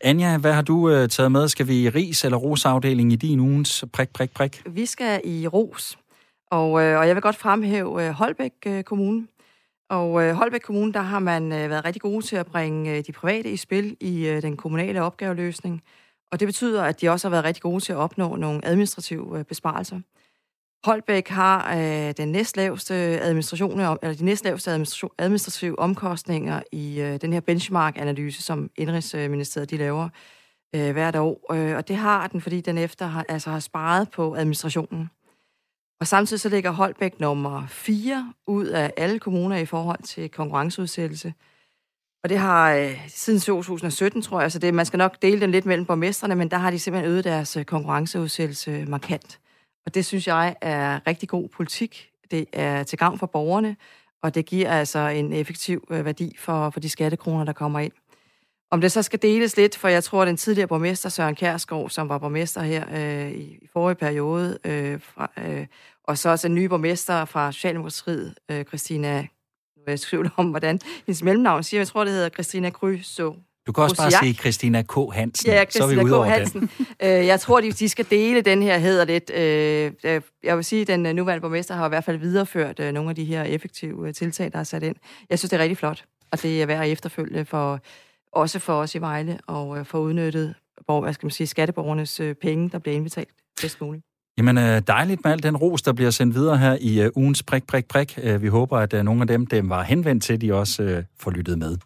Anja, 0.00 0.38
hvad 0.38 0.52
har 0.52 0.62
du 0.62 0.90
uh, 0.90 1.06
taget 1.06 1.32
med? 1.32 1.48
Skal 1.48 1.68
vi 1.68 1.82
i 1.82 1.88
ris- 1.88 2.24
eller 2.24 2.38
rosafdeling 2.38 3.12
i 3.12 3.16
din 3.16 3.40
ugens 3.40 3.84
prik, 3.92 4.08
prik, 4.12 4.30
prik? 4.34 4.62
Vi 4.66 4.86
skal 4.86 5.20
i 5.24 5.46
ros, 5.46 5.98
og, 6.50 6.70
uh, 6.70 6.74
og 6.76 7.08
jeg 7.08 7.14
vil 7.14 7.22
godt 7.22 7.36
fremhæve 7.36 7.90
uh, 7.90 8.08
Holbæk 8.08 8.52
uh, 8.66 8.80
Kommune. 8.80 9.26
Og 9.90 10.22
øh, 10.22 10.34
Holbæk 10.34 10.60
Kommune, 10.60 10.92
der 10.92 11.00
har 11.00 11.18
man 11.18 11.52
øh, 11.52 11.70
været 11.70 11.84
rigtig 11.84 12.02
gode 12.02 12.26
til 12.26 12.36
at 12.36 12.46
bringe 12.46 12.96
øh, 12.96 13.04
de 13.06 13.12
private 13.12 13.50
i 13.50 13.56
spil 13.56 13.96
i 14.00 14.26
øh, 14.28 14.42
den 14.42 14.56
kommunale 14.56 15.02
opgaveløsning. 15.02 15.82
Og 16.32 16.40
det 16.40 16.48
betyder, 16.48 16.84
at 16.84 17.00
de 17.00 17.08
også 17.08 17.28
har 17.28 17.30
været 17.30 17.44
rigtig 17.44 17.62
gode 17.62 17.80
til 17.80 17.92
at 17.92 17.96
opnå 17.96 18.36
nogle 18.36 18.64
administrative 18.64 19.38
øh, 19.38 19.44
besparelser. 19.44 20.00
Holbæk 20.84 21.28
har 21.28 21.76
øh, 21.76 22.14
den 22.16 22.32
næstlaveste 22.32 22.94
administration, 22.94 23.80
øh, 23.80 23.96
eller 24.02 24.16
de 24.16 24.24
næstlaveste 24.24 24.70
administration, 24.70 25.10
administrative 25.18 25.78
omkostninger 25.78 26.62
i 26.72 27.00
øh, 27.00 27.20
den 27.20 27.32
her 27.32 27.40
benchmark-analyse, 27.40 28.42
som 28.42 28.70
Indrigsministeriet 28.76 29.70
de 29.70 29.76
laver 29.76 30.08
øh, 30.74 30.92
hvert 30.92 31.16
år. 31.16 31.54
Øh, 31.54 31.76
og 31.76 31.88
det 31.88 31.96
har 31.96 32.26
den, 32.26 32.40
fordi 32.40 32.60
den 32.60 32.78
efter 32.78 33.06
har, 33.06 33.24
altså 33.28 33.50
har 33.50 33.60
sparet 33.60 34.10
på 34.10 34.34
administrationen. 34.34 35.10
Og 36.00 36.06
samtidig 36.06 36.40
så 36.40 36.48
ligger 36.48 36.70
Holbæk 36.70 37.20
nummer 37.20 37.66
4 37.66 38.32
ud 38.46 38.66
af 38.66 38.92
alle 38.96 39.18
kommuner 39.18 39.56
i 39.56 39.66
forhold 39.66 40.02
til 40.02 40.30
konkurrenceudsættelse. 40.30 41.34
Og 42.22 42.28
det 42.28 42.38
har 42.38 42.72
øh, 42.72 43.08
siden 43.08 43.40
2017, 43.40 44.22
tror 44.22 44.40
jeg, 44.40 44.52
så 44.52 44.58
det, 44.58 44.74
man 44.74 44.86
skal 44.86 44.98
nok 44.98 45.22
dele 45.22 45.40
den 45.40 45.50
lidt 45.50 45.66
mellem 45.66 45.86
borgmestrene, 45.86 46.34
men 46.34 46.50
der 46.50 46.56
har 46.56 46.70
de 46.70 46.78
simpelthen 46.78 47.12
øget 47.12 47.24
deres 47.24 47.56
øh, 47.56 47.64
konkurrenceudsættelse 47.64 48.84
markant. 48.88 49.40
Og 49.86 49.94
det 49.94 50.06
synes 50.06 50.26
jeg 50.26 50.56
er 50.60 51.06
rigtig 51.06 51.28
god 51.28 51.48
politik. 51.48 52.10
Det 52.30 52.46
er 52.52 52.82
til 52.82 52.98
gavn 52.98 53.18
for 53.18 53.26
borgerne, 53.26 53.76
og 54.22 54.34
det 54.34 54.46
giver 54.46 54.70
altså 54.70 54.98
en 54.98 55.32
effektiv 55.32 55.86
øh, 55.90 56.04
værdi 56.04 56.36
for, 56.38 56.70
for 56.70 56.80
de 56.80 56.88
skattekroner, 56.88 57.44
der 57.44 57.52
kommer 57.52 57.78
ind. 57.78 57.92
Om 58.72 58.80
det 58.80 58.92
så 58.92 59.02
skal 59.02 59.22
deles 59.22 59.56
lidt, 59.56 59.76
for 59.76 59.88
jeg 59.88 60.04
tror, 60.04 60.22
at 60.22 60.28
den 60.28 60.36
tidligere 60.36 60.68
borgmester 60.68 61.08
Søren 61.08 61.34
Kærsgaard, 61.34 61.90
som 61.90 62.08
var 62.08 62.18
borgmester 62.18 62.60
her 62.60 62.84
øh, 62.92 63.30
i 63.32 63.68
forrige 63.72 63.94
periode, 63.94 64.58
øh, 64.64 65.00
fra, 65.00 65.30
øh, 65.38 65.66
og 66.04 66.18
så 66.18 66.28
også 66.28 66.46
en 66.46 66.54
ny 66.54 66.64
borgmester 66.64 67.24
fra 67.24 67.52
Socialdemokratiet, 67.52 68.34
øh, 68.50 68.64
Christina 68.64 69.26
nu 69.80 69.84
er 69.86 69.92
jeg 69.92 70.00
tvivl 70.00 70.30
om, 70.36 70.50
hvordan 70.50 70.80
hendes 71.06 71.22
mellemnavn 71.22 71.62
siger. 71.62 71.80
Jeg 71.80 71.88
tror, 71.88 72.04
det 72.04 72.12
hedder 72.12 72.28
Christina 72.28 72.70
Kryso. 72.70 73.36
Du 73.66 73.72
kan 73.72 73.84
også 73.84 73.96
bare 73.96 74.10
sige 74.10 74.34
Christina 74.34 74.82
K. 74.82 74.94
Hansen. 75.12 75.50
Ja, 75.50 75.64
Christina 75.64 75.94
så 75.94 76.00
er 76.00 76.24
vi 76.24 76.28
K. 76.28 76.34
Hansen. 76.34 76.70
Øh, 77.02 77.08
jeg 77.08 77.40
tror, 77.40 77.60
de, 77.60 77.72
de 77.72 77.88
skal 77.88 78.06
dele 78.10 78.40
den 78.40 78.62
her 78.62 78.78
hedder 78.78 79.04
lidt. 79.04 79.30
Øh, 79.30 79.92
øh, 80.04 80.20
jeg 80.42 80.56
vil 80.56 80.64
sige, 80.64 80.82
at 80.82 80.88
den 80.88 81.16
nuværende 81.16 81.40
borgmester 81.40 81.74
har 81.74 81.86
i 81.86 81.88
hvert 81.88 82.04
fald 82.04 82.16
videreført 82.16 82.78
nogle 82.78 83.10
af 83.10 83.16
de 83.16 83.24
her 83.24 83.42
effektive 83.42 84.12
tiltag, 84.12 84.52
der 84.52 84.58
er 84.58 84.64
sat 84.64 84.82
ind. 84.82 84.96
Jeg 85.30 85.38
synes, 85.38 85.50
det 85.50 85.56
er 85.56 85.62
rigtig 85.62 85.78
flot, 85.78 86.04
og 86.32 86.42
det 86.42 86.62
er 86.62 86.66
værd 86.66 86.84
at 86.84 86.90
efterfølge 86.90 87.44
for, 87.44 87.80
også 88.32 88.58
for 88.58 88.72
os 88.72 88.94
i 88.94 88.98
Vejle, 88.98 89.38
og 89.46 89.78
øh, 89.78 89.84
for 89.84 89.98
udnyttet 89.98 90.54
hvad 91.02 91.12
skal 91.12 91.26
man 91.26 91.30
sige, 91.30 91.46
skatteborgernes 91.46 92.20
øh, 92.20 92.34
penge, 92.34 92.70
der 92.70 92.78
bliver 92.78 92.94
indbetalt 92.96 93.28
bedst 93.62 93.80
muligt. 93.80 94.04
Jamen 94.38 94.58
øh, 94.58 94.82
dejligt 94.86 95.24
med 95.24 95.32
al 95.32 95.42
den 95.42 95.56
ros, 95.56 95.82
der 95.82 95.92
bliver 95.92 96.10
sendt 96.10 96.34
videre 96.34 96.58
her 96.58 96.76
i 96.80 97.02
øh, 97.02 97.10
ugens 97.16 97.42
prik, 97.42 97.66
prik, 97.66 97.88
prik. 97.88 98.18
Vi 98.40 98.48
håber, 98.48 98.78
at 98.78 99.04
nogle 99.04 99.20
af 99.20 99.26
dem, 99.26 99.46
dem 99.46 99.68
var 99.68 99.82
henvendt 99.82 100.22
til, 100.22 100.40
de 100.40 100.54
også 100.54 100.82
uh, 100.82 101.04
får 101.18 101.30
lyttet 101.30 101.58
med. 101.58 101.76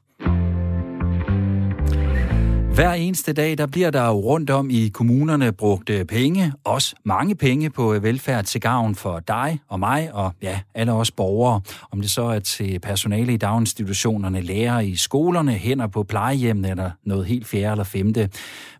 Hver 2.74 2.92
eneste 2.92 3.32
dag, 3.32 3.58
der 3.58 3.66
bliver 3.66 3.90
der 3.90 4.06
jo 4.06 4.12
rundt 4.12 4.50
om 4.50 4.70
i 4.70 4.88
kommunerne 4.88 5.52
brugt 5.52 5.90
øh, 5.90 6.04
penge, 6.04 6.52
også 6.64 6.94
mange 7.04 7.34
penge 7.34 7.70
på 7.70 7.94
øh, 7.94 8.02
velfærd 8.02 8.44
til 8.44 8.60
gavn 8.60 8.94
for 8.94 9.18
dig 9.18 9.58
og 9.68 9.80
mig 9.80 10.10
og 10.12 10.32
ja, 10.42 10.60
alle 10.74 10.92
os 10.92 11.10
borgere. 11.10 11.60
Om 11.90 12.00
det 12.00 12.10
så 12.10 12.22
er 12.22 12.38
til 12.38 12.78
personale 12.78 13.32
i 13.32 13.36
daginstitutionerne, 13.36 14.40
lærere 14.40 14.86
i 14.86 14.96
skolerne, 14.96 15.52
hænder 15.52 15.86
på 15.86 16.02
plejehjemmene 16.02 16.70
eller 16.70 16.90
noget 17.04 17.26
helt 17.26 17.46
fjerde 17.46 17.72
eller 17.72 17.84
femte. 17.84 18.28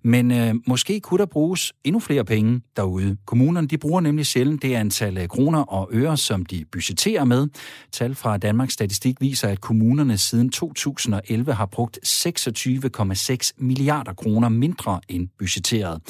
Men 0.05 0.31
øh, 0.31 0.55
måske 0.67 1.01
kunne 1.01 1.19
der 1.19 1.27
bruges 1.27 1.73
endnu 1.85 2.01
flere 2.01 2.25
penge 2.25 2.61
derude. 2.77 3.17
Kommunerne 3.27 3.69
de 3.69 3.79
bruger 3.79 4.01
nemlig 4.01 4.27
sjældent 4.27 4.63
det 4.63 4.75
antal 4.75 5.19
øh, 5.19 5.29
kroner 5.29 5.61
og 5.61 5.89
øre, 5.93 6.17
som 6.17 6.47
de 6.47 6.65
budgetterer 6.73 7.25
med. 7.25 7.49
Tal 7.93 8.15
fra 8.15 8.37
Danmarks 8.37 8.73
Statistik 8.73 9.21
viser, 9.21 9.49
at 9.49 9.61
kommunerne 9.61 10.19
siden 10.19 10.51
2011 10.51 11.53
har 11.53 11.67
brugt 11.67 11.99
26,6 12.07 13.51
milliarder 13.59 14.13
kroner 14.13 14.49
mindre 14.49 15.01
end 15.09 15.29
budgetteret. 15.39 16.01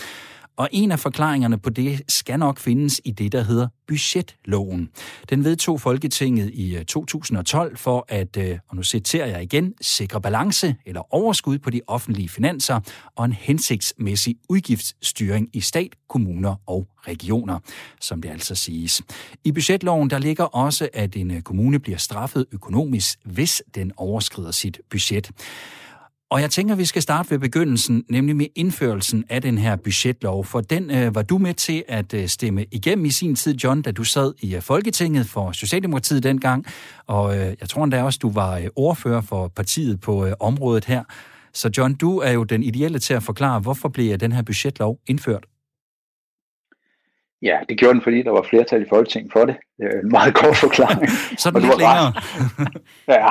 Og 0.56 0.68
en 0.72 0.92
af 0.92 1.00
forklaringerne 1.00 1.58
på 1.58 1.70
det 1.70 2.02
skal 2.08 2.38
nok 2.38 2.58
findes 2.58 3.00
i 3.04 3.10
det, 3.10 3.32
der 3.32 3.42
hedder 3.42 3.68
budgetloven. 3.88 4.90
Den 5.30 5.44
vedtog 5.44 5.80
Folketinget 5.80 6.50
i 6.54 6.76
øh, 6.76 6.84
2012 6.84 7.76
for 7.76 8.04
at, 8.08 8.36
øh, 8.36 8.58
og 8.68 8.76
nu 8.76 8.82
citerer 8.82 9.26
jeg 9.26 9.42
igen, 9.42 9.74
sikre 9.80 10.20
balance 10.20 10.76
eller 10.86 11.14
overskud 11.14 11.58
på 11.58 11.70
de 11.70 11.80
offentlige 11.86 12.28
finanser 12.28 12.80
og 13.16 13.24
en 13.24 13.32
hensigtsmæssig 13.32 14.36
udgiftsstyring 14.48 15.48
i 15.52 15.60
stat, 15.60 15.94
kommuner 16.08 16.56
og 16.66 16.86
regioner, 17.08 17.58
som 18.00 18.22
det 18.22 18.28
altså 18.28 18.54
siges. 18.54 19.02
I 19.44 19.52
budgetloven 19.52 20.10
der 20.10 20.18
ligger 20.18 20.44
også, 20.44 20.88
at 20.92 21.16
en 21.16 21.30
øh, 21.30 21.42
kommune 21.42 21.78
bliver 21.78 21.98
straffet 21.98 22.46
økonomisk, 22.52 23.18
hvis 23.24 23.62
den 23.74 23.92
overskrider 23.96 24.50
sit 24.50 24.80
budget. 24.90 25.30
Og 26.34 26.40
jeg 26.40 26.50
tænker, 26.50 26.74
vi 26.74 26.84
skal 26.84 27.02
starte 27.02 27.30
ved 27.30 27.38
begyndelsen, 27.38 28.04
nemlig 28.10 28.36
med 28.36 28.46
indførelsen 28.54 29.24
af 29.28 29.42
den 29.42 29.58
her 29.58 29.76
budgetlov, 29.76 30.44
for 30.44 30.60
den 30.60 30.90
øh, 30.90 31.14
var 31.14 31.22
du 31.22 31.38
med 31.38 31.54
til 31.54 31.84
at 31.88 32.14
øh, 32.14 32.28
stemme 32.28 32.64
igennem 32.72 33.04
i 33.04 33.10
sin 33.10 33.34
tid, 33.34 33.54
John, 33.54 33.82
da 33.82 33.92
du 33.92 34.04
sad 34.04 34.32
i 34.40 34.54
øh, 34.54 34.62
Folketinget 34.62 35.26
for 35.26 35.52
Socialdemokratiet 35.52 36.22
dengang, 36.22 36.66
og 37.06 37.38
øh, 37.38 37.54
jeg 37.60 37.68
tror 37.68 37.84
endda 37.84 38.02
også, 38.02 38.18
du 38.22 38.30
var 38.30 38.58
øh, 38.58 38.66
ordfører 38.76 39.20
for 39.20 39.48
partiet 39.48 40.00
på 40.00 40.26
øh, 40.26 40.32
området 40.40 40.84
her. 40.84 41.04
Så 41.52 41.70
John, 41.78 41.94
du 41.94 42.18
er 42.18 42.30
jo 42.30 42.44
den 42.44 42.62
ideelle 42.62 42.98
til 42.98 43.14
at 43.14 43.22
forklare, 43.22 43.60
hvorfor 43.60 43.88
blev 43.88 44.16
den 44.16 44.32
her 44.32 44.42
budgetlov 44.42 44.98
indført? 45.06 45.44
Ja, 47.42 47.58
det 47.68 47.78
gjorde 47.78 47.94
den, 47.94 48.02
fordi 48.02 48.22
der 48.22 48.30
var 48.30 48.42
flertal 48.42 48.82
i 48.82 48.88
Folketinget 48.88 49.32
for 49.32 49.44
det. 49.44 49.56
Det 49.78 50.00
en 50.02 50.08
meget 50.10 50.34
kort 50.42 50.56
forklaring. 50.56 51.08
Så 51.38 51.48
er 51.48 51.52
lidt 51.58 51.78
længere. 51.78 52.12
ja, 53.20 53.30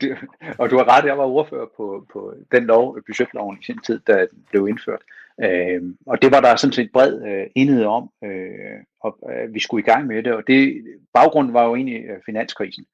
det, 0.00 0.18
og 0.58 0.70
du 0.70 0.76
har 0.76 0.96
ret, 0.96 1.04
jeg 1.04 1.18
var 1.18 1.24
ordfører 1.24 1.66
på, 1.76 2.06
på 2.12 2.34
den 2.52 2.64
lov, 2.64 2.98
budgetloven 3.06 3.58
i 3.60 3.64
sin 3.64 3.78
tid, 3.78 4.00
da 4.06 4.12
den 4.12 4.44
blev 4.50 4.68
indført. 4.68 5.00
Øh, 5.44 5.82
og 6.06 6.22
det 6.22 6.32
var 6.32 6.40
der 6.40 6.56
sådan 6.56 6.72
set 6.72 6.90
bred 6.92 7.22
øh, 7.22 7.46
enighed 7.54 7.84
om, 7.84 8.10
øh, 8.24 8.78
og 9.00 9.18
øh, 9.32 9.54
vi 9.54 9.60
skulle 9.60 9.84
i 9.84 9.90
gang 9.90 10.06
med 10.06 10.22
det. 10.22 10.32
Og 10.32 10.42
det, 10.46 10.84
baggrunden 11.14 11.54
var 11.54 11.64
jo 11.64 11.74
egentlig 11.74 12.04
øh, 12.04 12.18
finanskrisen. 12.26 12.84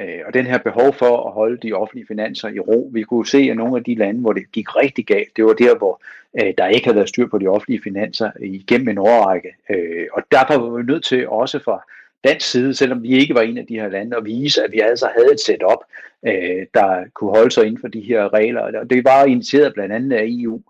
Øh, 0.00 0.20
og 0.26 0.34
den 0.34 0.46
her 0.46 0.58
behov 0.58 0.92
for 0.92 1.26
at 1.26 1.32
holde 1.32 1.56
de 1.56 1.72
offentlige 1.72 2.06
finanser 2.06 2.48
i 2.48 2.58
ro. 2.58 2.90
Vi 2.92 3.02
kunne 3.02 3.26
se, 3.26 3.38
at 3.38 3.56
nogle 3.56 3.76
af 3.76 3.84
de 3.84 3.94
lande, 3.94 4.20
hvor 4.20 4.32
det 4.32 4.52
gik 4.52 4.76
rigtig 4.76 5.06
galt, 5.06 5.36
det 5.36 5.44
var 5.44 5.52
der, 5.52 5.78
hvor 5.78 6.02
øh, 6.40 6.54
der 6.58 6.66
ikke 6.66 6.86
havde 6.86 6.96
været 6.96 7.08
styr 7.08 7.26
på 7.26 7.38
de 7.38 7.46
offentlige 7.46 7.82
finanser 7.82 8.30
igennem 8.40 8.88
en 8.88 8.98
årrække. 8.98 9.48
Øh, 9.70 10.06
og 10.12 10.22
derfor 10.32 10.58
var 10.58 10.76
vi 10.76 10.82
nødt 10.82 11.04
til 11.04 11.28
også 11.28 11.58
fra 11.58 11.84
dansk 12.24 12.50
side, 12.50 12.74
selvom 12.74 13.02
vi 13.02 13.08
ikke 13.08 13.34
var 13.34 13.40
en 13.40 13.58
af 13.58 13.66
de 13.66 13.80
her 13.80 13.88
lande, 13.88 14.16
at 14.16 14.24
vise, 14.24 14.64
at 14.64 14.72
vi 14.72 14.80
altså 14.80 15.08
havde 15.16 15.32
et 15.32 15.40
setup, 15.40 15.78
øh, 16.26 16.66
der 16.74 17.04
kunne 17.14 17.30
holde 17.30 17.50
sig 17.50 17.66
inden 17.66 17.80
for 17.80 17.88
de 17.88 18.00
her 18.00 18.34
regler. 18.34 18.60
Og 18.80 18.90
det 18.90 19.04
var 19.04 19.24
initieret 19.24 19.74
blandt 19.74 19.94
andet 19.94 20.16
af 20.16 20.24
EU. 20.28 20.60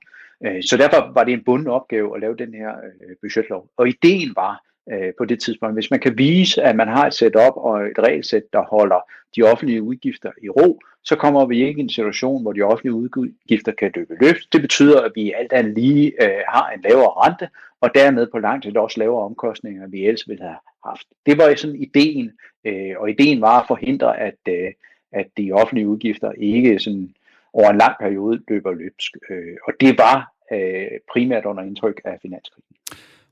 Øh, 0.47 0.63
så 0.63 0.77
derfor 0.77 1.13
var 1.15 1.25
det 1.25 1.33
en 1.33 1.45
bunden 1.45 1.69
opgave 1.69 2.15
at 2.15 2.21
lave 2.21 2.37
den 2.37 2.55
her 2.55 2.71
øh, 2.71 3.17
budgetlov. 3.23 3.69
Og 3.77 3.89
ideen 3.89 4.33
var, 4.37 4.63
øh, 4.93 5.13
på 5.19 5.25
det 5.25 5.41
tidspunkt. 5.41 5.77
Hvis 5.77 5.91
man 5.91 6.01
kan 6.01 6.19
vise, 6.19 6.63
at 6.63 6.77
man 6.77 6.89
har 6.89 7.07
et 7.07 7.15
setup 7.15 7.57
og 7.57 7.87
et 7.87 7.99
regelsæt, 7.99 8.53
der 8.53 8.63
holder 8.63 9.01
de 9.37 9.43
offentlige 9.43 9.83
udgifter 9.83 10.31
i 10.43 10.49
ro, 10.49 10.81
så 11.05 11.17
kommer 11.17 11.47
vi 11.47 11.67
ikke 11.67 11.81
i 11.81 11.83
en 11.83 11.89
situation, 11.89 12.43
hvor 12.43 12.53
de 12.53 12.63
offentlige 12.63 12.95
udgifter 12.95 13.73
kan 13.73 13.93
løbe 13.95 14.17
løft. 14.21 14.53
Det 14.53 14.61
betyder, 14.61 15.01
at 15.01 15.13
vi 15.15 15.33
alt 15.33 15.53
andet 15.53 15.75
lige 15.75 16.13
øh, 16.23 16.41
har 16.49 16.71
en 16.71 16.81
lavere 16.81 17.11
rente, 17.11 17.49
og 17.81 17.91
dermed 17.95 18.27
på 18.27 18.39
langt 18.39 18.65
sigt 18.65 18.77
også 18.77 19.01
lavere 19.01 19.25
omkostninger, 19.25 19.85
end 19.85 19.93
vi 19.93 20.07
ellers 20.07 20.29
ville 20.29 20.43
have 20.43 20.59
haft. 20.85 21.07
Det 21.27 21.39
var 21.39 21.55
sådan 21.57 21.77
ideen, 21.77 22.33
øh, 22.65 22.95
og 22.99 23.11
ideen 23.11 23.41
var 23.41 23.61
at 23.61 23.67
forhindre, 23.69 24.21
at, 24.21 24.39
øh, 24.49 24.73
at 25.13 25.27
de 25.37 25.53
offentlige 25.53 25.89
udgifter 25.89 26.33
ikke 26.33 26.79
sådan 26.79 27.15
over 27.53 27.71
en 27.71 27.79
lang 27.79 27.95
periode 28.01 28.43
løber 28.49 28.73
løbsk. 28.73 29.17
Øh, 29.31 29.57
og 29.67 29.73
det 29.81 29.99
var 29.99 30.33
øh, 30.53 30.99
primært 31.13 31.45
under 31.45 31.63
indtryk 31.63 32.01
af 32.05 32.19
finanskrisen. 32.23 32.77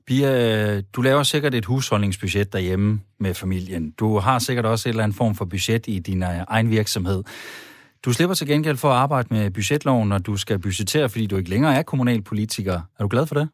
Pia, 0.07 0.75
øh, 0.75 0.83
du 0.93 1.01
laver 1.01 1.23
sikkert 1.23 1.53
et 1.53 1.65
husholdningsbudget 1.65 2.53
derhjemme 2.53 3.01
med 3.19 3.33
familien. 3.33 3.91
Du 3.91 4.19
har 4.19 4.39
sikkert 4.39 4.65
også 4.65 4.89
en 4.89 4.91
eller 4.91 5.03
anden 5.03 5.15
form 5.15 5.35
for 5.35 5.45
budget 5.45 5.87
i 5.87 5.99
din 5.99 6.23
øh, 6.23 6.29
egen 6.47 6.69
virksomhed. 6.69 7.23
Du 8.05 8.13
slipper 8.13 8.33
til 8.33 8.47
gengæld 8.47 8.77
for 8.77 8.89
at 8.89 8.95
arbejde 8.95 9.27
med 9.31 9.51
budgetloven, 9.51 10.09
når 10.09 10.17
du 10.17 10.37
skal 10.37 10.59
budgettere, 10.59 11.09
fordi 11.09 11.27
du 11.27 11.37
ikke 11.37 11.49
længere 11.49 11.75
er 11.75 11.83
kommunalpolitiker. 11.83 12.73
Er 12.73 13.03
du 13.03 13.07
glad 13.07 13.25
for 13.25 13.35
det? 13.35 13.49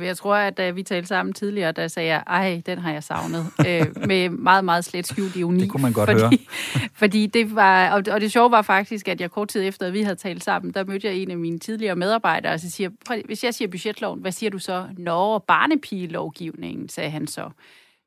Jeg 0.00 0.16
tror, 0.16 0.34
at 0.34 0.56
da 0.56 0.70
vi 0.70 0.82
talte 0.82 1.08
sammen 1.08 1.32
tidligere, 1.32 1.72
der 1.72 1.88
sagde 1.88 2.08
jeg, 2.08 2.22
ej, 2.26 2.62
den 2.66 2.78
har 2.78 2.92
jeg 2.92 3.02
savnet. 3.02 3.46
øh, 3.68 3.86
med 4.08 4.28
meget, 4.28 4.64
meget 4.64 4.84
slet 4.84 5.06
skjult 5.06 5.36
ironi. 5.36 5.60
Det 5.60 5.70
kunne 5.70 5.82
man 5.82 5.92
godt 5.92 6.10
fordi, 6.10 6.20
høre. 6.20 6.88
fordi 7.02 7.26
det 7.26 7.54
var, 7.54 7.90
og, 7.90 8.02
og 8.10 8.20
det 8.20 8.32
sjove 8.32 8.50
var 8.50 8.62
faktisk, 8.62 9.08
at 9.08 9.20
jeg 9.20 9.30
kort 9.30 9.48
tid 9.48 9.62
efter, 9.68 9.86
at 9.86 9.92
vi 9.92 10.02
havde 10.02 10.16
talt 10.16 10.44
sammen, 10.44 10.74
der 10.74 10.84
mødte 10.84 11.06
jeg 11.06 11.16
en 11.16 11.30
af 11.30 11.36
mine 11.36 11.58
tidligere 11.58 11.96
medarbejdere, 11.96 12.52
og 12.52 12.60
så 12.60 12.70
siger, 12.70 12.90
hvis 13.26 13.44
jeg 13.44 13.54
siger 13.54 13.68
budgetloven, 13.68 14.20
hvad 14.20 14.32
siger 14.32 14.50
du 14.50 14.58
så? 14.58 14.86
Nå, 14.98 15.38
barnepigelovgivningen, 15.38 16.88
sagde 16.88 17.10
han 17.10 17.26
så. 17.26 17.50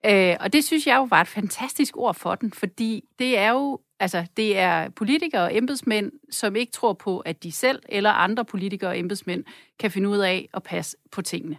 Øh, 0.05 0.35
og 0.39 0.53
det 0.53 0.63
synes 0.63 0.87
jeg 0.87 0.95
jo 0.95 1.03
var 1.03 1.21
et 1.21 1.27
fantastisk 1.27 1.97
ord 1.97 2.15
for 2.15 2.35
den, 2.35 2.53
fordi 2.53 3.03
det 3.19 3.37
er 3.37 3.51
jo 3.51 3.79
Altså, 3.99 4.25
det 4.37 4.57
er 4.57 4.89
politikere 4.89 5.41
og 5.41 5.55
embedsmænd, 5.55 6.11
som 6.31 6.55
ikke 6.55 6.71
tror 6.71 6.93
på, 6.93 7.19
at 7.19 7.43
de 7.43 7.51
selv 7.51 7.81
eller 7.89 8.11
andre 8.11 8.45
politikere 8.45 8.89
og 8.89 8.99
embedsmænd 8.99 9.43
kan 9.79 9.91
finde 9.91 10.09
ud 10.09 10.17
af 10.17 10.49
at 10.53 10.63
passe 10.63 10.97
på 11.11 11.21
tingene. 11.21 11.57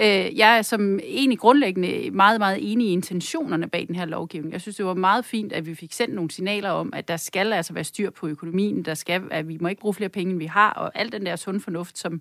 Øh, 0.00 0.38
jeg 0.38 0.58
er 0.58 0.62
som 0.62 0.98
egentlig 0.98 1.38
grundlæggende 1.38 2.10
meget, 2.10 2.40
meget 2.40 2.72
enig 2.72 2.88
i 2.88 2.92
intentionerne 2.92 3.68
bag 3.68 3.86
den 3.86 3.94
her 3.94 4.04
lovgivning. 4.04 4.52
Jeg 4.52 4.60
synes, 4.60 4.76
det 4.76 4.86
var 4.86 4.94
meget 4.94 5.24
fint, 5.24 5.52
at 5.52 5.66
vi 5.66 5.74
fik 5.74 5.92
sendt 5.92 6.14
nogle 6.14 6.30
signaler 6.30 6.70
om, 6.70 6.92
at 6.92 7.08
der 7.08 7.16
skal 7.16 7.52
altså 7.52 7.72
være 7.72 7.84
styr 7.84 8.10
på 8.10 8.28
økonomien, 8.28 8.84
der 8.84 8.94
skal, 8.94 9.22
at 9.30 9.48
vi 9.48 9.58
må 9.60 9.68
ikke 9.68 9.80
bruge 9.80 9.94
flere 9.94 10.08
penge, 10.08 10.30
end 10.30 10.38
vi 10.38 10.46
har, 10.46 10.70
og 10.70 10.92
alt 10.94 11.12
den 11.12 11.26
der 11.26 11.36
sund 11.36 11.60
fornuft, 11.60 11.98
som 11.98 12.20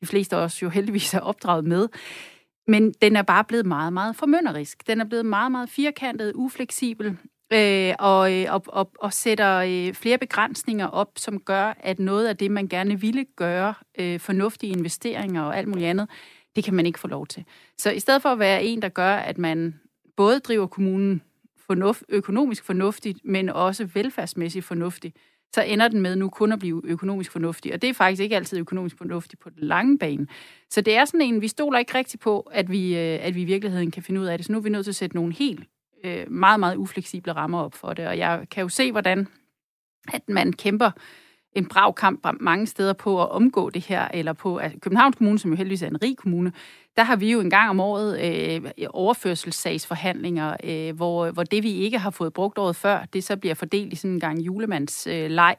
de 0.00 0.06
fleste 0.06 0.36
af 0.36 0.40
os 0.40 0.62
jo 0.62 0.68
heldigvis 0.78 1.14
er 1.14 1.20
opdraget 1.20 1.64
med. 1.64 1.88
Men 2.66 2.92
den 3.02 3.16
er 3.16 3.22
bare 3.22 3.44
blevet 3.44 3.66
meget, 3.66 3.92
meget 3.92 4.16
formønderisk. 4.16 4.86
Den 4.86 5.00
er 5.00 5.04
blevet 5.04 5.26
meget, 5.26 5.52
meget 5.52 5.70
firkantet, 5.70 6.32
ufleksibel, 6.34 7.16
øh, 7.52 7.94
og, 7.98 8.32
øh, 8.34 8.46
og, 8.48 8.62
og, 8.66 8.90
og 9.00 9.12
sætter 9.12 9.56
øh, 9.56 9.94
flere 9.94 10.18
begrænsninger 10.18 10.86
op, 10.86 11.10
som 11.16 11.40
gør, 11.40 11.74
at 11.80 11.98
noget 11.98 12.26
af 12.26 12.36
det, 12.36 12.50
man 12.50 12.68
gerne 12.68 13.00
ville 13.00 13.24
gøre, 13.36 13.74
øh, 13.98 14.20
fornuftige 14.20 14.72
investeringer 14.72 15.42
og 15.42 15.58
alt 15.58 15.68
muligt 15.68 15.86
andet, 15.86 16.08
det 16.56 16.64
kan 16.64 16.74
man 16.74 16.86
ikke 16.86 16.98
få 16.98 17.08
lov 17.08 17.26
til. 17.26 17.44
Så 17.78 17.90
i 17.90 17.98
stedet 17.98 18.22
for 18.22 18.28
at 18.28 18.38
være 18.38 18.64
en, 18.64 18.82
der 18.82 18.88
gør, 18.88 19.14
at 19.14 19.38
man 19.38 19.80
både 20.16 20.40
driver 20.40 20.66
kommunen 20.66 21.22
fornuft, 21.66 22.04
økonomisk 22.08 22.64
fornuftigt, 22.64 23.18
men 23.24 23.48
også 23.48 23.84
velfærdsmæssigt 23.84 24.64
fornuftigt, 24.64 25.16
så 25.54 25.62
ender 25.62 25.88
den 25.88 26.00
med 26.00 26.16
nu 26.16 26.28
kun 26.28 26.52
at 26.52 26.58
blive 26.58 26.82
økonomisk 26.84 27.30
fornuftig. 27.32 27.74
Og 27.74 27.82
det 27.82 27.90
er 27.90 27.94
faktisk 27.94 28.22
ikke 28.22 28.36
altid 28.36 28.58
økonomisk 28.58 28.98
fornuftigt 28.98 29.42
på 29.42 29.50
den 29.50 29.58
lange 29.58 29.98
bane. 29.98 30.26
Så 30.70 30.80
det 30.80 30.96
er 30.96 31.04
sådan 31.04 31.20
en, 31.20 31.40
vi 31.40 31.48
stoler 31.48 31.78
ikke 31.78 31.98
rigtigt 31.98 32.22
på, 32.22 32.40
at 32.40 32.70
vi, 32.70 32.96
øh, 32.96 33.18
at 33.26 33.34
vi 33.34 33.42
i 33.42 33.44
virkeligheden 33.44 33.90
kan 33.90 34.02
finde 34.02 34.20
ud 34.20 34.26
af 34.26 34.38
det. 34.38 34.46
Så 34.46 34.52
nu 34.52 34.58
er 34.58 34.62
vi 34.62 34.68
nødt 34.68 34.84
til 34.84 34.90
at 34.90 34.96
sætte 34.96 35.16
nogle 35.16 35.32
helt 35.32 35.64
øh, 36.04 36.30
meget, 36.30 36.60
meget 36.60 36.76
ufleksible 36.76 37.32
rammer 37.32 37.60
op 37.60 37.74
for 37.74 37.92
det. 37.92 38.06
Og 38.06 38.18
jeg 38.18 38.46
kan 38.50 38.62
jo 38.62 38.68
se, 38.68 38.92
hvordan 38.92 39.28
at 40.12 40.28
man 40.28 40.52
kæmper 40.52 40.90
en 41.54 41.66
brav 41.66 41.94
kamp 41.94 42.26
mange 42.40 42.66
steder 42.66 42.92
på 42.92 43.22
at 43.22 43.30
omgå 43.30 43.70
det 43.70 43.82
her, 43.82 44.08
eller 44.14 44.32
på 44.32 44.58
altså 44.58 44.78
Københavns 44.80 45.16
Kommune, 45.16 45.38
som 45.38 45.50
jo 45.50 45.56
heldigvis 45.56 45.82
er 45.82 45.86
en 45.86 46.02
rig 46.02 46.16
kommune, 46.16 46.52
der 46.96 47.02
har 47.02 47.16
vi 47.16 47.32
jo 47.32 47.40
en 47.40 47.50
gang 47.50 47.70
om 47.70 47.80
året 47.80 48.20
øh, 48.20 48.70
overførselssagsforhandlinger, 48.90 50.56
øh, 50.64 50.96
hvor, 50.96 51.30
hvor 51.30 51.42
det, 51.42 51.62
vi 51.62 51.72
ikke 51.72 51.98
har 51.98 52.10
fået 52.10 52.32
brugt 52.32 52.58
året 52.58 52.76
før, 52.76 53.04
det 53.12 53.24
så 53.24 53.36
bliver 53.36 53.54
fordelt 53.54 53.92
i 53.92 53.96
sådan 53.96 54.10
en 54.10 54.20
gang 54.20 54.40
julemandsleg. 54.40 55.56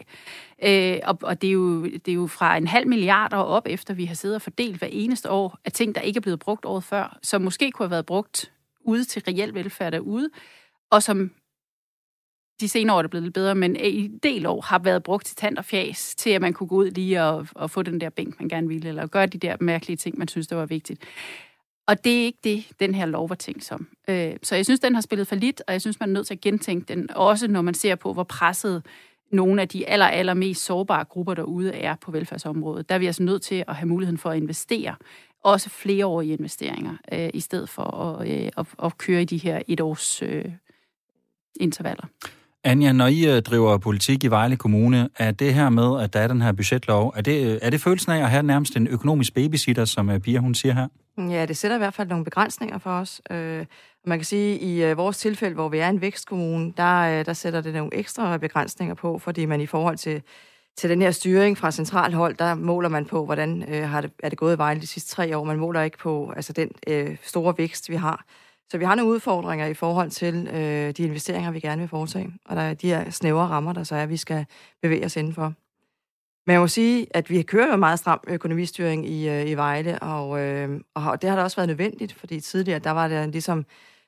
øh. 0.64 0.94
Øh, 0.94 1.00
og 1.04 1.20
og 1.22 1.42
det, 1.42 1.48
er 1.48 1.52
jo, 1.52 1.84
det 1.86 2.08
er 2.08 2.14
jo 2.14 2.28
fra 2.28 2.58
en 2.58 2.68
halv 2.68 2.88
milliard 2.88 3.34
og 3.34 3.48
op, 3.48 3.68
efter 3.70 3.94
vi 3.94 4.06
har 4.06 4.16
siddet 4.16 4.36
og 4.36 4.42
fordelt 4.42 4.78
hver 4.78 4.88
eneste 4.92 5.30
år, 5.30 5.58
af 5.66 5.72
ting, 5.72 5.96
der 5.96 6.02
ikke 6.02 6.18
er 6.18 6.22
blevet 6.22 6.40
brugt 6.40 6.66
året 6.66 6.84
før, 6.84 7.18
som 7.24 7.42
måske 7.42 7.72
kunne 7.72 7.86
have 7.86 7.92
været 7.92 8.06
brugt 8.06 8.52
ude 8.82 9.04
til 9.04 9.24
reel 9.28 9.54
velfærd 9.54 9.92
derude, 9.92 10.30
og 10.90 11.04
som 11.04 11.32
de 12.62 12.70
senere 12.70 12.96
år 12.96 12.98
er 12.98 13.02
det 13.02 13.12
blevet 13.12 13.24
lidt 13.24 13.34
bedre, 13.34 13.56
men 13.56 13.76
i 13.76 14.08
del 14.08 14.46
år 14.46 14.62
har 14.62 14.80
været 14.80 15.04
brugt 15.04 15.26
til 15.26 15.36
tand 15.36 15.58
og 15.58 15.66
fjas, 15.66 16.16
til 16.16 16.30
at 16.30 16.42
man 16.42 16.54
kunne 16.54 16.68
gå 16.68 16.76
ud 16.76 16.92
lige 16.92 17.24
og, 17.24 17.48
og 17.56 17.72
få 17.72 17.82
den 17.82 18.02
der 18.02 18.10
bænk, 18.10 18.40
man 18.40 18.50
gerne 18.50 18.68
ville, 18.68 18.90
eller 18.90 19.08
gøre 19.08 19.26
de 19.26 19.38
der 19.38 19.58
mærkelige 19.60 19.98
ting, 19.98 20.18
man 20.18 20.28
synes, 20.28 20.48
der 20.48 20.56
var 20.56 20.66
vigtigt. 20.66 21.02
Og 21.88 22.04
det 22.04 22.22
er 22.22 22.24
ikke 22.26 22.40
det, 22.44 22.66
den 22.80 22.96
her 22.96 23.06
lov 23.06 23.30
var 23.30 23.36
tænkt 23.36 23.64
som. 23.64 23.88
Øh, 24.08 24.34
så 24.44 24.56
jeg 24.56 24.66
synes, 24.66 24.80
den 24.80 24.94
har 24.96 25.02
spillet 25.02 25.28
for 25.28 25.36
lidt, 25.36 25.62
og 25.68 25.74
jeg 25.74 25.82
synes, 25.82 26.00
man 26.00 26.10
er 26.10 26.14
nødt 26.14 26.28
til 26.28 26.34
at 26.34 26.42
gentænke 26.42 26.94
den, 26.94 27.12
også 27.12 27.48
når 27.48 27.62
man 27.62 27.74
ser 27.74 27.96
på, 27.96 28.14
hvor 28.14 28.24
presset 28.24 28.86
nogle 29.32 29.62
af 29.62 29.68
de 29.68 29.88
aller, 29.88 30.06
aller 30.06 30.34
mest 30.34 30.66
sårbare 30.66 31.06
grupper 31.06 31.34
derude 31.34 31.74
er 31.74 31.96
på 31.96 32.12
velfærdsområdet. 32.12 32.90
Der 32.90 32.96
er 32.96 33.00
vi 33.00 33.06
altså 33.06 33.24
nødt 33.24 33.42
til 33.42 33.64
at 33.68 33.76
have 33.76 33.88
muligheden 33.88 34.18
for 34.18 34.30
at 34.30 34.38
investere, 34.38 34.96
også 35.44 35.70
flereårige 35.70 36.34
investeringer, 36.34 36.98
øh, 37.12 37.30
i 37.34 37.40
stedet 37.40 37.70
for 37.70 37.84
at, 37.84 38.28
øh, 38.30 38.50
at, 38.58 38.68
at 38.84 38.98
køre 38.98 39.22
i 39.22 39.26
de 39.26 39.38
her 39.38 39.62
et 39.68 39.82
års 39.82 40.22
øh, 40.22 40.46
intervaller. 41.60 42.06
Anja, 42.66 42.92
når 42.92 43.08
I 43.08 43.36
øh, 43.36 43.42
driver 43.42 43.78
politik 43.78 44.24
i 44.24 44.28
Vejle 44.28 44.56
Kommune, 44.56 45.10
er 45.20 45.32
det 45.32 45.54
her 45.54 45.70
med, 45.70 46.04
at 46.04 46.14
der 46.14 46.20
er 46.20 46.28
den 46.28 46.42
her 46.42 46.52
budgetlov, 46.52 47.14
er 47.16 47.22
det, 47.22 47.46
øh, 47.48 47.60
er 47.62 47.70
det 47.70 47.82
følelsen 47.82 48.12
af 48.12 48.18
at 48.18 48.30
have 48.30 48.44
nærmest 48.44 48.76
en 48.76 48.88
økonomisk 48.88 49.34
babysitter, 49.34 49.86
som 49.86 50.10
øh, 50.10 50.20
Pia 50.20 50.40
hun 50.40 50.56
siger 50.56 50.74
her? 50.74 50.88
Ja, 51.30 51.46
det 51.46 51.58
sætter 51.58 51.78
i 51.78 51.78
hvert 51.78 51.94
fald 51.94 52.08
nogle 52.08 52.24
begrænsninger 52.24 52.78
for 52.78 52.90
os. 52.90 53.22
man 54.06 54.18
kan 54.18 54.24
sige, 54.24 54.86
at 54.86 54.92
i 54.92 54.96
vores 54.96 55.18
tilfælde, 55.18 55.56
hvor 55.56 55.70
vi 55.70 55.78
er 55.78 55.90
en 55.90 56.02
vækstkommune, 56.02 56.74
der, 56.78 57.24
der 57.24 57.34
sætter 57.34 57.62
det 57.62 57.74
nogle 57.74 57.94
ekstra 57.94 58.38
begrænsninger 58.38 58.96
på, 58.96 59.20
fordi 59.20 59.46
man 59.46 59.62
i 59.62 59.66
forhold 59.66 59.98
til, 59.98 60.22
til 60.78 60.90
den 60.90 61.02
her 61.02 61.12
styring 61.12 61.58
fra 61.58 61.72
central 61.72 62.14
hold, 62.14 62.36
der 62.36 62.56
måler 62.56 62.90
man 62.90 63.06
på, 63.06 63.26
hvordan 63.26 63.66
øh, 63.74 63.90
har 63.90 64.02
det, 64.02 64.12
er 64.24 64.30
det 64.30 64.38
gået 64.38 64.56
i 64.56 64.58
Vejle 64.58 64.82
de 64.82 64.88
sidste 64.88 65.16
tre 65.16 65.38
år. 65.38 65.44
Man 65.44 65.58
måler 65.58 65.82
ikke 65.82 65.98
på 65.98 66.34
altså 66.36 66.54
den 66.54 66.70
øh, 66.88 67.18
store 67.24 67.54
vækst, 67.58 67.90
vi 67.90 67.96
har. 67.96 68.26
Så 68.72 68.78
vi 68.78 68.86
har 68.86 68.96
nogle 68.96 69.12
udfordringer 69.12 69.66
i 69.66 69.74
forhold 69.74 70.10
til 70.10 70.48
øh, 70.48 70.92
de 70.92 71.04
investeringer, 71.04 71.52
vi 71.52 71.60
gerne 71.60 71.82
vil 71.82 71.90
foretage, 71.90 72.34
og 72.46 72.56
der 72.56 72.62
er 72.62 72.74
de 72.74 72.88
her 72.88 73.10
snævre 73.10 73.48
rammer, 73.48 73.74
der 73.74 73.84
så 73.84 73.96
er, 73.96 74.04
at 74.04 74.10
vi 74.10 74.18
skal 74.18 74.46
bevæge 74.82 75.06
os 75.06 75.16
indenfor. 75.16 75.54
Men 76.48 76.54
jeg 76.54 76.62
må 76.62 76.68
sige, 76.68 77.08
at 77.12 77.30
vi 77.30 77.42
kører 77.42 77.72
jo 77.72 77.76
meget 77.78 78.00
stram 78.00 78.20
økonomistyring 78.28 79.10
i, 79.10 79.30
øh, 79.30 79.50
i 79.50 79.54
Vejle, 79.54 80.00
og, 80.00 80.40
øh, 80.40 80.82
og 80.94 81.22
det 81.22 81.30
har 81.30 81.38
da 81.38 81.44
også 81.44 81.58
været 81.58 81.68
nødvendigt, 81.68 82.14
fordi 82.14 82.40
tidligere, 82.40 82.80
der 82.80 82.92
var 82.92 83.08
det 83.08 83.30
ligesom 83.30 83.66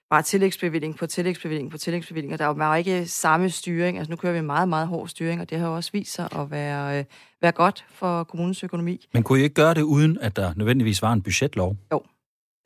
bare 0.09 0.21
tillægsbevilling 0.21 0.97
på 0.97 1.07
tillægsbevilling 1.07 1.71
på 1.71 1.77
tillægsbevilling, 1.77 2.33
og 2.33 2.39
der 2.39 2.45
var 2.45 2.75
ikke 2.75 3.05
samme 3.05 3.49
styring. 3.49 3.97
Altså 3.97 4.11
nu 4.11 4.15
kører 4.15 4.33
vi 4.33 4.41
meget, 4.41 4.69
meget 4.69 4.87
hård 4.87 5.07
styring, 5.07 5.41
og 5.41 5.49
det 5.49 5.59
har 5.59 5.67
jo 5.67 5.75
også 5.75 5.91
vist 5.93 6.13
sig 6.13 6.27
at 6.35 6.51
være, 6.51 6.99
øh, 6.99 7.05
være 7.41 7.51
godt 7.51 7.85
for 7.89 8.23
kommunens 8.23 8.63
økonomi. 8.63 9.05
Men 9.13 9.23
kunne 9.23 9.39
I 9.39 9.43
ikke 9.43 9.53
gøre 9.53 9.73
det, 9.73 9.81
uden 9.81 10.17
at 10.21 10.35
der 10.35 10.53
nødvendigvis 10.55 11.01
var 11.01 11.13
en 11.13 11.21
budgetlov? 11.21 11.75
Jo, 11.91 12.01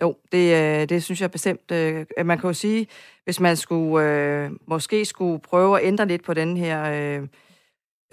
jo, 0.02 0.16
det, 0.32 0.82
øh, 0.82 0.90
det 0.90 1.04
synes 1.04 1.22
jeg 1.22 1.32
bestemt. 1.32 1.72
Øh, 1.72 2.06
man 2.26 2.40
kan 2.40 2.48
jo 2.50 2.54
sige, 2.54 2.88
hvis 3.24 3.40
man 3.40 3.58
skulle 3.58 4.08
øh, 4.08 4.52
måske 4.68 5.06
skulle 5.06 5.40
prøve 5.40 5.80
at 5.80 5.88
ændre 5.88 6.08
lidt 6.08 6.24
på 6.24 6.34
den 6.34 6.58
her 6.58 6.84
øh, 7.20 7.28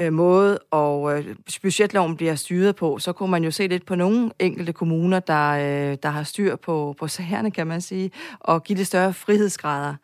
øh, 0.01 0.13
måde, 0.13 0.59
og 0.71 1.19
øh, 1.19 1.37
budgetloven 1.63 2.17
bliver 2.17 2.35
styret 2.35 2.77
på, 2.77 2.99
så 2.99 3.13
kunne 3.13 3.31
man 3.31 3.45
jo 3.45 3.51
se 3.51 3.67
lidt 3.67 3.87
på 3.87 3.95
nogle 3.95 4.31
enkelte 4.39 4.73
kommuner, 4.73 5.21
der, 5.21 5.51
øh, 5.51 5.97
der 6.03 6.09
har 6.09 6.23
styr 6.23 6.57
på, 6.57 6.95
på 6.99 7.09
sagerne, 7.09 7.51
kan 7.51 7.67
man 7.67 7.81
sige, 7.81 8.11
og 8.41 8.65
give 8.65 8.79
det 8.79 8.87
større 8.87 9.13
frihedsgrader. 9.13 9.95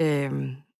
Øh, 0.00 0.32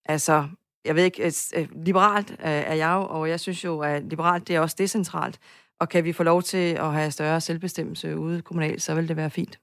altså, 0.05 0.49
jeg 0.85 0.97
ved 0.97 1.05
ikke, 1.05 1.33
liberalt 1.73 2.31
øh, 2.31 2.37
er 2.41 2.75
jeg 2.75 2.93
jo, 2.95 3.07
og 3.07 3.29
jeg 3.29 3.41
synes 3.41 3.65
jo, 3.65 3.81
at 3.81 4.03
liberalt 4.03 4.49
det 4.49 4.57
er 4.57 4.61
også 4.61 4.77
decentralt, 4.79 5.39
og 5.81 5.89
kan 5.89 6.05
vi 6.05 6.13
få 6.13 6.23
lov 6.23 6.43
til 6.43 6.75
at 6.75 6.93
have 6.93 7.11
større 7.11 7.41
selvbestemmelse 7.41 8.19
ude 8.19 8.43
kommunalt, 8.43 8.83
så 8.83 8.95
vil 8.95 9.09
det 9.09 9.17
være 9.17 9.31
fint. 9.31 9.59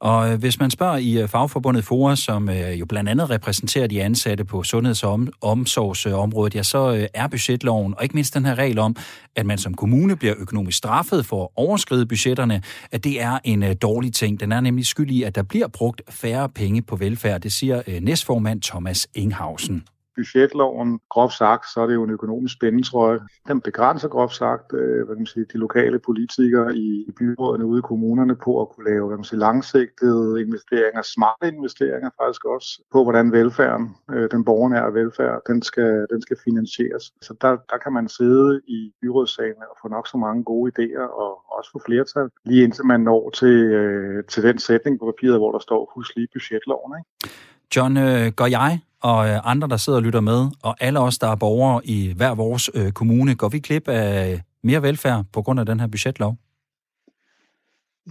Og 0.00 0.32
øh, 0.32 0.38
hvis 0.38 0.60
man 0.60 0.70
spørger 0.70 0.96
i 0.96 1.18
øh, 1.18 1.28
fagforbundet 1.28 1.84
FORA, 1.84 2.16
som 2.16 2.48
øh, 2.48 2.80
jo 2.80 2.86
blandt 2.86 3.10
andet 3.10 3.30
repræsenterer 3.30 3.86
de 3.86 4.02
ansatte 4.02 4.44
på 4.44 4.62
sundheds- 4.62 5.02
og 5.02 5.26
omsorgsområdet, 5.40 6.54
ja, 6.54 6.62
så 6.62 7.08
er 7.14 7.26
budgetloven, 7.28 7.94
og 7.96 8.02
ikke 8.02 8.14
mindst 8.14 8.34
den 8.34 8.44
her 8.44 8.54
regel 8.54 8.78
om, 8.78 8.96
at 9.36 9.46
man 9.46 9.58
som 9.58 9.74
kommune 9.74 10.16
bliver 10.16 10.34
økonomisk 10.38 10.78
straffet 10.78 11.26
for 11.26 11.42
at 11.42 11.48
overskride 11.56 12.06
budgetterne, 12.06 12.62
at 12.92 13.04
det 13.04 13.22
er 13.22 13.38
en 13.44 13.76
dårlig 13.76 14.12
ting. 14.12 14.40
Den 14.40 14.52
er 14.52 14.60
nemlig 14.60 14.86
skyld 14.86 15.10
i, 15.10 15.22
at 15.22 15.34
der 15.34 15.42
bliver 15.42 15.68
brugt 15.68 16.02
færre 16.10 16.48
penge 16.48 16.82
på 16.82 16.96
velfærd, 16.96 17.40
det 17.40 17.52
siger 17.52 18.00
næstformand 18.00 18.62
Thomas 18.62 19.08
Inghausen 19.14 19.84
budgetloven, 20.20 21.00
groft 21.14 21.36
sagt, 21.44 21.64
så 21.72 21.80
er 21.80 21.86
det 21.86 21.94
jo 21.94 22.04
en 22.04 22.10
økonomisk 22.18 22.54
spændetrøje. 22.54 23.18
Den 23.48 23.60
begrænser 23.60 24.08
groft 24.08 24.34
sagt 24.34 24.72
øh, 24.72 24.96
hvad 25.04 25.14
kan 25.16 25.22
man 25.24 25.26
sige, 25.26 25.46
de 25.52 25.58
lokale 25.58 25.98
politikere 25.98 26.76
i, 26.76 26.88
i 27.08 27.12
byrådene 27.18 27.66
ude 27.66 27.78
i 27.78 27.88
kommunerne 27.90 28.36
på 28.36 28.60
at 28.62 28.68
kunne 28.68 28.90
lave 28.90 29.06
hvad 29.06 29.16
man 29.16 29.24
sige, 29.24 29.38
langsigtede 29.38 30.40
investeringer, 30.40 31.02
smarte 31.02 31.48
investeringer 31.56 32.10
faktisk 32.20 32.44
også, 32.44 32.68
på 32.92 33.02
hvordan 33.02 33.32
velfærden, 33.32 33.86
øh, 34.12 34.30
den 34.30 34.44
borgernære 34.44 34.94
velfærd, 34.94 35.40
den 35.46 35.62
skal, 35.62 36.06
den 36.12 36.22
skal 36.22 36.36
finansieres. 36.44 37.04
Så 37.22 37.34
der, 37.40 37.52
der 37.70 37.78
kan 37.84 37.92
man 37.92 38.08
sidde 38.08 38.60
i 38.66 38.92
byrådssagen 39.02 39.60
og 39.70 39.76
få 39.82 39.88
nok 39.88 40.08
så 40.08 40.16
mange 40.16 40.44
gode 40.44 40.72
idéer 40.72 41.06
og 41.22 41.30
også 41.58 41.70
få 41.72 41.80
flertal, 41.86 42.28
lige 42.44 42.64
indtil 42.64 42.84
man 42.86 43.00
når 43.00 43.30
til, 43.30 43.56
øh, 43.80 44.24
til 44.24 44.42
den 44.42 44.58
sætning 44.58 44.98
på 44.98 45.04
papiret, 45.12 45.38
hvor 45.38 45.52
der 45.52 45.58
står, 45.58 45.92
husk 45.94 46.16
lige 46.16 46.28
budgetloven. 46.32 46.92
Ikke? 46.98 47.34
John, 47.76 47.96
øh, 47.96 48.32
går 48.36 48.46
jeg 48.46 48.80
og 49.02 49.28
øh, 49.28 49.38
andre, 49.44 49.68
der 49.68 49.76
sidder 49.76 49.98
og 49.98 50.02
lytter 50.02 50.20
med, 50.20 50.50
og 50.62 50.76
alle 50.80 51.00
os, 51.00 51.18
der 51.18 51.28
er 51.28 51.34
borgere 51.34 51.80
i 51.84 52.12
hver 52.16 52.34
vores 52.34 52.70
øh, 52.74 52.92
kommune, 52.92 53.34
går 53.34 53.48
vi 53.48 53.58
klip 53.58 53.88
af 53.88 54.40
mere 54.62 54.82
velfærd 54.82 55.24
på 55.32 55.42
grund 55.42 55.60
af 55.60 55.66
den 55.66 55.80
her 55.80 55.86
budgetlov? 55.86 56.36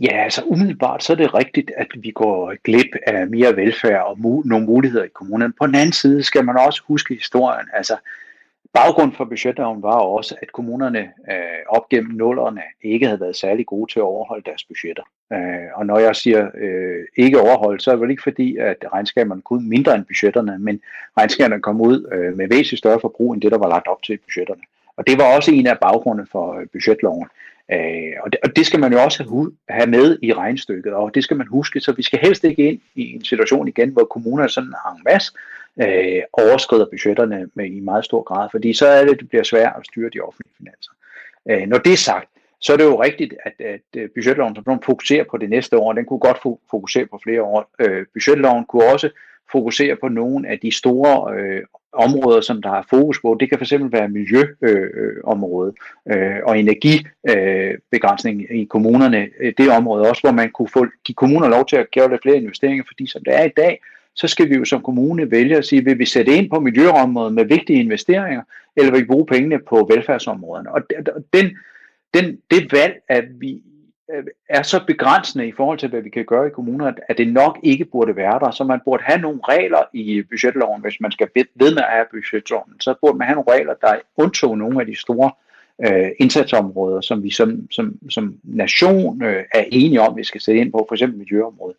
Ja, 0.02 0.24
altså 0.24 0.44
umiddelbart 0.46 1.04
så 1.04 1.14
er 1.14 1.18
det 1.18 1.34
rigtigt, 1.34 1.72
at 1.78 1.88
vi 2.00 2.12
går 2.12 2.54
glip 2.64 2.96
af 3.08 3.28
mere 3.28 3.56
velfærd 3.56 4.04
og 4.04 4.12
mu- 4.12 4.48
nogle 4.48 4.66
muligheder 4.66 5.04
i 5.04 5.14
kommunen. 5.16 5.54
På 5.60 5.68
den 5.68 5.76
anden 5.76 5.94
side 5.94 6.24
skal 6.24 6.46
man 6.46 6.58
også 6.58 6.82
huske 6.88 7.14
historien. 7.14 7.68
Altså, 7.74 7.96
Baggrund 8.74 9.14
for 9.14 9.26
budgetloven 9.26 9.84
var 9.84 10.00
også, 10.00 10.36
at 10.42 10.52
kommunerne 10.52 11.00
øh, 11.00 11.60
op 11.68 11.90
gennem 11.90 12.12
nullerne 12.12 12.62
ikke 12.82 13.06
havde 13.06 13.20
været 13.20 13.36
særlig 13.36 13.66
gode 13.66 13.92
til 13.92 14.00
at 14.00 14.04
overholde 14.04 14.44
deres 14.46 14.64
budgetter. 14.64 15.04
Øh, 15.34 15.68
og 15.76 15.86
når 15.86 16.00
jeg 16.00 16.16
siger 16.16 16.50
øh, 16.58 17.06
ikke 17.18 17.42
overholdt, 17.42 17.84
så 17.84 17.92
er 17.92 17.96
det 17.96 18.02
vel 18.02 18.10
ikke 18.10 18.24
fordi, 18.24 18.58
at 18.58 18.86
regnskaberne 18.94 19.42
kunne 19.42 19.70
mindre 19.70 19.96
end 19.96 20.06
budgetterne, 20.06 20.60
men 20.60 20.82
regnskaberne 21.18 21.62
kom 21.62 21.82
ud 21.82 22.10
øh, 22.12 22.38
med 22.38 22.48
væsentligt 22.48 22.78
større 22.78 23.00
forbrug 23.00 23.34
end 23.34 23.42
det, 23.42 23.52
der 23.52 23.58
var 23.58 23.70
lagt 23.70 23.88
op 23.88 24.04
til 24.04 24.14
i 24.14 24.18
budgetterne. 24.18 24.62
Og 24.98 25.08
det 25.08 25.18
var 25.18 25.36
også 25.36 25.52
en 25.52 25.68
af 25.68 25.80
baggrundene 25.80 26.28
for 26.32 26.60
øh, 26.60 26.68
budgetloven. 26.74 27.28
Øh, 27.72 28.14
og, 28.24 28.32
det, 28.32 28.40
og 28.44 28.56
det 28.56 28.66
skal 28.66 28.80
man 28.80 28.94
jo 28.94 29.04
også 29.04 29.52
have 29.70 29.90
med 29.90 30.18
i 30.22 30.34
regnstykket, 30.34 30.94
og 30.94 31.16
det 31.16 31.24
skal 31.24 31.38
man 31.38 31.48
huske, 31.48 31.80
så 31.80 31.92
vi 31.92 32.04
skal 32.04 32.20
helst 32.20 32.44
ikke 32.44 32.70
ind 32.70 32.80
i 32.96 33.16
en 33.16 33.26
situation 33.26 33.68
igen, 33.68 33.90
hvor 33.90 34.04
kommunerne 34.04 34.50
sådan 34.50 34.74
har 34.86 34.96
en 34.96 35.02
masse 35.06 35.32
øh, 35.82 36.22
overskrider 36.34 36.86
budgetterne 36.92 37.50
med 37.54 37.66
i 37.66 37.80
meget 37.80 38.06
stor 38.06 38.24
grad, 38.24 38.48
fordi 38.52 38.74
så 38.74 38.88
er 38.88 39.06
det, 39.06 39.20
det 39.20 39.30
bliver 39.30 39.44
svært 39.44 39.74
at 39.78 39.86
styre 39.86 40.10
de 40.14 40.20
offentlige 40.20 40.54
finanser. 40.58 40.92
Øh, 41.50 41.68
når 41.68 41.78
det 41.78 41.94
er 41.94 41.98
sagt, 41.98 42.30
så 42.62 42.74
er 42.74 42.78
det 42.78 42.84
jo 42.84 43.04
rigtigt, 43.04 43.34
at, 43.46 43.54
at 43.66 43.82
øh, 43.98 44.10
budgetloven 44.16 44.56
som 44.56 44.82
fokuserer 44.82 45.24
på 45.32 45.38
det 45.38 45.50
næste 45.50 45.78
år, 45.78 45.94
den 45.94 46.06
kunne 46.06 46.20
godt 46.20 46.38
fokusere 46.72 47.06
på 47.06 47.20
flere 47.24 47.44
år. 47.44 47.72
Øh, 47.80 48.06
budgetloven 48.14 48.66
kunne 48.66 48.86
også 48.94 49.10
fokusere 49.52 49.96
på 49.96 50.08
nogle 50.08 50.48
af 50.48 50.60
de 50.60 50.72
store 50.72 51.34
øh, 51.38 51.62
områder, 51.94 52.42
som 52.42 52.62
der 52.62 52.70
har 52.70 52.86
fokus 52.90 53.20
på. 53.22 53.38
Det 53.40 53.50
kan 53.50 53.60
fx 53.60 53.74
være 53.92 54.10
miljøområdet 54.10 55.76
øh, 56.08 56.18
øh, 56.18 56.36
øh 56.36 56.40
og 56.46 56.60
energibegrænsning 56.60 58.46
øh, 58.50 58.58
i 58.58 58.66
kommunerne. 58.66 59.28
Det 59.58 59.72
område 59.72 60.10
også, 60.10 60.22
hvor 60.22 60.32
man 60.32 60.52
kunne 60.52 60.70
få 60.70 60.86
de 61.08 61.14
kommuner 61.14 61.48
lov 61.48 61.66
til 61.66 61.76
at 61.76 61.92
gøre 61.96 62.10
lidt 62.10 62.22
flere 62.22 62.38
investeringer, 62.38 62.84
fordi 62.88 63.08
som 63.08 63.24
det 63.24 63.36
er 63.36 63.44
i 63.44 63.52
dag, 63.58 63.80
så 64.20 64.28
skal 64.28 64.50
vi 64.50 64.56
jo 64.56 64.66
som 64.66 64.82
kommune 64.82 65.32
vælge 65.32 65.58
at 65.58 65.66
sige, 65.66 65.86
vil 65.86 66.00
vi 66.00 66.06
sætte 66.06 66.32
ind 66.32 66.50
på 66.50 66.60
miljøområdet 66.60 67.34
med 67.34 67.46
vigtige 67.46 67.80
investeringer, 67.80 68.42
eller 68.76 68.92
vil 68.92 69.02
vi 69.02 69.06
bruge 69.06 69.26
pengene 69.26 69.60
på 69.60 69.88
velfærdsområderne? 69.94 70.72
Og 70.72 70.82
den, 71.34 71.58
den, 72.14 72.38
det 72.52 72.72
valg, 72.72 72.94
at 73.08 73.26
vi 73.40 73.62
øh, 74.14 74.24
er 74.50 74.62
så 74.62 74.84
begrænsende 74.88 75.48
i 75.48 75.52
forhold 75.52 75.78
til, 75.80 75.90
hvad 75.90 76.02
vi 76.02 76.10
kan 76.10 76.26
gøre 76.26 76.48
i 76.48 76.50
kommuner, 76.50 76.94
at 77.10 77.18
det 77.18 77.34
nok 77.34 77.60
ikke 77.64 77.86
burde 77.86 78.16
være 78.16 78.40
der. 78.40 78.52
Så 78.52 78.64
man 78.64 78.80
burde 78.86 79.04
have 79.04 79.22
nogle 79.22 79.40
regler 79.44 79.84
i 79.94 80.22
budgetloven, 80.22 80.82
hvis 80.82 81.00
man 81.00 81.12
skal 81.12 81.28
ved 81.36 81.74
med 81.74 81.84
at 81.84 81.94
have 81.94 82.06
budgetloven. 82.12 82.74
Så 82.80 82.96
burde 83.02 83.18
man 83.18 83.28
have 83.28 83.36
nogle 83.36 83.52
regler, 83.52 83.74
der 83.82 83.96
undtog 84.18 84.58
nogle 84.58 84.80
af 84.82 84.86
de 84.86 84.96
store 84.96 85.32
øh, 85.86 86.12
indsatsområder, 86.20 87.02
som 87.02 87.24
vi 87.24 87.30
som, 87.30 87.72
som, 87.72 88.00
som 88.10 88.36
nation 88.44 89.24
øh, 89.24 89.44
er 89.54 89.64
enige 89.72 90.02
om, 90.02 90.18
vi 90.18 90.24
skal 90.24 90.42
sætte 90.42 90.62
ind 90.62 90.72
på, 90.72 90.86
for 90.90 90.96
eksempel 90.96 91.20
miljøområdet. 91.20 91.78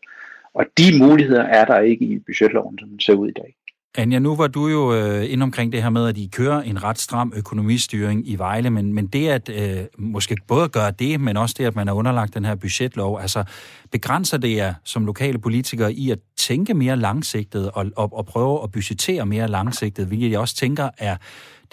Og 0.55 0.64
de 0.78 0.98
muligheder 0.98 1.42
er 1.42 1.64
der 1.64 1.80
ikke 1.80 2.05
i 2.05 2.18
budgetloven, 2.18 2.78
som 2.78 2.88
den 2.88 3.01
ser 3.01 3.14
ud 3.14 3.28
i 3.28 3.32
dag. 3.32 3.55
Anja, 3.98 4.18
nu 4.18 4.36
var 4.36 4.46
du 4.46 4.68
jo 4.68 4.94
øh, 4.94 5.32
ind 5.32 5.42
omkring 5.42 5.72
det 5.72 5.82
her 5.82 5.90
med, 5.90 6.09
at 6.09 6.18
I 6.18 6.28
kører 6.32 6.62
en 6.62 6.84
ret 6.84 6.98
stram 6.98 7.32
økonomistyring 7.36 8.28
i 8.28 8.36
Vejle, 8.36 8.70
men, 8.70 8.92
men 8.92 9.07
det 9.07 9.28
at 9.28 9.48
øh, 9.48 9.84
måske 9.98 10.36
både 10.48 10.68
gøre 10.68 10.90
det, 10.90 11.20
men 11.20 11.36
også 11.36 11.55
det, 11.59 11.64
at 11.64 11.76
man 11.76 11.88
er 11.88 11.92
underlagt 11.92 12.34
den 12.34 12.44
her 12.44 12.55
budgetlov, 12.55 13.20
altså 13.20 13.44
begrænser 13.92 14.38
det 14.38 14.57
jer 14.57 14.74
som 14.84 15.07
lokale 15.07 15.38
politikere 15.38 15.92
i 15.92 16.11
at 16.11 16.18
tænke 16.36 16.74
mere 16.74 16.96
langsigtet 16.96 17.70
og, 17.70 17.86
og, 17.96 18.12
og 18.12 18.26
prøve 18.26 18.62
at 18.62 18.70
budgettere 18.72 19.26
mere 19.26 19.48
langsigtet, 19.48 20.07
hvilket 20.07 20.30
jeg 20.30 20.40
også 20.40 20.57
tænker 20.57 20.88
er 20.98 21.16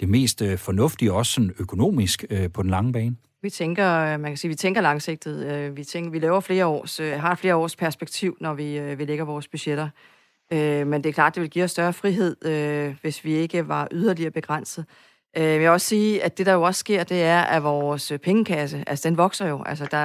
det 0.00 0.08
mest 0.08 0.42
øh, 0.42 0.58
fornuftige, 0.58 1.12
også 1.12 1.32
sådan 1.32 1.54
økonomisk 1.58 2.24
øh, 2.30 2.50
på 2.50 2.62
den 2.62 2.70
lange 2.70 2.92
bane? 2.92 3.16
Vi 3.42 3.50
tænker, 3.50 3.98
øh, 3.98 4.20
man 4.20 4.30
kan 4.30 4.36
sige, 4.36 4.48
vi 4.48 4.54
tænker 4.54 4.80
langsigtet. 4.80 5.46
Øh, 5.46 5.76
vi, 5.76 5.84
tænker, 5.84 6.10
vi 6.10 6.18
laver 6.18 6.40
flere 6.40 6.66
års, 6.66 7.00
øh, 7.00 7.12
har 7.12 7.34
flere 7.34 7.56
års 7.56 7.76
perspektiv, 7.76 8.36
når 8.40 8.54
vi, 8.54 8.94
vi 8.94 9.04
lægger 9.04 9.24
vores 9.24 9.48
budgetter. 9.48 9.88
Men 10.84 11.04
det 11.04 11.06
er 11.06 11.12
klart, 11.12 11.34
det 11.34 11.40
vil 11.40 11.50
give 11.50 11.64
os 11.64 11.70
større 11.70 11.92
frihed, 11.92 12.36
hvis 13.00 13.24
vi 13.24 13.32
ikke 13.32 13.68
var 13.68 13.88
yderligere 13.92 14.30
begrænset. 14.30 14.84
Jeg 15.36 15.60
vil 15.60 15.68
også 15.68 15.86
sige, 15.86 16.22
at 16.24 16.38
det, 16.38 16.46
der 16.46 16.52
jo 16.52 16.62
også 16.62 16.78
sker, 16.78 17.04
det 17.04 17.22
er, 17.22 17.40
at 17.40 17.62
vores 17.62 18.12
pengekasse, 18.22 18.84
altså 18.86 19.08
den 19.08 19.16
vokser 19.16 19.48
jo. 19.48 19.62
Altså 19.66 19.88
der, 19.90 20.00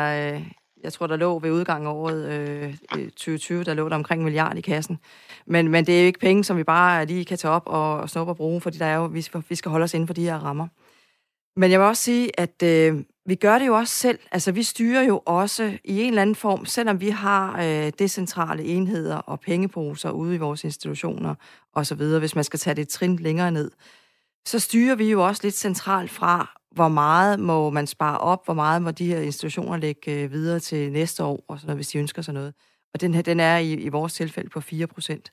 jeg 0.83 0.93
tror, 0.93 1.07
der 1.07 1.15
lå 1.15 1.39
ved 1.39 1.51
udgangen 1.51 1.87
af 1.87 1.91
året 1.91 2.79
2020, 2.89 3.63
der 3.63 3.73
lå 3.73 3.89
der 3.89 3.95
omkring 3.95 4.19
en 4.19 4.25
milliard 4.25 4.57
i 4.57 4.61
kassen. 4.61 4.99
Men, 5.45 5.67
men 5.67 5.85
det 5.85 5.95
er 5.95 6.01
jo 6.01 6.05
ikke 6.05 6.19
penge, 6.19 6.43
som 6.43 6.57
vi 6.57 6.63
bare 6.63 7.05
lige 7.05 7.25
kan 7.25 7.37
tage 7.37 7.51
op 7.51 7.63
og, 7.65 7.97
og 7.97 8.09
snuppe 8.09 8.31
og 8.31 8.37
bruge, 8.37 8.61
fordi 8.61 8.77
der 8.77 8.85
er 8.85 8.95
jo, 8.95 9.05
vi, 9.05 9.27
vi 9.49 9.55
skal 9.55 9.71
holde 9.71 9.83
os 9.83 9.93
inden 9.93 10.07
for 10.07 10.13
de 10.13 10.23
her 10.23 10.37
rammer. 10.37 10.67
Men 11.55 11.71
jeg 11.71 11.79
vil 11.79 11.87
også 11.87 12.03
sige, 12.03 12.39
at 12.39 12.63
øh, 12.63 13.03
vi 13.25 13.35
gør 13.35 13.59
det 13.59 13.67
jo 13.67 13.75
også 13.75 13.93
selv. 13.93 14.19
Altså, 14.31 14.51
vi 14.51 14.63
styrer 14.63 15.01
jo 15.01 15.21
også 15.25 15.77
i 15.83 16.01
en 16.01 16.07
eller 16.07 16.21
anden 16.21 16.35
form, 16.35 16.65
selvom 16.65 17.01
vi 17.01 17.09
har 17.09 17.61
øh, 17.63 17.91
decentrale 17.99 18.63
enheder 18.63 19.15
og 19.15 19.39
pengeposer 19.39 20.11
ude 20.11 20.35
i 20.35 20.37
vores 20.37 20.63
institutioner 20.63 21.35
osv., 21.73 22.03
hvis 22.03 22.35
man 22.35 22.43
skal 22.43 22.59
tage 22.59 22.73
det 22.73 22.89
trin 22.89 23.15
længere 23.15 23.51
ned, 23.51 23.71
så 24.45 24.59
styrer 24.59 24.95
vi 24.95 25.11
jo 25.11 25.25
også 25.25 25.41
lidt 25.43 25.55
centralt 25.55 26.11
fra, 26.11 26.59
hvor 26.71 26.87
meget 26.87 27.39
må 27.39 27.69
man 27.69 27.87
spare 27.87 28.17
op, 28.17 28.45
hvor 28.45 28.53
meget 28.53 28.81
må 28.81 28.91
de 28.91 29.07
her 29.07 29.19
institutioner 29.19 29.77
lægge 29.77 30.11
øh, 30.11 30.31
videre 30.31 30.59
til 30.59 30.91
næste 30.91 31.23
år, 31.23 31.45
og 31.47 31.59
sådan 31.59 31.67
noget, 31.67 31.77
hvis 31.77 31.87
de 31.87 31.97
ønsker 31.97 32.21
sig 32.21 32.33
noget. 32.33 32.53
Og 32.93 33.01
den 33.01 33.13
her, 33.13 33.21
den 33.21 33.39
er 33.39 33.57
i, 33.57 33.73
i 33.73 33.89
vores 33.89 34.13
tilfælde 34.13 34.49
på 34.49 34.61
4 34.61 34.87
procent. 34.87 35.31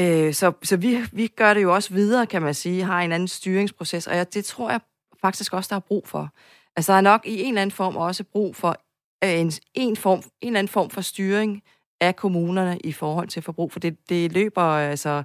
Øh, 0.00 0.34
så 0.34 0.52
så 0.62 0.76
vi, 0.76 0.98
vi 1.12 1.26
gør 1.26 1.54
det 1.54 1.62
jo 1.62 1.74
også 1.74 1.94
videre, 1.94 2.26
kan 2.26 2.42
man 2.42 2.54
sige, 2.54 2.82
har 2.82 3.00
en 3.00 3.12
anden 3.12 3.28
styringsproces, 3.28 4.06
og 4.06 4.16
jeg, 4.16 4.34
det 4.34 4.44
tror 4.44 4.70
jeg 4.70 4.80
faktisk 5.20 5.52
også, 5.52 5.68
der 5.68 5.76
er 5.76 5.80
brug 5.80 6.08
for. 6.08 6.30
Altså, 6.76 6.92
der 6.92 6.98
er 6.98 7.02
nok 7.02 7.26
i 7.26 7.42
en 7.42 7.48
eller 7.48 7.62
anden 7.62 7.74
form 7.74 7.96
også 7.96 8.24
brug 8.24 8.56
for 8.56 8.76
øh, 9.24 9.40
en, 9.40 9.52
en, 9.74 9.96
form, 9.96 10.18
en 10.18 10.48
eller 10.48 10.58
anden 10.58 10.68
form 10.68 10.90
for 10.90 11.00
styring 11.00 11.62
af 12.00 12.16
kommunerne 12.16 12.78
i 12.84 12.92
forhold 12.92 13.28
til 13.28 13.42
forbrug, 13.42 13.72
for 13.72 13.80
det, 13.80 14.08
det 14.08 14.32
løber 14.32 14.62
altså 14.62 15.22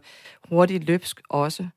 hurtigt 0.50 0.84
løbsk 0.84 1.22
også. 1.30 1.68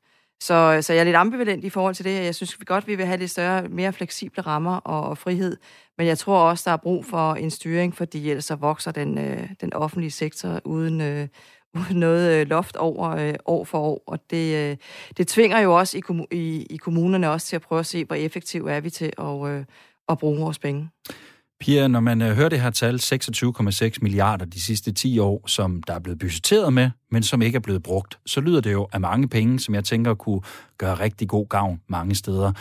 Så, 0.41 0.77
så 0.81 0.93
jeg 0.93 0.99
er 0.99 1.03
lidt 1.03 1.15
ambivalent 1.15 1.63
i 1.63 1.69
forhold 1.69 1.95
til 1.95 2.05
det. 2.05 2.13
her. 2.13 2.21
Jeg 2.21 2.35
synes 2.35 2.59
vi 2.59 2.65
godt, 2.65 2.87
vi 2.87 2.95
vil 2.95 3.05
have 3.05 3.17
lidt 3.17 3.31
større, 3.31 3.69
mere 3.69 3.93
fleksible 3.93 4.41
rammer 4.41 4.75
og, 4.75 5.09
og 5.09 5.17
frihed. 5.17 5.57
Men 5.97 6.07
jeg 6.07 6.17
tror 6.17 6.49
også, 6.49 6.69
der 6.69 6.73
er 6.73 6.77
brug 6.77 7.05
for 7.05 7.33
en 7.33 7.51
styring, 7.51 7.95
fordi 7.95 8.29
ellers 8.29 8.45
så 8.45 8.55
vokser 8.55 8.91
den, 8.91 9.17
øh, 9.17 9.49
den 9.61 9.73
offentlige 9.73 10.11
sektor 10.11 10.61
uden, 10.65 11.01
øh, 11.01 11.27
noget 11.91 12.41
øh, 12.41 12.47
loft 12.47 12.75
over 12.75 13.09
øh, 13.09 13.33
år 13.45 13.63
for 13.63 13.79
år. 13.79 14.03
Og 14.07 14.19
det, 14.29 14.55
øh, 14.55 14.77
det 15.17 15.27
tvinger 15.27 15.59
jo 15.59 15.77
også 15.77 15.97
i, 15.97 16.01
i, 16.31 16.67
i 16.69 16.77
kommunerne 16.77 17.29
også 17.29 17.47
til 17.47 17.55
at 17.55 17.61
prøve 17.61 17.79
at 17.79 17.85
se, 17.85 18.05
hvor 18.05 18.15
effektiv 18.15 18.65
er 18.65 18.79
vi 18.79 18.89
til 18.89 19.13
at, 19.17 19.65
at 20.09 20.17
bruge 20.17 20.39
vores 20.39 20.59
penge. 20.59 20.89
Pia, 21.59 21.87
når 21.87 21.99
man 21.99 22.21
hører 22.21 22.49
det 22.49 22.61
her 22.61 22.69
tal, 22.69 22.95
26,6 22.95 23.97
milliarder 24.01 24.45
de 24.45 24.61
sidste 24.61 24.91
10 24.91 25.19
år, 25.19 25.47
som 25.47 25.83
der 25.83 25.93
er 25.93 25.99
blevet 25.99 26.19
budgetteret 26.19 26.73
med, 26.73 26.89
men 27.11 27.23
som 27.23 27.41
ikke 27.41 27.55
er 27.55 27.59
blevet 27.59 27.83
brugt, 27.83 28.19
så 28.25 28.41
lyder 28.41 28.61
det 28.61 28.71
jo 28.71 28.87
af 28.93 29.01
mange 29.01 29.29
penge, 29.29 29.59
som 29.59 29.75
jeg 29.75 29.83
tænker 29.83 30.13
kunne 30.13 30.41
gøre 30.77 30.93
rigtig 30.93 31.27
god 31.27 31.47
gavn 31.47 31.81
mange 31.87 32.15
steder 32.15 32.51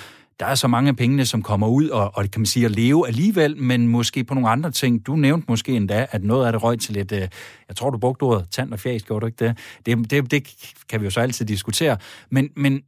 der 0.40 0.46
er 0.46 0.54
så 0.54 0.68
mange 0.68 0.88
af 0.88 0.96
pengene, 0.96 1.26
som 1.26 1.42
kommer 1.42 1.68
ud 1.68 1.88
og, 1.88 2.10
og 2.14 2.30
kan 2.30 2.40
man 2.40 2.46
sige, 2.46 2.64
at 2.64 2.70
leve 2.70 3.08
alligevel, 3.08 3.56
men 3.56 3.88
måske 3.88 4.24
på 4.24 4.34
nogle 4.34 4.48
andre 4.48 4.70
ting. 4.70 5.06
Du 5.06 5.16
nævnte 5.16 5.46
måske 5.48 5.72
endda, 5.72 6.06
at 6.10 6.24
noget 6.24 6.46
af 6.46 6.52
det 6.52 6.62
røg 6.62 6.78
til 6.78 6.94
lidt, 6.94 7.12
øh, 7.12 7.28
jeg 7.68 7.76
tror, 7.76 7.90
du 7.90 7.98
brugte 7.98 8.22
ordet 8.22 8.46
tand 8.50 8.72
og 8.72 8.80
fjæs, 8.80 9.02
gjorde 9.02 9.20
du 9.20 9.26
ikke 9.26 9.44
det? 9.44 9.58
Det, 9.86 10.10
det? 10.10 10.30
det 10.30 10.48
kan 10.88 11.00
vi 11.00 11.04
jo 11.04 11.10
så 11.10 11.20
altid 11.20 11.46
diskutere. 11.46 11.96
Men, 12.30 12.50
men 12.56 12.82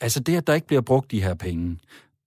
altså 0.00 0.20
det, 0.20 0.36
at 0.36 0.46
der 0.46 0.54
ikke 0.54 0.66
bliver 0.66 0.82
brugt 0.82 1.10
de 1.10 1.22
her 1.22 1.34
penge, 1.34 1.78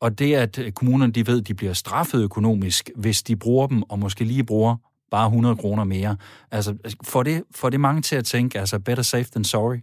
og 0.02 0.20
det, 0.20 0.36
at 0.36 0.60
øh, 0.60 0.72
kommunerne 0.72 1.14
de 1.14 1.28
ved, 1.28 1.42
at 1.42 1.48
de 1.48 1.54
bliver 1.54 1.74
straffet 1.74 2.24
økonomisk, 2.24 2.90
hvis 2.96 3.24
de 3.24 3.36
bruger 3.36 3.68
dem, 3.68 3.84
og 3.84 4.00
måske 4.00 4.24
lige 4.24 4.44
bruger 4.44 4.76
bare 5.12 5.26
100 5.26 5.56
kroner 5.56 5.84
mere. 5.84 6.18
Altså, 6.52 6.76
får 7.04 7.24
det, 7.24 7.44
får 7.56 7.70
det 7.70 7.80
mange 7.80 8.02
til 8.02 8.16
at 8.16 8.26
tænke, 8.26 8.60
altså 8.60 8.80
better 8.80 9.04
safe 9.04 9.30
than 9.32 9.44
sorry? 9.44 9.78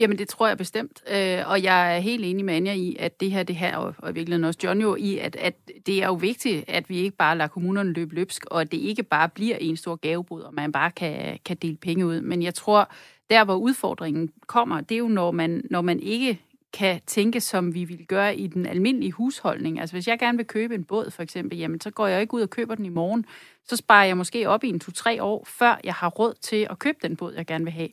Jamen, 0.00 0.18
det 0.18 0.28
tror 0.28 0.48
jeg 0.48 0.58
bestemt. 0.58 1.02
Øh, 1.10 1.38
og 1.46 1.62
jeg 1.62 1.96
er 1.96 2.00
helt 2.00 2.24
enig 2.24 2.44
med 2.44 2.54
Anja 2.54 2.72
i, 2.72 2.96
at 2.98 3.20
det 3.20 3.30
her, 3.30 3.42
det 3.42 3.56
her, 3.56 3.76
og, 3.76 3.94
og 3.98 4.10
i 4.10 4.14
virkeligheden 4.14 4.44
også 4.44 4.60
John 4.64 4.80
jo, 4.80 4.96
i, 4.96 5.18
at, 5.18 5.36
at 5.36 5.54
det 5.86 6.02
er 6.02 6.06
jo 6.06 6.14
vigtigt, 6.14 6.64
at 6.68 6.88
vi 6.88 6.96
ikke 6.96 7.16
bare 7.16 7.38
lader 7.38 7.48
kommunerne 7.48 7.92
løbe 7.92 8.14
løbsk, 8.14 8.44
og 8.44 8.60
at 8.60 8.72
det 8.72 8.78
ikke 8.78 9.02
bare 9.02 9.28
bliver 9.28 9.56
en 9.56 9.76
stor 9.76 9.96
gavebod, 9.96 10.42
og 10.42 10.54
man 10.54 10.72
bare 10.72 10.90
kan, 10.90 11.38
kan 11.44 11.56
dele 11.56 11.76
penge 11.76 12.06
ud. 12.06 12.20
Men 12.20 12.42
jeg 12.42 12.54
tror, 12.54 12.90
der 13.30 13.44
hvor 13.44 13.54
udfordringen 13.54 14.30
kommer, 14.46 14.80
det 14.80 14.94
er 14.94 14.98
jo, 14.98 15.08
når 15.08 15.30
man, 15.30 15.62
når 15.70 15.80
man 15.80 16.00
ikke 16.00 16.40
kan 16.72 17.00
tænke, 17.06 17.40
som 17.40 17.74
vi 17.74 17.84
vil 17.84 18.06
gøre 18.06 18.36
i 18.36 18.46
den 18.46 18.66
almindelige 18.66 19.12
husholdning. 19.12 19.80
Altså 19.80 19.94
hvis 19.96 20.08
jeg 20.08 20.18
gerne 20.18 20.38
vil 20.38 20.46
købe 20.46 20.74
en 20.74 20.84
båd 20.84 21.10
for 21.10 21.22
eksempel, 21.22 21.58
jamen 21.58 21.80
så 21.80 21.90
går 21.90 22.06
jeg 22.06 22.20
ikke 22.20 22.34
ud 22.34 22.42
og 22.42 22.50
køber 22.50 22.74
den 22.74 22.84
i 22.84 22.88
morgen. 22.88 23.26
Så 23.64 23.76
sparer 23.76 24.04
jeg 24.04 24.16
måske 24.16 24.48
op 24.48 24.64
i 24.64 24.68
en 24.68 24.80
to-tre 24.80 25.22
år, 25.22 25.44
før 25.46 25.80
jeg 25.84 25.94
har 25.94 26.08
råd 26.08 26.34
til 26.40 26.66
at 26.70 26.78
købe 26.78 26.98
den 27.02 27.16
båd, 27.16 27.34
jeg 27.34 27.46
gerne 27.46 27.64
vil 27.64 27.72
have. 27.72 27.88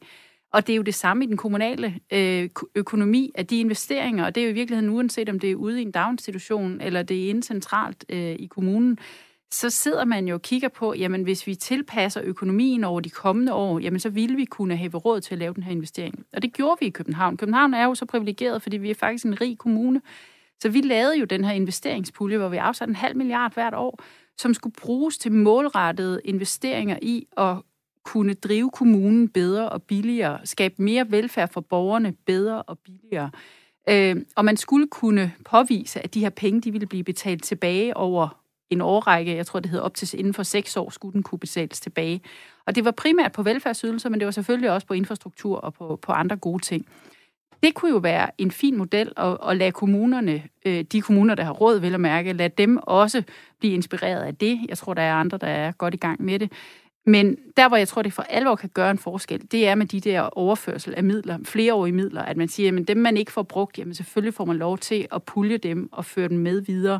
Og 0.53 0.67
det 0.67 0.73
er 0.73 0.77
jo 0.77 0.83
det 0.83 0.95
samme 0.95 1.23
i 1.23 1.27
den 1.27 1.37
kommunale 1.37 1.99
øh, 2.13 2.49
økonomi, 2.75 3.31
at 3.35 3.49
de 3.49 3.59
investeringer, 3.59 4.25
og 4.25 4.35
det 4.35 4.41
er 4.41 4.45
jo 4.45 4.51
i 4.51 4.53
virkeligheden 4.53 4.89
uanset 4.89 5.29
om 5.29 5.39
det 5.39 5.51
er 5.51 5.55
ude 5.55 5.79
i 5.79 5.81
en 5.81 5.91
daginstitution, 5.91 6.81
eller 6.81 7.03
det 7.03 7.25
er 7.25 7.29
inde 7.29 7.43
centralt 7.43 8.05
øh, 8.09 8.35
i 8.39 8.45
kommunen, 8.45 8.97
så 9.51 9.69
sidder 9.69 10.05
man 10.05 10.27
jo 10.27 10.35
og 10.35 10.41
kigger 10.41 10.67
på, 10.67 10.93
jamen 10.93 11.23
hvis 11.23 11.47
vi 11.47 11.55
tilpasser 11.55 12.21
økonomien 12.23 12.83
over 12.83 12.99
de 12.99 13.09
kommende 13.09 13.53
år, 13.53 13.79
jamen 13.79 13.99
så 13.99 14.09
ville 14.09 14.35
vi 14.35 14.45
kunne 14.45 14.75
have 14.75 14.97
råd 14.97 15.21
til 15.21 15.35
at 15.35 15.39
lave 15.39 15.53
den 15.53 15.63
her 15.63 15.71
investering. 15.71 16.25
Og 16.33 16.41
det 16.41 16.53
gjorde 16.53 16.77
vi 16.79 16.85
i 16.85 16.89
København. 16.89 17.37
København 17.37 17.73
er 17.73 17.83
jo 17.83 17.95
så 17.95 18.05
privilegeret, 18.05 18.61
fordi 18.61 18.77
vi 18.77 18.89
er 18.89 18.95
faktisk 18.95 19.25
en 19.25 19.41
rig 19.41 19.57
kommune. 19.57 20.01
Så 20.61 20.69
vi 20.69 20.81
lavede 20.81 21.17
jo 21.17 21.25
den 21.25 21.43
her 21.43 21.51
investeringspulje, 21.51 22.37
hvor 22.37 22.49
vi 22.49 22.57
afsatte 22.57 22.91
en 22.91 22.95
halv 22.95 23.17
milliard 23.17 23.53
hvert 23.53 23.73
år, 23.73 23.99
som 24.37 24.53
skulle 24.53 24.75
bruges 24.81 25.17
til 25.17 25.31
målrettede 25.31 26.21
investeringer 26.25 26.97
i 27.01 27.27
at 27.37 27.55
kunne 28.03 28.33
drive 28.33 28.69
kommunen 28.69 29.29
bedre 29.29 29.69
og 29.69 29.83
billigere, 29.83 30.39
skabe 30.43 30.75
mere 30.77 31.11
velfærd 31.11 31.51
for 31.51 31.61
borgerne 31.61 32.13
bedre 32.25 32.61
og 32.61 32.79
billigere. 32.79 33.29
Øh, 33.89 34.15
og 34.35 34.45
man 34.45 34.57
skulle 34.57 34.87
kunne 34.87 35.33
påvise, 35.45 36.03
at 36.03 36.13
de 36.13 36.19
her 36.19 36.29
penge 36.29 36.61
de 36.61 36.71
ville 36.71 36.87
blive 36.87 37.03
betalt 37.03 37.43
tilbage 37.43 37.97
over 37.97 38.43
en 38.69 38.81
årrække, 38.81 39.35
jeg 39.35 39.45
tror 39.45 39.59
det 39.59 39.71
hedder 39.71 39.85
op 39.85 39.93
til 39.93 40.19
inden 40.19 40.33
for 40.33 40.43
seks 40.43 40.77
år, 40.77 40.89
skulle 40.89 41.13
den 41.13 41.23
kunne 41.23 41.39
betales 41.39 41.79
tilbage. 41.79 42.21
Og 42.65 42.75
det 42.75 42.85
var 42.85 42.91
primært 42.91 43.31
på 43.31 43.43
velfærdsydelser, 43.43 44.09
men 44.09 44.19
det 44.19 44.25
var 44.25 44.31
selvfølgelig 44.31 44.71
også 44.71 44.87
på 44.87 44.93
infrastruktur 44.93 45.57
og 45.57 45.73
på, 45.73 45.99
på 46.01 46.11
andre 46.11 46.35
gode 46.35 46.63
ting. 46.63 46.85
Det 47.63 47.73
kunne 47.73 47.91
jo 47.91 47.97
være 47.97 48.29
en 48.37 48.51
fin 48.51 48.77
model 48.77 49.11
at, 49.17 49.37
at 49.49 49.57
lade 49.57 49.71
kommunerne, 49.71 50.43
øh, 50.65 50.81
de 50.81 51.01
kommuner, 51.01 51.35
der 51.35 51.43
har 51.43 51.51
råd, 51.51 51.79
vil 51.79 51.93
at 51.93 51.99
mærke, 51.99 52.33
lade 52.33 52.53
dem 52.57 52.77
også 52.77 53.23
blive 53.59 53.73
inspireret 53.73 54.23
af 54.23 54.35
det. 54.35 54.59
Jeg 54.69 54.77
tror, 54.77 54.93
der 54.93 55.01
er 55.01 55.13
andre, 55.13 55.37
der 55.37 55.47
er 55.47 55.71
godt 55.71 55.93
i 55.93 55.97
gang 55.97 56.23
med 56.23 56.39
det. 56.39 56.51
Men 57.05 57.37
der, 57.57 57.67
hvor 57.67 57.77
jeg 57.77 57.87
tror, 57.87 58.01
det 58.01 58.13
for 58.13 58.23
alvor 58.23 58.55
kan 58.55 58.69
gøre 58.73 58.91
en 58.91 58.97
forskel, 58.97 59.41
det 59.51 59.67
er 59.67 59.75
med 59.75 59.85
de 59.85 59.99
der 59.99 60.21
overførsel 60.21 60.93
af 60.97 61.03
midler, 61.03 61.37
flereårige 61.43 61.93
midler, 61.93 62.21
at 62.21 62.37
man 62.37 62.47
siger, 62.47 62.79
at 62.79 62.87
dem, 62.87 62.97
man 62.97 63.17
ikke 63.17 63.31
får 63.31 63.43
brugt, 63.43 63.77
jamen 63.77 63.93
selvfølgelig 63.93 64.33
får 64.33 64.45
man 64.45 64.57
lov 64.57 64.77
til 64.77 65.07
at 65.11 65.23
pulje 65.23 65.57
dem 65.57 65.89
og 65.91 66.05
føre 66.05 66.29
dem 66.29 66.37
med 66.37 66.61
videre. 66.61 66.99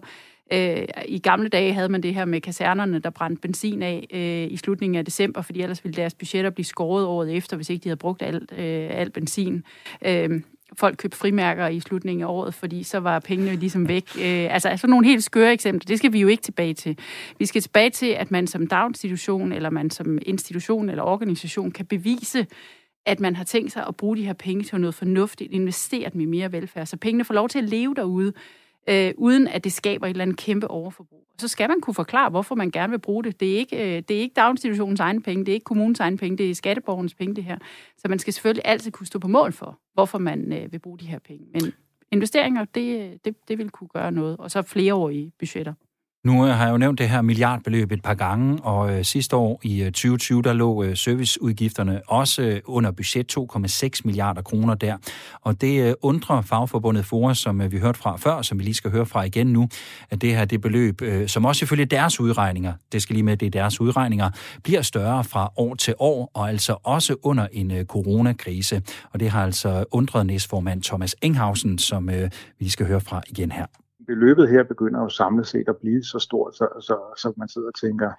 Øh, 0.53 0.87
I 1.05 1.19
gamle 1.19 1.49
dage 1.49 1.73
havde 1.73 1.89
man 1.89 2.03
det 2.03 2.13
her 2.13 2.25
med 2.25 2.41
kasernerne, 2.41 2.99
der 2.99 3.09
brændte 3.09 3.41
benzin 3.41 3.83
af 3.83 4.07
øh, 4.13 4.53
i 4.53 4.57
slutningen 4.57 4.97
af 4.97 5.05
december, 5.05 5.41
fordi 5.41 5.61
ellers 5.61 5.83
ville 5.83 5.95
deres 5.95 6.13
budgetter 6.13 6.49
blive 6.49 6.65
skåret 6.65 7.05
året 7.05 7.35
efter, 7.35 7.55
hvis 7.55 7.69
ikke 7.69 7.83
de 7.83 7.89
havde 7.89 7.97
brugt 7.97 8.21
alt, 8.21 8.51
øh, 8.51 8.89
alt 8.91 9.13
benzin. 9.13 9.63
Øh, 10.05 10.41
folk 10.77 10.97
købte 10.97 11.17
frimærker 11.17 11.67
i 11.67 11.79
slutningen 11.79 12.23
af 12.23 12.27
året, 12.27 12.53
fordi 12.53 12.83
så 12.83 12.97
var 12.97 13.19
pengene 13.19 13.55
ligesom 13.55 13.87
væk. 13.87 14.09
Øh, 14.17 14.53
altså, 14.53 14.69
sådan 14.77 14.89
nogle 14.89 15.07
helt 15.07 15.23
skøre 15.23 15.53
eksempler, 15.53 15.85
det 15.87 15.97
skal 15.97 16.13
vi 16.13 16.19
jo 16.19 16.27
ikke 16.27 16.43
tilbage 16.43 16.73
til. 16.73 16.99
Vi 17.39 17.45
skal 17.45 17.61
tilbage 17.61 17.89
til, 17.89 18.05
at 18.05 18.31
man 18.31 18.47
som 18.47 18.67
daginstitution, 18.67 19.51
eller 19.51 19.69
man 19.69 19.89
som 19.89 20.19
institution 20.21 20.89
eller 20.89 21.03
organisation 21.03 21.71
kan 21.71 21.85
bevise, 21.85 22.47
at 23.05 23.19
man 23.19 23.35
har 23.35 23.43
tænkt 23.43 23.71
sig 23.71 23.87
at 23.87 23.95
bruge 23.95 24.17
de 24.17 24.25
her 24.25 24.33
penge 24.33 24.63
til 24.63 24.79
noget 24.79 24.95
fornuftigt, 24.95 25.51
investere 25.51 26.09
dem 26.09 26.21
i 26.21 26.25
mere 26.25 26.51
velfærd, 26.51 26.85
så 26.85 26.97
pengene 26.97 27.25
får 27.25 27.33
lov 27.33 27.49
til 27.49 27.59
at 27.59 27.69
leve 27.69 27.95
derude, 27.95 28.33
øh, 28.89 29.13
uden 29.17 29.47
at 29.47 29.63
det 29.63 29.73
skaber 29.73 30.05
et 30.05 30.09
eller 30.09 30.21
andet 30.21 30.37
kæmpe 30.37 30.67
overforbrug. 30.67 31.23
Så 31.39 31.47
skal 31.47 31.69
man 31.69 31.81
kunne 31.81 31.93
forklare, 31.93 32.29
hvorfor 32.29 32.55
man 32.55 32.71
gerne 32.71 32.91
vil 32.91 32.99
bruge 32.99 33.23
det. 33.23 33.39
Det 33.39 33.53
er 33.53 33.57
ikke, 33.57 33.97
øh, 33.97 34.03
det 34.07 34.17
er 34.17 34.19
ikke 34.19 34.33
daginstitutionens 34.33 34.99
egne 34.99 35.21
penge, 35.21 35.45
det 35.45 35.51
er 35.51 35.53
ikke 35.53 35.63
kommunens 35.63 35.99
egne 35.99 36.17
penge, 36.17 36.37
det 36.37 36.49
er 36.49 36.55
skatteborgernes 36.55 37.13
penge, 37.13 37.35
det 37.35 37.43
her. 37.43 37.57
Så 37.97 38.07
man 38.07 38.19
skal 38.19 38.33
selvfølgelig 38.33 38.61
altid 38.65 38.91
kunne 38.91 39.07
stå 39.07 39.19
på 39.19 39.27
mål 39.27 39.53
for, 39.53 39.79
hvorfor 39.93 40.17
man 40.17 40.53
øh, 40.53 40.71
vil 40.71 40.79
bruge 40.79 40.99
de 40.99 41.05
her 41.05 41.19
penge. 41.19 41.45
Men 41.53 41.73
investeringer, 42.11 42.65
det, 42.65 42.99
øh, 42.99 43.17
det, 43.25 43.35
det 43.47 43.57
vil 43.57 43.69
kunne 43.69 43.87
gøre 43.87 44.11
noget. 44.11 44.37
Og 44.37 44.51
så 44.51 44.61
flereårige 44.61 45.31
budgetter. 45.39 45.73
Nu 46.25 46.47
øh, 46.47 46.53
har 46.53 46.65
jeg 46.65 46.71
jo 46.71 46.77
nævnt 46.77 46.99
det 46.99 47.09
her 47.09 47.21
milliardbeløb 47.21 47.91
et 47.91 48.01
par 48.03 48.13
gange, 48.13 48.63
og 48.63 48.93
øh, 48.93 49.05
sidste 49.05 49.35
år 49.35 49.59
i 49.63 49.81
øh, 49.81 49.85
2020, 49.85 50.41
der 50.41 50.53
lå 50.53 50.83
øh, 50.83 50.97
serviceudgifterne 50.97 52.01
også 52.07 52.41
øh, 52.41 52.61
under 52.65 52.91
budget 52.91 53.37
2,6 53.37 54.01
milliarder 54.05 54.41
kroner 54.41 54.75
der. 54.75 54.97
Og 55.41 55.61
det 55.61 55.83
øh, 55.83 55.93
undrer 56.01 56.41
fagforbundet 56.41 57.05
Fora, 57.05 57.33
som 57.33 57.61
øh, 57.61 57.71
vi 57.71 57.79
hørte 57.79 57.99
fra 57.99 58.17
før, 58.17 58.41
som 58.41 58.59
vi 58.59 58.63
lige 58.63 58.73
skal 58.73 58.91
høre 58.91 59.05
fra 59.05 59.23
igen 59.23 59.47
nu, 59.47 59.69
at 60.09 60.21
det 60.21 60.35
her 60.35 60.45
det 60.45 60.61
beløb, 60.61 61.01
øh, 61.01 61.27
som 61.27 61.45
også 61.45 61.65
ifølge 61.65 61.85
deres 61.85 62.19
udregninger, 62.19 62.73
det 62.91 63.01
skal 63.01 63.13
lige 63.13 63.23
med, 63.23 63.37
det 63.37 63.45
er 63.45 63.49
deres 63.49 63.81
udregninger, 63.81 64.29
bliver 64.63 64.81
større 64.81 65.23
fra 65.23 65.51
år 65.57 65.75
til 65.75 65.93
år, 65.99 66.31
og 66.33 66.49
altså 66.49 66.75
også 66.83 67.15
under 67.23 67.47
en 67.51 67.71
øh, 67.71 67.85
coronakrise. 67.85 68.81
Og 69.11 69.19
det 69.19 69.29
har 69.29 69.43
altså 69.43 69.85
undret 69.91 70.25
næstformand 70.25 70.83
Thomas 70.83 71.15
Enghausen, 71.21 71.77
som 71.77 72.09
øh, 72.09 72.29
vi 72.59 72.69
skal 72.69 72.85
høre 72.85 73.01
fra 73.01 73.21
igen 73.29 73.51
her 73.51 73.65
beløbet 74.07 74.49
her 74.49 74.63
begynder 74.63 75.01
jo 75.01 75.09
samlet 75.09 75.47
set 75.47 75.69
at 75.69 75.77
blive 75.77 76.03
så 76.03 76.19
stort, 76.19 76.55
så, 76.55 76.67
så, 76.79 77.13
så 77.17 77.33
man 77.37 77.47
sidder 77.47 77.67
og 77.67 77.75
tænker, 77.75 78.11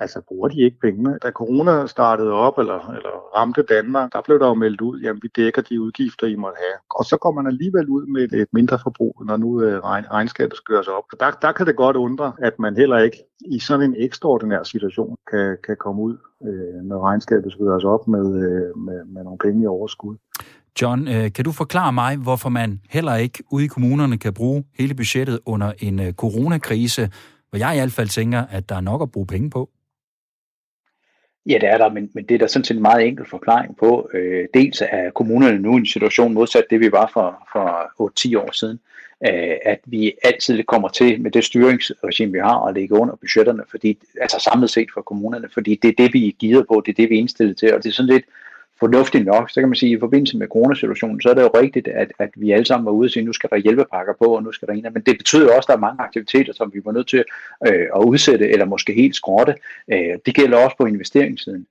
altså 0.00 0.20
bruger 0.28 0.48
de 0.48 0.60
ikke 0.60 0.80
pengene? 0.80 1.18
Da 1.22 1.30
corona 1.30 1.86
startede 1.86 2.32
op, 2.32 2.58
eller, 2.58 2.90
eller 2.96 3.14
ramte 3.36 3.62
Danmark, 3.62 4.12
der 4.12 4.20
blev 4.24 4.38
der 4.38 4.46
jo 4.46 4.54
meldt 4.54 4.80
ud, 4.80 5.00
jamen 5.00 5.22
vi 5.22 5.28
dækker 5.36 5.62
de 5.62 5.80
udgifter, 5.80 6.26
I 6.26 6.36
måtte 6.36 6.58
have. 6.58 6.78
Og 6.90 7.04
så 7.04 7.16
kommer 7.16 7.42
man 7.42 7.52
alligevel 7.52 7.88
ud 7.88 8.06
med 8.06 8.32
et 8.32 8.48
mindre 8.52 8.78
forbrug, 8.82 9.22
når 9.26 9.36
nu 9.36 9.62
øh, 9.62 9.84
regnskabet 9.84 10.56
skal 10.56 10.74
gøres 10.74 10.88
op. 10.88 11.04
Så 11.10 11.16
der, 11.20 11.30
der 11.30 11.52
kan 11.52 11.66
det 11.66 11.76
godt 11.76 11.96
undre, 11.96 12.32
at 12.38 12.58
man 12.58 12.76
heller 12.76 12.98
ikke 12.98 13.18
i 13.40 13.58
sådan 13.58 13.90
en 13.90 13.94
ekstraordinær 13.98 14.62
situation 14.62 15.16
kan, 15.30 15.56
kan 15.66 15.76
komme 15.80 16.02
ud, 16.02 16.16
øh, 16.48 16.82
når 16.84 17.00
regnskabet 17.00 17.52
skal 17.52 17.64
gøres 17.64 17.84
op 17.84 18.08
med, 18.08 18.26
øh, 18.44 18.78
med, 18.86 19.04
med 19.04 19.24
nogle 19.24 19.38
penge 19.38 19.62
i 19.62 19.66
overskud. 19.66 20.16
John, 20.82 21.08
øh, 21.08 21.32
kan 21.32 21.44
du 21.44 21.52
forklare 21.52 21.92
mig, 21.92 22.16
hvorfor 22.16 22.48
man 22.48 22.80
heller 22.90 23.14
ikke 23.14 23.42
ude 23.52 23.64
i 23.64 23.66
kommunerne 23.66 24.18
kan 24.18 24.34
bruge 24.34 24.64
hele 24.78 24.94
budgettet 24.94 25.38
under 25.46 25.72
en 25.78 26.00
øh, 26.00 26.12
coronakrise, 26.12 27.10
hvor 27.50 27.58
jeg 27.58 27.74
i 27.74 27.78
hvert 27.78 27.92
fald 27.92 28.08
tænker, 28.08 28.42
at 28.50 28.68
der 28.68 28.76
er 28.76 28.80
nok 28.80 29.02
at 29.02 29.10
bruge 29.10 29.26
penge 29.26 29.50
på? 29.50 29.70
Ja, 31.46 31.58
det 31.60 31.68
er 31.68 31.78
der, 31.78 31.92
men, 31.92 32.10
men 32.12 32.24
det 32.24 32.34
er 32.34 32.38
der 32.38 32.46
sådan 32.46 32.64
set 32.64 32.76
en 32.76 32.82
meget 32.82 33.06
enkel 33.06 33.26
forklaring 33.26 33.76
på. 33.76 34.10
Øh, 34.14 34.48
dels 34.54 34.82
er 34.90 35.10
kommunerne 35.10 35.58
nu 35.58 35.72
i 35.72 35.76
en 35.76 35.86
situation 35.86 36.34
modsat 36.34 36.64
det, 36.70 36.80
vi 36.80 36.92
var 36.92 37.10
for, 37.12 37.48
for 37.52 38.38
8-10 38.38 38.38
år 38.38 38.52
siden, 38.52 38.80
øh, 39.26 39.56
at 39.62 39.80
vi 39.84 40.12
altid 40.24 40.62
kommer 40.62 40.88
til 40.88 41.20
med 41.20 41.30
det 41.30 41.44
styringsregime, 41.44 42.32
vi 42.32 42.38
har, 42.38 42.66
at 42.66 42.74
ligge 42.74 42.94
under 42.94 43.16
budgetterne, 43.16 43.62
fordi, 43.70 43.98
altså 44.20 44.40
samlet 44.50 44.70
set 44.70 44.88
for 44.94 45.00
kommunerne, 45.00 45.48
fordi 45.54 45.78
det 45.82 45.88
er 45.88 46.02
det, 46.02 46.14
vi 46.14 46.28
er 46.28 46.32
givet 46.32 46.66
på, 46.68 46.82
det 46.86 46.92
er 46.92 46.96
det, 46.96 47.10
vi 47.10 47.14
er 47.14 47.18
indstillet 47.18 47.56
til, 47.56 47.74
og 47.74 47.82
det 47.82 47.88
er 47.88 47.94
sådan 47.94 48.12
lidt 48.12 48.24
fornuftigt 48.78 49.24
nok, 49.24 49.50
så 49.50 49.60
kan 49.60 49.68
man 49.68 49.76
sige, 49.76 49.92
at 49.92 49.96
i 49.96 50.00
forbindelse 50.00 50.38
med 50.38 50.48
coronasituationen, 50.48 51.20
så 51.20 51.28
er 51.30 51.34
det 51.34 51.42
jo 51.42 51.50
rigtigt, 51.54 51.88
at, 51.88 52.12
at 52.18 52.30
vi 52.36 52.50
alle 52.50 52.64
sammen 52.64 52.86
var 52.86 52.92
ude 52.92 53.06
og 53.06 53.10
sige, 53.10 53.20
at 53.20 53.26
nu 53.26 53.32
skal 53.32 53.50
der 53.50 53.56
hjælpepakker 53.56 54.12
på, 54.18 54.24
og 54.24 54.42
nu 54.42 54.52
skal 54.52 54.68
der 54.68 54.74
en 54.74 54.86
men 54.92 55.02
det 55.02 55.18
betyder 55.18 55.56
også, 55.56 55.66
at 55.66 55.66
der 55.66 55.74
er 55.74 55.88
mange 55.88 56.02
aktiviteter, 56.02 56.52
som 56.52 56.70
vi 56.74 56.80
var 56.84 56.92
nødt 56.92 57.08
til 57.08 57.24
øh, 57.66 57.86
at 57.96 58.04
udsætte, 58.04 58.48
eller 58.48 58.64
måske 58.64 58.92
helt 58.92 59.16
skrotte. 59.16 59.54
Øh, 59.92 60.18
det 60.26 60.34
gælder 60.34 60.64
også 60.64 60.76
på 60.76 60.86
investeringssiden. 60.86 61.66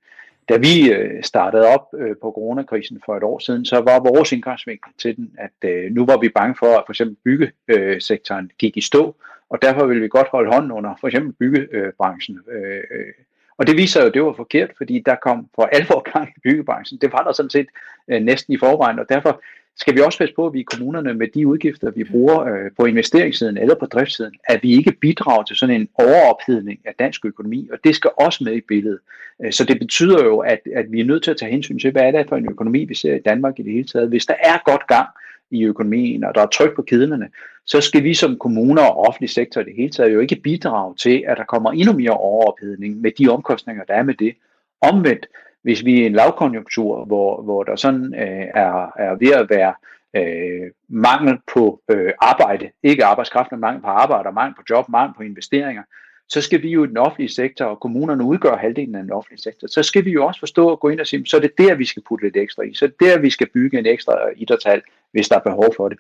Da 0.50 0.58
vi 0.58 0.92
øh, 0.92 1.24
startede 1.24 1.68
op 1.68 1.88
øh, 1.98 2.16
på 2.22 2.32
coronakrisen 2.32 3.02
for 3.06 3.18
et 3.18 3.24
år 3.24 3.40
siden, 3.40 3.66
så 3.66 3.76
var 3.76 4.00
vores 4.00 4.32
indgangsvinkel 4.32 4.92
til 4.98 5.16
den, 5.16 5.32
at 5.38 5.70
øh, 5.70 5.92
nu 5.92 6.06
var 6.06 6.18
vi 6.18 6.30
bange 6.30 6.56
for, 6.60 6.66
at 6.78 6.84
for 6.86 6.94
eksempel 6.94 7.18
byggesektoren 7.26 8.52
gik 8.58 8.78
i 8.78 8.82
stå, 8.82 9.16
og 9.50 9.62
derfor 9.62 9.86
ville 9.86 10.02
vi 10.02 10.08
godt 10.08 10.28
holde 10.28 10.54
hånden 10.54 10.72
under 10.72 10.96
for 11.00 11.08
eksempel 11.08 11.34
byggebranchen. 11.34 12.40
Øh, 12.52 12.84
øh 12.92 13.14
og 13.58 13.68
det 13.68 13.78
viser 13.78 14.02
jo, 14.02 14.08
at 14.08 14.14
det 14.14 14.24
var 14.24 14.34
forkert, 14.34 14.72
fordi 14.78 15.04
der 15.06 15.16
kom 15.16 15.48
for 15.56 15.64
alvor 15.64 16.12
gang 16.12 16.30
i 16.38 16.40
byggebranchen. 16.44 17.00
Det 17.02 17.12
var 17.12 17.24
der 17.24 17.32
sådan 17.32 17.50
set 17.50 17.68
øh, 18.08 18.22
næsten 18.22 18.54
i 18.54 18.58
forvejen, 18.58 19.00
og 19.00 19.06
derfor 19.10 19.42
skal 19.78 19.96
vi 19.96 20.02
også 20.02 20.18
passe 20.18 20.36
på, 20.36 20.48
at 20.48 20.54
vi 20.54 20.60
i 20.60 20.64
kommunerne 20.64 21.14
med 21.14 21.28
de 21.28 21.48
udgifter, 21.48 21.92
vi 21.92 22.04
bruger 22.04 22.40
øh, 22.44 22.72
på 22.78 22.86
investeringssiden 22.86 23.58
eller 23.58 23.76
på 23.76 23.86
driftssiden, 23.86 24.34
at 24.50 24.64
vi 24.64 24.72
ikke 24.72 24.92
bidrager 24.92 25.44
til 25.44 25.56
sådan 25.56 25.76
en 25.76 25.90
overophedning 25.94 26.80
af 26.86 26.94
dansk 27.00 27.26
økonomi, 27.26 27.70
og 27.72 27.78
det 27.84 27.96
skal 27.96 28.12
også 28.18 28.44
med 28.44 28.54
i 28.54 28.62
billedet. 28.62 29.00
Øh, 29.44 29.52
så 29.52 29.66
det 29.66 29.80
betyder 29.80 30.24
jo, 30.24 30.40
at, 30.40 30.60
at 30.76 30.92
vi 30.92 31.00
er 31.00 31.06
nødt 31.06 31.24
til 31.24 31.32
at 31.32 31.38
tage 31.38 31.52
hensyn 31.52 31.80
til, 31.80 31.92
hvad 31.92 32.02
er 32.02 32.12
det 32.12 32.30
for 32.30 32.36
en 32.36 32.50
økonomi, 32.50 32.86
vi 32.86 32.96
ser 32.96 33.16
i 33.16 33.20
Danmark 33.26 33.60
i 33.60 33.64
det 33.64 33.74
hele 33.74 33.88
taget. 33.88 34.10
Hvis 34.10 34.26
der 34.26 34.36
er 34.44 34.58
godt 34.66 34.88
gang 34.88 35.08
i 35.52 35.64
økonomien, 35.64 36.24
og 36.24 36.36
der 36.36 36.42
er 36.42 36.48
tryk 36.48 36.76
på 36.76 36.82
kedlerne, 36.82 37.30
så 37.66 37.82
skal 37.82 38.04
vi 38.04 38.14
som 38.14 38.38
kommuner 38.38 38.84
og 38.84 39.08
offentlig 39.08 39.30
sektor 39.30 39.62
i 39.62 39.64
det 39.64 39.76
hele 39.76 39.90
taget 39.90 40.14
jo 40.14 40.20
ikke 40.20 40.36
bidrage 40.36 40.96
til, 40.96 41.24
at 41.28 41.38
der 41.38 41.44
kommer 41.44 41.72
endnu 41.72 41.94
mere 41.94 42.12
overophedning 42.12 43.02
med 43.02 43.12
de 43.12 43.30
omkostninger, 43.30 43.84
der 43.84 43.94
er 43.94 44.04
med 44.04 44.14
det. 44.14 44.36
Omvendt, 44.82 45.28
hvis 45.62 45.86
vi 45.86 46.00
er 46.00 46.04
i 46.04 46.06
en 46.06 46.14
lavkonjunktur, 46.14 47.06
hvor, 47.06 47.42
hvor 47.42 47.64
der 47.64 47.76
sådan 47.76 48.14
øh, 48.14 48.48
er, 48.56 48.92
er 48.98 49.16
ved 49.16 49.32
at 49.32 49.50
være 49.50 49.74
øh, 50.16 50.72
mangel 50.88 51.38
på 51.54 51.82
øh, 51.92 52.12
arbejde, 52.22 52.70
ikke 52.84 53.06
arbejdskraft, 53.06 53.52
men 53.52 53.60
mangel 53.60 53.82
på 53.82 53.88
arbejde, 53.88 54.32
mangel 54.32 54.56
på 54.56 54.64
job, 54.70 54.90
mangel 54.90 55.14
på 55.18 55.24
investeringer, 55.24 55.84
så 56.30 56.42
skal 56.42 56.62
vi 56.62 56.70
jo 56.70 56.84
i 56.84 56.88
den 56.88 56.98
offentlige 56.98 57.30
sektor, 57.30 57.66
og 57.66 57.80
kommunerne 57.80 58.24
udgør 58.24 58.58
halvdelen 58.58 58.96
af 58.96 59.04
den 59.04 59.12
offentlige 59.12 59.42
sektor, 59.42 59.68
så 59.68 59.84
skal 59.84 60.06
vi 60.06 60.12
jo 60.12 60.26
også 60.26 60.40
forstå 60.40 60.70
og 60.70 60.80
gå 60.80 60.90
ind 60.90 61.00
og 61.00 61.08
sige, 61.08 61.26
så 61.26 61.38
er 61.38 61.42
det 61.42 61.58
der, 61.58 61.76
vi 61.76 61.86
skal 61.86 62.04
putte 62.08 62.26
lidt 62.26 62.38
ekstra 62.38 62.64
i. 62.64 62.74
Så 62.74 62.86
er 62.86 62.90
det 62.90 63.00
der, 63.00 63.20
vi 63.20 63.30
skal 63.30 63.50
bygge 63.54 63.80
en 63.80 63.86
ekstra 63.86 64.18
idrætshal, 64.36 64.82
hvis 65.12 65.30
der 65.30 65.36
er 65.36 65.40
behov 65.40 65.74
for 65.78 65.90
det. 65.90 65.98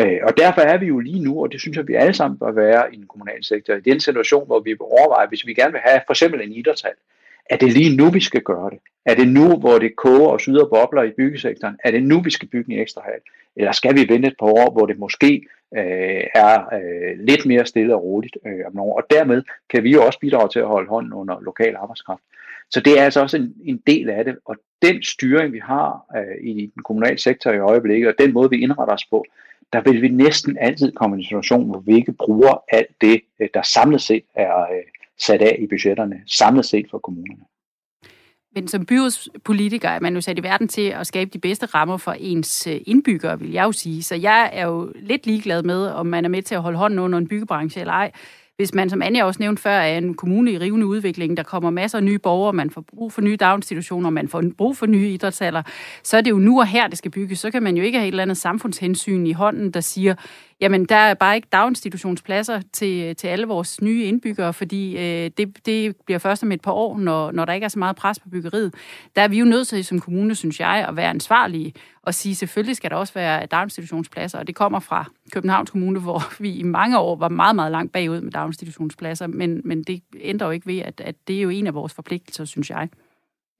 Øh, 0.00 0.18
og 0.22 0.36
derfor 0.36 0.60
er 0.60 0.78
vi 0.78 0.86
jo 0.86 0.98
lige 0.98 1.24
nu, 1.24 1.42
og 1.42 1.52
det 1.52 1.60
synes 1.60 1.76
jeg, 1.76 1.88
vi 1.88 1.94
alle 1.94 2.14
sammen 2.14 2.38
bør 2.38 2.52
være 2.52 2.94
i 2.94 2.96
den 2.96 3.06
kommunale 3.06 3.44
sektor, 3.44 3.74
i 3.74 3.80
den 3.80 4.00
situation, 4.00 4.46
hvor 4.46 4.60
vi 4.60 4.76
overvejer, 4.80 5.06
overveje, 5.06 5.28
hvis 5.28 5.46
vi 5.46 5.54
gerne 5.54 5.72
vil 5.72 5.80
have 5.84 6.00
for 6.06 6.12
eksempel 6.12 6.40
en 6.40 6.52
idrætshal, 6.52 6.94
er 7.50 7.56
det 7.56 7.72
lige 7.72 7.96
nu, 7.96 8.10
vi 8.10 8.20
skal 8.20 8.40
gøre 8.40 8.70
det? 8.70 8.78
Er 9.04 9.14
det 9.14 9.28
nu, 9.28 9.56
hvor 9.56 9.78
det 9.78 9.96
koger 9.96 10.28
og 10.28 10.40
syder 10.40 10.68
bobler 10.68 11.02
i 11.02 11.10
byggesektoren? 11.16 11.76
Er 11.84 11.90
det 11.90 12.02
nu, 12.02 12.20
vi 12.20 12.30
skal 12.30 12.48
bygge 12.48 12.72
en 12.72 12.80
ekstra 12.80 13.02
hal? 13.04 13.20
eller 13.56 13.72
skal 13.72 13.94
vi 13.96 14.06
vente 14.08 14.28
et 14.28 14.36
par 14.38 14.46
år, 14.46 14.70
hvor 14.72 14.86
det 14.86 14.98
måske 14.98 15.46
øh, 15.76 16.22
er 16.34 16.74
øh, 16.74 17.18
lidt 17.18 17.46
mere 17.46 17.66
stille 17.66 17.94
og 17.94 18.02
roligt 18.02 18.36
øh, 18.46 18.66
om 18.66 18.74
nogle 18.74 18.92
år. 18.92 18.96
Og 18.96 19.06
dermed 19.10 19.42
kan 19.70 19.84
vi 19.84 19.92
jo 19.92 20.06
også 20.06 20.18
bidrage 20.18 20.48
til 20.48 20.58
at 20.58 20.66
holde 20.66 20.88
hånden 20.88 21.12
under 21.12 21.40
lokal 21.40 21.76
arbejdskraft. 21.76 22.22
Så 22.70 22.80
det 22.80 22.98
er 22.98 23.04
altså 23.04 23.20
også 23.20 23.36
en, 23.36 23.54
en 23.64 23.82
del 23.86 24.10
af 24.10 24.24
det, 24.24 24.38
og 24.44 24.56
den 24.82 25.02
styring, 25.02 25.52
vi 25.52 25.58
har 25.58 26.04
øh, 26.16 26.48
i 26.48 26.70
den 26.74 26.82
kommunale 26.82 27.18
sektor 27.18 27.50
i 27.52 27.58
øjeblikket, 27.58 28.08
og 28.08 28.14
den 28.18 28.32
måde, 28.32 28.50
vi 28.50 28.62
indretter 28.62 28.94
os 28.94 29.06
på, 29.10 29.24
der 29.72 29.80
vil 29.80 30.02
vi 30.02 30.08
næsten 30.08 30.58
altid 30.60 30.92
komme 30.92 31.16
i 31.16 31.18
en 31.18 31.24
situation, 31.24 31.70
hvor 31.70 31.80
vi 31.80 31.94
ikke 31.94 32.12
bruger 32.12 32.64
alt 32.68 33.00
det, 33.00 33.20
øh, 33.40 33.48
der 33.54 33.62
samlet 33.62 34.02
set 34.02 34.24
er 34.34 34.60
øh, 34.60 34.84
sat 35.18 35.42
af 35.42 35.56
i 35.58 35.66
budgetterne, 35.66 36.20
samlet 36.26 36.64
set 36.64 36.86
for 36.90 36.98
kommunerne. 36.98 37.42
Men 38.54 38.68
som 38.68 38.86
byrådspolitiker 38.86 39.88
er 39.88 40.00
man 40.00 40.14
jo 40.14 40.20
sat 40.20 40.38
i 40.38 40.42
verden 40.42 40.68
til 40.68 40.88
at 40.88 41.06
skabe 41.06 41.30
de 41.30 41.38
bedste 41.38 41.66
rammer 41.66 41.96
for 41.96 42.12
ens 42.12 42.66
øh, 42.66 42.80
indbyggere, 42.86 43.38
vil 43.40 43.52
jeg 43.52 43.64
jo 43.64 43.72
sige. 43.72 44.02
Så 44.02 44.14
jeg 44.14 44.50
er 44.52 44.66
jo 44.66 44.92
lidt 44.96 45.26
ligeglad 45.26 45.62
med, 45.62 45.86
om 45.86 46.06
man 46.06 46.24
er 46.24 46.28
med 46.28 46.42
til 46.42 46.54
at 46.54 46.62
holde 46.62 46.78
hånden 46.78 46.98
under 46.98 47.18
en 47.18 47.28
byggebranche 47.28 47.80
eller 47.80 47.92
ej 47.92 48.12
hvis 48.56 48.74
man, 48.74 48.90
som 48.90 49.02
Anja 49.02 49.24
også 49.24 49.42
nævnte 49.42 49.62
før, 49.62 49.70
er 49.70 49.98
en 49.98 50.14
kommune 50.14 50.52
i 50.52 50.58
rivende 50.58 50.86
udvikling, 50.86 51.36
der 51.36 51.42
kommer 51.42 51.70
masser 51.70 51.98
af 51.98 52.04
nye 52.04 52.18
borgere, 52.18 52.52
man 52.52 52.70
får 52.70 52.80
brug 52.80 53.12
for 53.12 53.20
nye 53.20 53.36
daginstitutioner, 53.36 54.10
man 54.10 54.28
får 54.28 54.42
brug 54.58 54.76
for 54.76 54.86
nye 54.86 55.08
idrætshaller, 55.08 55.62
så 56.02 56.16
er 56.16 56.20
det 56.20 56.30
jo 56.30 56.38
nu 56.38 56.60
og 56.60 56.66
her, 56.66 56.88
det 56.88 56.98
skal 56.98 57.10
bygges. 57.10 57.38
Så 57.38 57.50
kan 57.50 57.62
man 57.62 57.76
jo 57.76 57.82
ikke 57.82 57.98
have 57.98 58.08
et 58.08 58.12
eller 58.12 58.22
andet 58.22 58.36
samfundshensyn 58.36 59.26
i 59.26 59.32
hånden, 59.32 59.70
der 59.70 59.80
siger, 59.80 60.14
jamen 60.60 60.84
der 60.84 60.96
er 60.96 61.14
bare 61.14 61.36
ikke 61.36 61.48
daginstitutionspladser 61.52 62.60
til, 62.72 63.16
til 63.16 63.28
alle 63.28 63.46
vores 63.46 63.82
nye 63.82 64.04
indbyggere, 64.04 64.52
fordi 64.52 64.96
øh, 64.96 65.30
det, 65.36 65.66
det 65.66 65.96
bliver 66.06 66.18
først 66.18 66.42
om 66.42 66.52
et 66.52 66.60
par 66.60 66.72
år, 66.72 66.98
når, 66.98 67.32
når 67.32 67.44
der 67.44 67.52
ikke 67.52 67.64
er 67.64 67.68
så 67.68 67.78
meget 67.78 67.96
pres 67.96 68.18
på 68.18 68.28
byggeriet. 68.28 68.74
Der 69.16 69.22
er 69.22 69.28
vi 69.28 69.38
jo 69.38 69.44
nødt 69.44 69.68
til 69.68 69.84
som 69.84 70.00
kommune, 70.00 70.34
synes 70.34 70.60
jeg, 70.60 70.86
at 70.88 70.96
være 70.96 71.10
ansvarlige 71.10 71.72
og 72.02 72.14
sige, 72.14 72.34
selvfølgelig 72.34 72.76
skal 72.76 72.90
der 72.90 72.96
også 72.96 73.14
være 73.14 73.46
daginstitutionspladser, 73.46 74.38
og 74.38 74.46
det 74.46 74.54
kommer 74.54 74.80
fra 74.80 75.04
Københavns 75.32 75.70
Kommune, 75.70 76.00
hvor 76.00 76.22
vi 76.42 76.54
i 76.54 76.62
mange 76.62 76.98
år 76.98 77.16
var 77.16 77.28
meget, 77.28 77.56
meget 77.56 77.72
langt 77.72 77.92
bagud 77.92 78.20
med 78.20 78.32
daginstitutionspladser, 78.32 79.26
men, 79.26 79.60
men 79.64 79.82
det 79.82 80.02
ændrer 80.20 80.46
jo 80.46 80.50
ikke 80.50 80.66
ved, 80.66 80.78
at, 80.78 81.00
at 81.00 81.14
det 81.28 81.36
er 81.36 81.42
jo 81.42 81.48
en 81.48 81.66
af 81.66 81.74
vores 81.74 81.94
forpligtelser, 81.94 82.44
synes 82.44 82.70
jeg. 82.70 82.88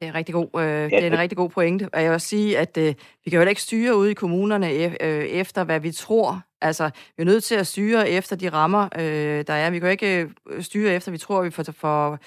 Det 0.01 0.09
er, 0.09 0.14
rigtig 0.14 0.34
god, 0.34 0.61
øh, 0.61 0.90
det 0.90 1.05
er 1.05 1.07
en 1.07 1.18
rigtig 1.18 1.38
god 1.38 1.51
pointe. 1.51 1.88
Og 1.92 2.03
jeg 2.03 2.12
vil 2.12 2.20
sige, 2.20 2.59
at 2.59 2.76
øh, 2.76 2.94
vi 3.24 3.30
kan 3.30 3.40
jo 3.40 3.49
ikke 3.49 3.62
styre 3.62 3.97
ude 3.97 4.11
i 4.11 4.14
kommunerne 4.14 4.70
øh, 5.03 5.24
efter, 5.24 5.64
hvad 5.64 5.80
vi 5.80 5.92
tror. 5.92 6.42
Altså, 6.61 6.90
vi 7.16 7.20
er 7.20 7.24
nødt 7.24 7.44
til 7.44 7.55
at 7.55 7.66
styre 7.66 8.11
efter 8.11 8.36
de 8.36 8.49
rammer, 8.49 8.88
øh, 8.99 9.44
der 9.47 9.53
er. 9.53 9.70
Vi 9.70 9.78
kan 9.78 9.86
jo 9.86 9.90
ikke 9.90 10.28
øh, 10.51 10.62
styre 10.62 10.92
efter, 10.92 11.11
vi 11.12 11.18
tror, 11.18 11.42
vi 11.42 11.51
får 11.51 11.62
for, 11.62 12.18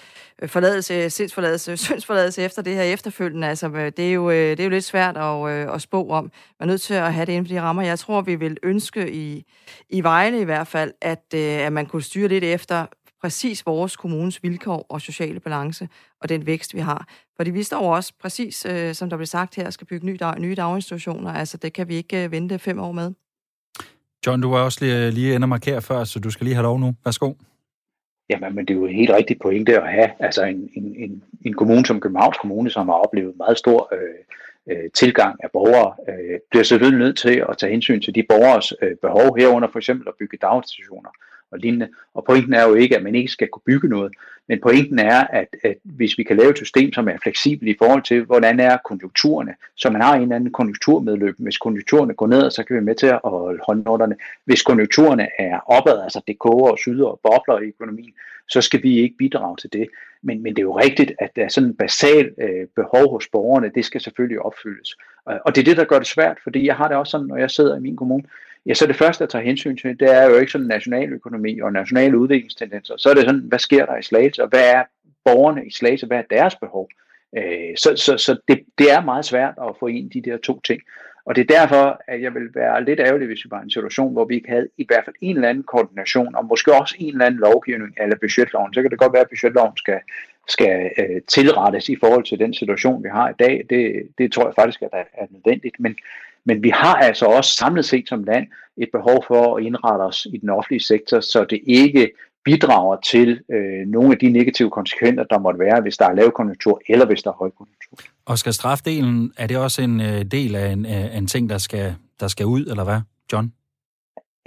øh, 0.42 0.50
forladelse, 0.50 1.10
sindsforladelse, 1.10 1.78
syndsforladelse 1.88 2.42
efter 2.42 2.62
det 2.62 2.76
her 2.76 2.84
efterfølgende. 2.84 3.48
Altså, 3.48 3.68
øh, 3.68 3.92
det 3.98 4.10
er 4.10 4.14
jo, 4.14 4.32
det 4.32 4.60
er 4.60 4.64
jo 4.64 4.70
lidt 4.70 4.86
svært 4.86 5.18
at, 5.18 5.50
at 5.74 5.82
spå 5.82 6.10
om. 6.10 6.32
Man 6.60 6.70
er 6.70 6.74
nødt 6.74 6.82
til 6.82 6.94
at 6.94 7.14
have 7.14 7.26
det 7.26 7.34
inden 7.34 7.46
for 7.46 7.54
de 7.54 7.62
rammer. 7.62 7.84
Jeg 7.84 8.00
tror, 8.00 8.22
vi 8.22 8.36
vil 8.36 8.58
ønske 8.64 9.12
i, 9.14 9.46
i 9.90 10.04
Vejle 10.04 10.42
i 10.42 10.44
hvert 10.44 10.68
fald, 10.68 10.94
at, 11.02 11.34
at 11.34 11.74
man 11.74 11.86
kunne 11.86 12.04
styre 12.04 12.28
lidt 12.28 12.44
efter, 12.44 12.86
præcis 13.22 13.66
vores 13.66 13.96
kommunes 13.96 14.44
vilkår 14.44 14.86
og 14.90 15.02
sociale 15.02 15.40
balance 15.40 15.90
og 16.22 16.30
den 16.30 16.46
vækst, 16.46 16.74
vi 16.74 16.80
har. 16.80 17.08
Fordi 17.36 17.52
vi 17.52 17.64
står 17.64 17.96
også 17.96 18.14
præcis, 18.22 18.66
øh, 18.66 18.94
som 18.94 19.10
der 19.10 19.18
blev 19.18 19.26
sagt 19.26 19.56
her, 19.56 19.70
skal 19.70 19.88
bygge 19.88 20.06
nye, 20.06 20.18
dag, 20.18 20.40
nye 20.40 20.56
daginstitutioner. 20.56 21.34
Altså, 21.34 21.58
det 21.58 21.74
kan 21.74 21.88
vi 21.88 21.96
ikke 21.96 22.24
øh, 22.24 22.32
vente 22.32 22.60
fem 22.60 22.80
år 22.80 22.92
med. 22.92 23.12
John, 24.26 24.42
du 24.42 24.50
var 24.50 24.60
også 24.60 24.86
lige, 24.86 25.12
lige 25.12 25.36
inde 25.36 25.46
og 25.46 25.50
markere 25.50 25.82
før, 25.82 26.04
så 26.04 26.20
du 26.20 26.30
skal 26.30 26.46
lige 26.46 26.56
have 26.56 26.64
lov 26.64 26.80
nu. 26.80 26.96
Værsgo. 27.06 27.34
Jamen, 28.30 28.56
men 28.56 28.66
det 28.66 28.74
er 28.74 28.78
jo 28.78 28.86
helt 28.86 29.10
rigtigt 29.10 29.42
pointe 29.42 29.82
at 29.82 29.92
have. 29.92 30.10
Altså 30.20 30.44
en, 30.44 30.70
en, 30.74 30.96
en, 30.96 31.24
en 31.46 31.54
kommune 31.54 31.86
som 31.86 32.00
Københavns 32.00 32.38
Kommune, 32.38 32.70
som 32.70 32.88
har 32.88 32.96
oplevet 32.96 33.38
meget 33.38 33.58
stor 33.58 33.90
øh, 33.94 34.78
øh, 34.78 34.92
tilgang 34.94 35.44
af 35.44 35.52
borgere, 35.54 35.94
øh, 36.10 36.40
bliver 36.50 36.64
selvfølgelig 36.64 37.00
nødt 37.00 37.18
til 37.18 37.46
at 37.50 37.58
tage 37.58 37.72
hensyn 37.72 38.02
til 38.02 38.16
de 38.16 38.24
borgers 38.30 38.74
øh, 38.82 38.96
behov 39.02 39.38
herunder 39.38 39.68
for 39.72 39.80
eksempel 39.80 40.08
at 40.08 40.14
bygge 40.20 40.38
daginstitutioner 40.42 41.10
og 41.52 41.60
lignende. 41.60 41.90
Og 42.14 42.24
pointen 42.24 42.54
er 42.54 42.68
jo 42.68 42.74
ikke, 42.74 42.98
at 42.98 43.04
man 43.04 43.16
ikke 43.16 43.32
skal 43.32 43.48
kunne 43.48 43.62
bygge 43.66 43.88
noget, 43.88 44.14
men 44.48 44.60
pointen 44.62 45.00
er, 45.00 45.20
at, 45.20 45.48
at 45.64 45.78
hvis 45.84 46.18
vi 46.18 46.24
kan 46.24 46.38
lave 46.38 46.50
et 46.50 46.58
system, 46.58 46.94
som 46.94 47.08
er 47.08 47.18
fleksibelt 47.24 47.70
i 47.70 47.76
forhold 47.78 48.04
til, 48.04 48.24
hvordan 48.24 48.60
er 48.60 48.78
konjunkturerne, 48.78 49.56
så 49.76 49.90
man 49.90 50.02
har 50.02 50.16
en 50.16 50.22
eller 50.22 50.36
anden 50.36 50.52
konjunkturmedløb. 50.52 51.36
Hvis 51.38 51.58
konjunkturerne 51.58 52.14
går 52.14 52.28
ned, 52.28 52.52
så 52.52 52.64
kan 52.64 52.76
vi 52.76 52.82
med 52.82 52.96
til 52.96 53.08
at 53.08 53.20
holde 53.24 53.60
håndnotterne. 53.68 54.16
Hvis 54.46 54.62
konjunkturerne 54.62 55.28
er 55.40 55.60
opad, 55.66 56.02
altså 56.04 56.22
det 56.28 56.40
koger 56.40 56.72
og 56.72 56.80
syder 56.80 57.08
og 57.08 57.20
bobler 57.24 57.60
i 57.60 57.68
økonomien, 57.68 58.14
så 58.50 58.62
skal 58.62 58.84
vi 58.84 59.00
ikke 59.00 59.18
bidrage 59.18 59.58
til 59.58 59.74
det. 59.74 59.88
Men, 60.22 60.44
men 60.44 60.54
det 60.56 60.60
er 60.60 60.66
jo 60.66 60.80
rigtigt, 60.80 61.12
at 61.20 61.36
der 61.36 61.44
er 61.44 61.50
sådan 61.50 61.70
en 61.70 61.76
basal 61.76 62.32
øh, 62.38 62.68
behov 62.76 63.12
hos 63.12 63.28
borgerne, 63.28 63.72
det 63.76 63.86
skal 63.86 64.02
selvfølgelig 64.02 64.40
opfyldes. 64.40 64.98
Og, 65.26 65.40
og 65.46 65.56
det 65.56 65.62
er 65.62 65.66
det, 65.66 65.78
der 65.78 65.86
gør 65.86 65.98
det 65.98 66.08
svært, 66.08 66.38
fordi 66.44 66.68
jeg 66.68 66.76
har 66.76 66.88
det 66.88 66.98
også 66.98 67.12
sådan, 67.12 67.28
når 67.28 67.38
jeg 67.38 67.52
sidder 67.52 67.78
i 67.78 67.80
min 67.80 67.96
kommune, 67.96 68.24
ja, 68.66 68.74
så 68.74 68.88
det 68.88 68.96
første, 68.96 69.22
jeg 69.22 69.30
tager 69.30 69.46
hensyn 69.46 69.78
til, 69.78 70.00
det 70.00 70.16
er 70.16 70.30
jo 70.30 70.38
ikke 70.38 70.52
sådan 70.52 70.68
nationaløkonomi 70.68 71.60
og 71.60 71.74
nationale 71.74 72.18
udviklingstendenser. 72.18 72.94
Så 72.98 73.10
er 73.10 73.14
det 73.14 73.24
sådan, 73.24 73.42
hvad 73.42 73.60
sker 73.60 73.86
der 73.86 73.98
i 73.98 74.04
Slagelse, 74.04 74.44
og 74.44 74.50
hvad 74.50 74.74
er 74.74 74.84
borgerne 75.26 75.66
i 75.66 75.72
Slagelse, 75.72 76.06
hvad 76.06 76.18
er 76.18 76.36
deres 76.38 76.56
behov? 76.56 76.90
Øh, 77.38 77.78
så 77.78 77.94
så, 77.96 78.18
så 78.18 78.38
det, 78.48 78.64
det 78.78 78.92
er 78.92 79.02
meget 79.02 79.26
svært 79.26 79.54
at 79.62 79.76
få 79.80 79.88
ind 79.88 80.12
de 80.12 80.22
der 80.22 80.38
to 80.38 80.60
ting. 80.60 80.82
Og 81.30 81.36
det 81.36 81.42
er 81.42 81.60
derfor, 81.60 82.02
at 82.08 82.22
jeg 82.22 82.34
vil 82.34 82.56
være 82.56 82.84
lidt 82.84 83.00
ærgerlig, 83.00 83.28
hvis 83.28 83.46
vi 83.46 83.52
var 83.52 83.60
i 83.60 83.64
en 83.64 83.70
situation, 83.70 84.14
hvor 84.14 84.26
vi 84.26 84.36
ikke 84.36 84.50
havde 84.50 84.68
i 84.78 84.86
hvert 84.88 85.06
fald 85.06 85.16
en 85.22 85.36
eller 85.36 85.50
anden 85.50 85.64
koordination, 85.64 86.36
og 86.36 86.46
måske 86.46 86.74
også 86.74 86.96
en 87.00 87.14
eller 87.14 87.26
anden 87.26 87.40
lovgivning, 87.40 87.94
eller 87.98 88.16
budgetloven. 88.22 88.74
Så 88.74 88.82
kan 88.82 88.92
det 88.92 89.00
godt 89.00 89.14
være, 89.14 89.22
at 89.22 89.30
budgetloven 89.30 89.78
skal, 89.78 90.00
skal 90.48 90.92
øh, 91.00 91.22
tilrettes 91.28 91.90
i 91.90 91.96
forhold 91.96 92.24
til 92.24 92.40
den 92.40 92.54
situation, 92.54 93.04
vi 93.04 93.10
har 93.10 93.30
i 93.30 93.34
dag. 93.40 93.66
Det, 93.70 94.08
det 94.18 94.32
tror 94.32 94.46
jeg 94.46 94.54
faktisk 94.56 94.82
er, 94.82 94.88
er 94.94 95.26
nødvendigt. 95.30 95.80
Men, 95.80 95.96
men 96.46 96.64
vi 96.64 96.70
har 96.70 96.96
altså 96.96 97.26
også 97.26 97.52
samlet 97.56 97.86
set 97.86 98.10
som 98.10 98.24
land 98.24 98.48
et 98.78 98.90
behov 98.92 99.24
for 99.28 99.58
at 99.58 99.64
indrette 99.64 100.04
os 100.04 100.28
i 100.34 100.38
den 100.38 100.50
offentlige 100.50 100.84
sektor, 100.84 101.20
så 101.20 101.44
det 101.44 101.60
ikke 101.64 102.12
bidrager 102.46 102.96
til 102.96 103.42
øh, 103.52 103.88
nogle 103.88 104.12
af 104.12 104.18
de 104.18 104.30
negative 104.30 104.70
konsekvenser, 104.70 105.24
der 105.24 105.40
måtte 105.40 105.60
være, 105.60 105.82
hvis 105.82 105.98
der 105.98 106.06
er 106.06 106.14
lavkonjunktur 106.14 106.82
eller 106.90 107.06
hvis 107.06 107.24
der 107.24 107.30
er 107.30 107.36
højkonjunktur. 107.36 107.98
Og 108.30 108.38
skal 108.38 108.54
strafdelen, 108.54 109.34
er 109.38 109.48
det 109.48 109.58
også 109.58 109.82
en 109.82 110.02
øh, 110.02 110.22
del 110.32 110.56
af 110.56 110.68
en, 110.72 110.86
øh, 110.86 111.18
en 111.18 111.28
ting, 111.28 111.50
der 111.50 111.58
skal, 111.58 111.96
der 112.20 112.28
skal 112.28 112.46
ud, 112.46 112.66
eller 112.66 112.84
hvad, 112.84 113.02
John? 113.34 113.54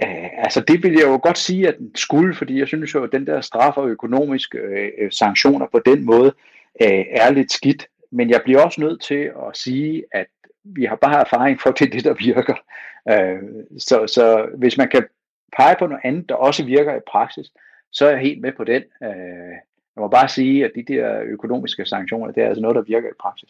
Æh, 0.03 0.29
altså 0.37 0.63
det 0.67 0.83
vil 0.83 0.93
jeg 0.93 1.03
jo 1.03 1.19
godt 1.23 1.37
sige, 1.37 1.67
at 1.67 1.77
den 1.77 1.95
skulle, 1.95 2.35
fordi 2.35 2.59
jeg 2.59 2.67
synes 2.67 2.93
jo, 2.93 3.03
at 3.03 3.09
den 3.11 3.27
der 3.27 3.41
straf 3.41 3.77
og 3.77 3.89
økonomiske 3.89 4.57
øh, 4.57 4.89
øh, 4.97 5.11
sanktioner 5.11 5.67
på 5.71 5.79
den 5.85 6.05
måde 6.05 6.33
øh, 6.81 7.05
er 7.11 7.31
lidt 7.31 7.51
skidt. 7.51 7.87
Men 8.11 8.29
jeg 8.29 8.41
bliver 8.43 8.61
også 8.61 8.81
nødt 8.81 9.01
til 9.01 9.31
at 9.47 9.57
sige, 9.57 10.03
at 10.11 10.27
vi 10.63 10.85
har 10.85 10.95
bare 10.95 11.21
erfaring 11.21 11.61
for, 11.61 11.69
at 11.69 11.79
det 11.79 11.87
er 11.87 11.91
det, 11.91 12.03
der 12.03 12.13
virker. 12.13 12.55
Øh, 13.11 13.41
så, 13.77 14.07
så 14.07 14.45
hvis 14.57 14.77
man 14.77 14.89
kan 14.89 15.05
pege 15.57 15.75
på 15.79 15.87
noget 15.87 16.01
andet, 16.03 16.29
der 16.29 16.35
også 16.35 16.65
virker 16.65 16.95
i 16.95 17.07
praksis, 17.11 17.47
så 17.91 18.05
er 18.05 18.09
jeg 18.09 18.19
helt 18.19 18.41
med 18.41 18.51
på 18.57 18.63
den. 18.63 18.83
Øh, 19.03 19.55
jeg 19.95 20.01
må 20.01 20.07
bare 20.07 20.27
sige, 20.27 20.65
at 20.65 20.71
de 20.75 20.93
der 20.93 21.21
økonomiske 21.25 21.85
sanktioner, 21.85 22.31
det 22.31 22.43
er 22.43 22.47
altså 22.47 22.61
noget, 22.61 22.75
der 22.75 22.81
virker 22.81 23.07
i 23.07 23.17
praksis. 23.21 23.49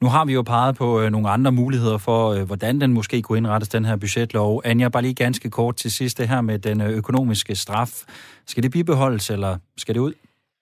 Nu 0.00 0.08
har 0.08 0.24
vi 0.24 0.32
jo 0.32 0.42
peget 0.42 0.76
på 0.76 1.00
øh, 1.00 1.10
nogle 1.10 1.28
andre 1.28 1.52
muligheder 1.52 1.98
for, 1.98 2.30
øh, 2.30 2.42
hvordan 2.42 2.80
den 2.80 2.92
måske 2.92 3.22
kunne 3.22 3.38
indrettes, 3.38 3.68
den 3.68 3.84
her 3.84 3.96
budgetlov. 3.96 4.62
Anja, 4.64 4.88
bare 4.88 5.02
lige 5.02 5.14
ganske 5.14 5.50
kort 5.50 5.76
til 5.76 5.90
sidst, 5.90 6.18
det 6.18 6.28
her 6.28 6.40
med 6.40 6.58
den 6.58 6.80
øh, 6.80 6.90
økonomiske 6.90 7.54
straf. 7.54 8.02
Skal 8.46 8.62
det 8.62 8.72
bibeholdes, 8.72 9.30
eller 9.30 9.58
skal 9.76 9.94
det 9.94 10.00
ud? 10.00 10.12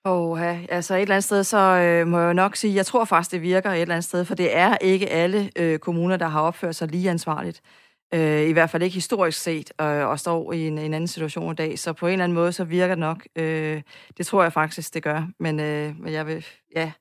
Og 0.04 0.38
ja, 0.38 0.58
altså 0.68 0.94
et 0.94 1.02
eller 1.02 1.14
andet 1.14 1.24
sted, 1.24 1.44
så 1.44 1.58
øh, 1.58 2.06
må 2.06 2.18
jeg 2.20 2.34
nok 2.34 2.56
sige, 2.56 2.74
jeg 2.74 2.86
tror 2.86 3.04
faktisk, 3.04 3.32
det 3.32 3.42
virker 3.42 3.70
et 3.70 3.80
eller 3.80 3.94
andet 3.94 4.04
sted, 4.04 4.24
for 4.24 4.34
det 4.34 4.56
er 4.56 4.76
ikke 4.80 5.10
alle 5.10 5.50
øh, 5.58 5.78
kommuner, 5.78 6.16
der 6.16 6.28
har 6.28 6.40
opført 6.40 6.74
sig 6.74 6.88
lige 6.88 7.10
ansvarligt. 7.10 7.60
Øh, 8.14 8.48
I 8.48 8.52
hvert 8.52 8.70
fald 8.70 8.82
ikke 8.82 8.94
historisk 8.94 9.42
set, 9.42 9.72
øh, 9.80 9.86
og 9.86 10.18
står 10.18 10.52
i 10.52 10.66
en, 10.66 10.78
en 10.78 10.94
anden 10.94 11.08
situation 11.08 11.52
i 11.52 11.54
dag. 11.54 11.78
Så 11.78 11.92
på 11.92 12.06
en 12.06 12.12
eller 12.12 12.24
anden 12.24 12.34
måde, 12.34 12.52
så 12.52 12.64
virker 12.64 12.94
det 12.94 12.98
nok. 12.98 13.26
Øh, 13.36 13.82
det 14.18 14.26
tror 14.26 14.42
jeg 14.42 14.52
faktisk, 14.52 14.94
det 14.94 15.02
gør. 15.02 15.28
Men, 15.40 15.60
øh, 15.60 15.94
men 16.00 16.12
jeg 16.12 16.26
vil, 16.26 16.46
ja... 16.76 16.92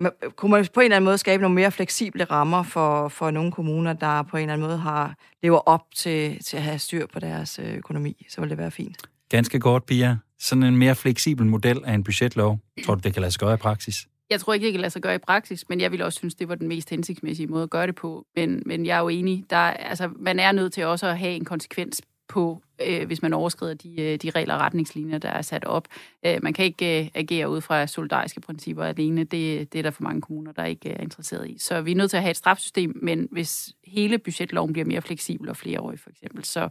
Man, 0.00 0.12
øh, 0.24 0.30
Kunne 0.30 0.50
man 0.50 0.66
på 0.74 0.80
en 0.80 0.84
eller 0.84 0.96
anden 0.96 1.04
måde 1.04 1.18
skabe 1.18 1.40
nogle 1.40 1.54
mere 1.54 1.70
fleksible 1.70 2.24
rammer 2.24 2.62
for, 2.62 3.08
for 3.08 3.30
nogle 3.30 3.52
kommuner, 3.52 3.92
der 3.92 4.22
på 4.22 4.36
en 4.36 4.42
eller 4.42 4.52
anden 4.52 4.66
måde 4.66 4.78
har 4.78 5.14
lever 5.42 5.58
op 5.58 5.82
til, 5.96 6.44
til 6.44 6.56
at 6.56 6.62
have 6.62 6.78
styr 6.78 7.06
på 7.12 7.20
deres 7.20 7.58
øh, 7.58 7.74
økonomi, 7.74 8.26
så 8.28 8.40
vil 8.40 8.50
det 8.50 8.58
være 8.58 8.70
fint. 8.70 8.96
Ganske 9.28 9.60
godt, 9.60 9.86
Pia. 9.86 10.16
Sådan 10.38 10.62
en 10.62 10.76
mere 10.76 10.94
fleksibel 10.94 11.46
model 11.46 11.80
af 11.84 11.94
en 11.94 12.04
budgetlov, 12.04 12.58
tror 12.84 12.94
du, 12.94 13.00
det 13.04 13.12
kan 13.12 13.20
lade 13.20 13.32
sig 13.32 13.40
gøre 13.40 13.54
i 13.54 13.56
praksis? 13.56 14.06
Jeg 14.30 14.40
tror 14.40 14.52
ikke, 14.52 14.64
det 14.64 14.72
kan 14.72 14.80
lade 14.80 14.90
sig 14.90 15.02
gøre 15.02 15.14
i 15.14 15.18
praksis, 15.18 15.68
men 15.68 15.80
jeg 15.80 15.92
vil 15.92 16.02
også 16.02 16.16
synes, 16.18 16.34
det 16.34 16.48
var 16.48 16.54
den 16.54 16.68
mest 16.68 16.90
hensigtsmæssige 16.90 17.46
måde 17.46 17.62
at 17.62 17.70
gøre 17.70 17.86
det 17.86 17.94
på. 17.94 18.26
Men, 18.36 18.62
men 18.66 18.86
jeg 18.86 18.96
er 18.96 19.00
jo 19.00 19.08
enig, 19.08 19.44
der, 19.50 19.56
altså, 19.56 20.10
man 20.16 20.38
er 20.38 20.52
nødt 20.52 20.72
til 20.72 20.84
også 20.84 21.06
at 21.06 21.18
have 21.18 21.34
en 21.34 21.44
konsekvens 21.44 22.02
på 22.28 22.62
øh, 22.86 23.06
hvis 23.06 23.22
man 23.22 23.32
overskrider 23.32 23.74
de, 23.74 24.00
øh, 24.02 24.18
de 24.22 24.30
regler 24.30 24.54
og 24.54 24.60
retningslinjer, 24.60 25.18
der 25.18 25.28
er 25.28 25.42
sat 25.42 25.64
op. 25.64 25.88
Øh, 26.26 26.38
man 26.42 26.52
kan 26.52 26.64
ikke 26.64 27.00
øh, 27.00 27.08
agere 27.14 27.50
ud 27.50 27.60
fra 27.60 27.86
solidariske 27.86 28.40
principper 28.40 28.84
alene. 28.84 29.24
Det, 29.24 29.72
det 29.72 29.78
er 29.78 29.82
der 29.82 29.90
for 29.90 30.02
mange 30.02 30.20
kommuner, 30.20 30.52
der 30.52 30.64
ikke 30.64 30.90
er 30.90 31.02
interesseret 31.02 31.48
i. 31.48 31.56
Så 31.58 31.80
vi 31.80 31.92
er 31.92 31.96
nødt 31.96 32.10
til 32.10 32.16
at 32.16 32.22
have 32.22 32.30
et 32.30 32.36
strafsystem, 32.36 32.98
men 33.02 33.28
hvis 33.30 33.74
hele 33.86 34.18
budgetloven 34.18 34.72
bliver 34.72 34.86
mere 34.86 35.02
fleksibel 35.02 35.48
og 35.48 35.56
flereårig 35.56 36.00
for 36.00 36.10
eksempel, 36.10 36.44
så, 36.44 36.68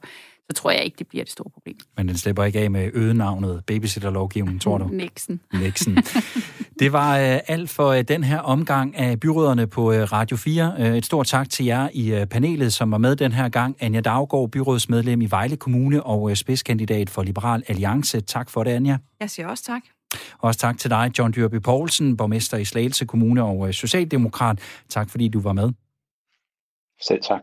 så 0.49 0.53
tror 0.55 0.71
jeg 0.71 0.83
ikke, 0.83 0.95
det 0.99 1.07
bliver 1.07 1.21
et 1.21 1.29
stort 1.29 1.51
problem. 1.53 1.77
Men 1.97 2.07
den 2.07 2.17
slipper 2.17 2.43
ikke 2.43 2.59
af 2.59 2.71
med 2.71 2.91
ødenavnet 2.93 3.63
babysitterlovgivning, 3.67 4.61
tror 4.61 4.77
du? 4.77 4.87
Nixon. 4.87 5.39
Nixon. 5.53 5.97
Det 6.79 6.93
var 6.93 7.17
øh, 7.17 7.39
alt 7.47 7.69
for 7.69 7.87
øh, 7.87 8.03
den 8.07 8.23
her 8.23 8.39
omgang 8.39 8.97
af 8.97 9.19
byråderne 9.19 9.67
på 9.67 9.91
øh, 9.91 10.11
Radio 10.11 10.37
4. 10.37 10.75
Øh, 10.79 10.97
et 10.97 11.05
stort 11.05 11.27
tak 11.27 11.49
til 11.49 11.65
jer 11.65 11.89
i 11.93 12.13
øh, 12.13 12.25
panelet, 12.25 12.73
som 12.73 12.91
var 12.91 12.97
med 12.97 13.15
den 13.15 13.31
her 13.31 13.49
gang. 13.49 13.75
Anja 13.79 14.01
Daggaard, 14.01 14.51
byrådsmedlem 14.51 15.21
i 15.21 15.25
Vejle 15.25 15.55
Kommune 15.55 15.98
og 16.03 16.29
øh, 16.29 16.35
spidskandidat 16.35 17.09
for 17.09 17.23
Liberal 17.23 17.63
Alliance. 17.67 18.21
Tak 18.21 18.49
for 18.49 18.63
det, 18.63 18.71
Anja. 18.71 18.97
Jeg 19.19 19.29
siger 19.29 19.47
også 19.47 19.63
tak. 19.63 19.81
Også 20.39 20.59
tak 20.59 20.77
til 20.77 20.89
dig, 20.89 21.11
John 21.19 21.33
Dyrby 21.33 21.61
Poulsen, 21.61 22.17
borgmester 22.17 22.57
i 22.57 22.65
Slagelse 22.65 23.05
Kommune 23.05 23.43
og 23.43 23.67
øh, 23.67 23.73
Socialdemokrat. 23.73 24.59
Tak 24.89 25.09
fordi 25.09 25.27
du 25.27 25.39
var 25.39 25.53
med. 25.53 25.71
Selv 27.01 27.21
tak. 27.27 27.41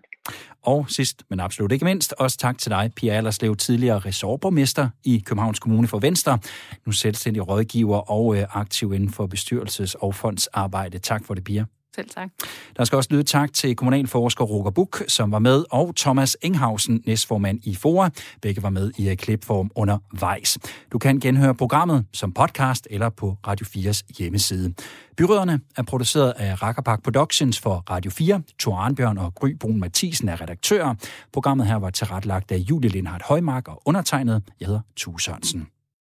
Og 0.62 0.86
sidst, 0.90 1.22
men 1.30 1.40
absolut 1.40 1.72
ikke 1.72 1.84
mindst, 1.84 2.14
også 2.18 2.38
tak 2.38 2.58
til 2.58 2.70
dig, 2.70 2.92
Pia 2.96 3.12
Allerslev, 3.12 3.56
tidligere 3.56 3.98
ressortborgmester 3.98 4.88
i 5.04 5.22
Københavns 5.26 5.58
Kommune 5.58 5.88
for 5.88 5.98
Venstre, 5.98 6.38
nu 6.86 6.92
selvstændig 6.92 7.48
rådgiver 7.48 8.10
og 8.10 8.36
øh, 8.36 8.46
aktiv 8.50 8.92
inden 8.92 9.10
for 9.10 9.26
bestyrelses- 9.34 9.94
og 10.00 10.14
fondsarbejde. 10.14 10.98
Tak 10.98 11.24
for 11.24 11.34
det, 11.34 11.44
Pia. 11.44 11.64
Selv 11.96 12.10
tak. 12.10 12.28
Der 12.76 12.84
skal 12.84 12.96
også 12.96 13.08
lyde 13.12 13.22
tak 13.22 13.52
til 13.52 13.76
kommunalforsker 13.76 14.44
Roger 14.44 14.70
Buk, 14.70 15.02
som 15.08 15.32
var 15.32 15.38
med, 15.38 15.64
og 15.70 15.96
Thomas 15.96 16.36
Enghausen, 16.42 17.02
næstformand 17.06 17.60
i 17.64 17.74
FOA. 17.74 18.08
Begge 18.42 18.62
var 18.62 18.70
med 18.70 18.90
i 18.98 19.14
klipform 19.14 19.70
undervejs. 19.74 20.58
Du 20.92 20.98
kan 20.98 21.20
genhøre 21.20 21.54
programmet 21.54 22.06
som 22.12 22.32
podcast 22.32 22.86
eller 22.90 23.08
på 23.08 23.36
Radio 23.46 23.66
4's 23.66 24.02
hjemmeside. 24.18 24.74
Byråderne 25.16 25.60
er 25.76 25.82
produceret 25.82 26.34
af 26.36 26.62
Rakkerpark 26.62 27.02
Productions 27.02 27.60
for 27.60 27.84
Radio 27.90 28.10
4. 28.10 28.42
Thor 28.58 28.76
Arnbjørn 28.76 29.18
og 29.18 29.34
Gry 29.34 29.56
Brun 29.60 29.80
Mathisen 29.80 30.28
er 30.28 30.40
redaktører. 30.40 30.94
Programmet 31.32 31.66
her 31.66 31.76
var 31.76 31.90
tilrettelagt 31.90 32.52
af 32.52 32.56
Julie 32.56 32.90
Lindhardt 32.90 33.22
Højmark 33.22 33.68
og 33.68 33.82
undertegnet. 33.84 34.42
Jeg 34.60 34.66
hedder 34.66 34.80
Tue 34.96 35.20
Sørensen. 35.20 35.75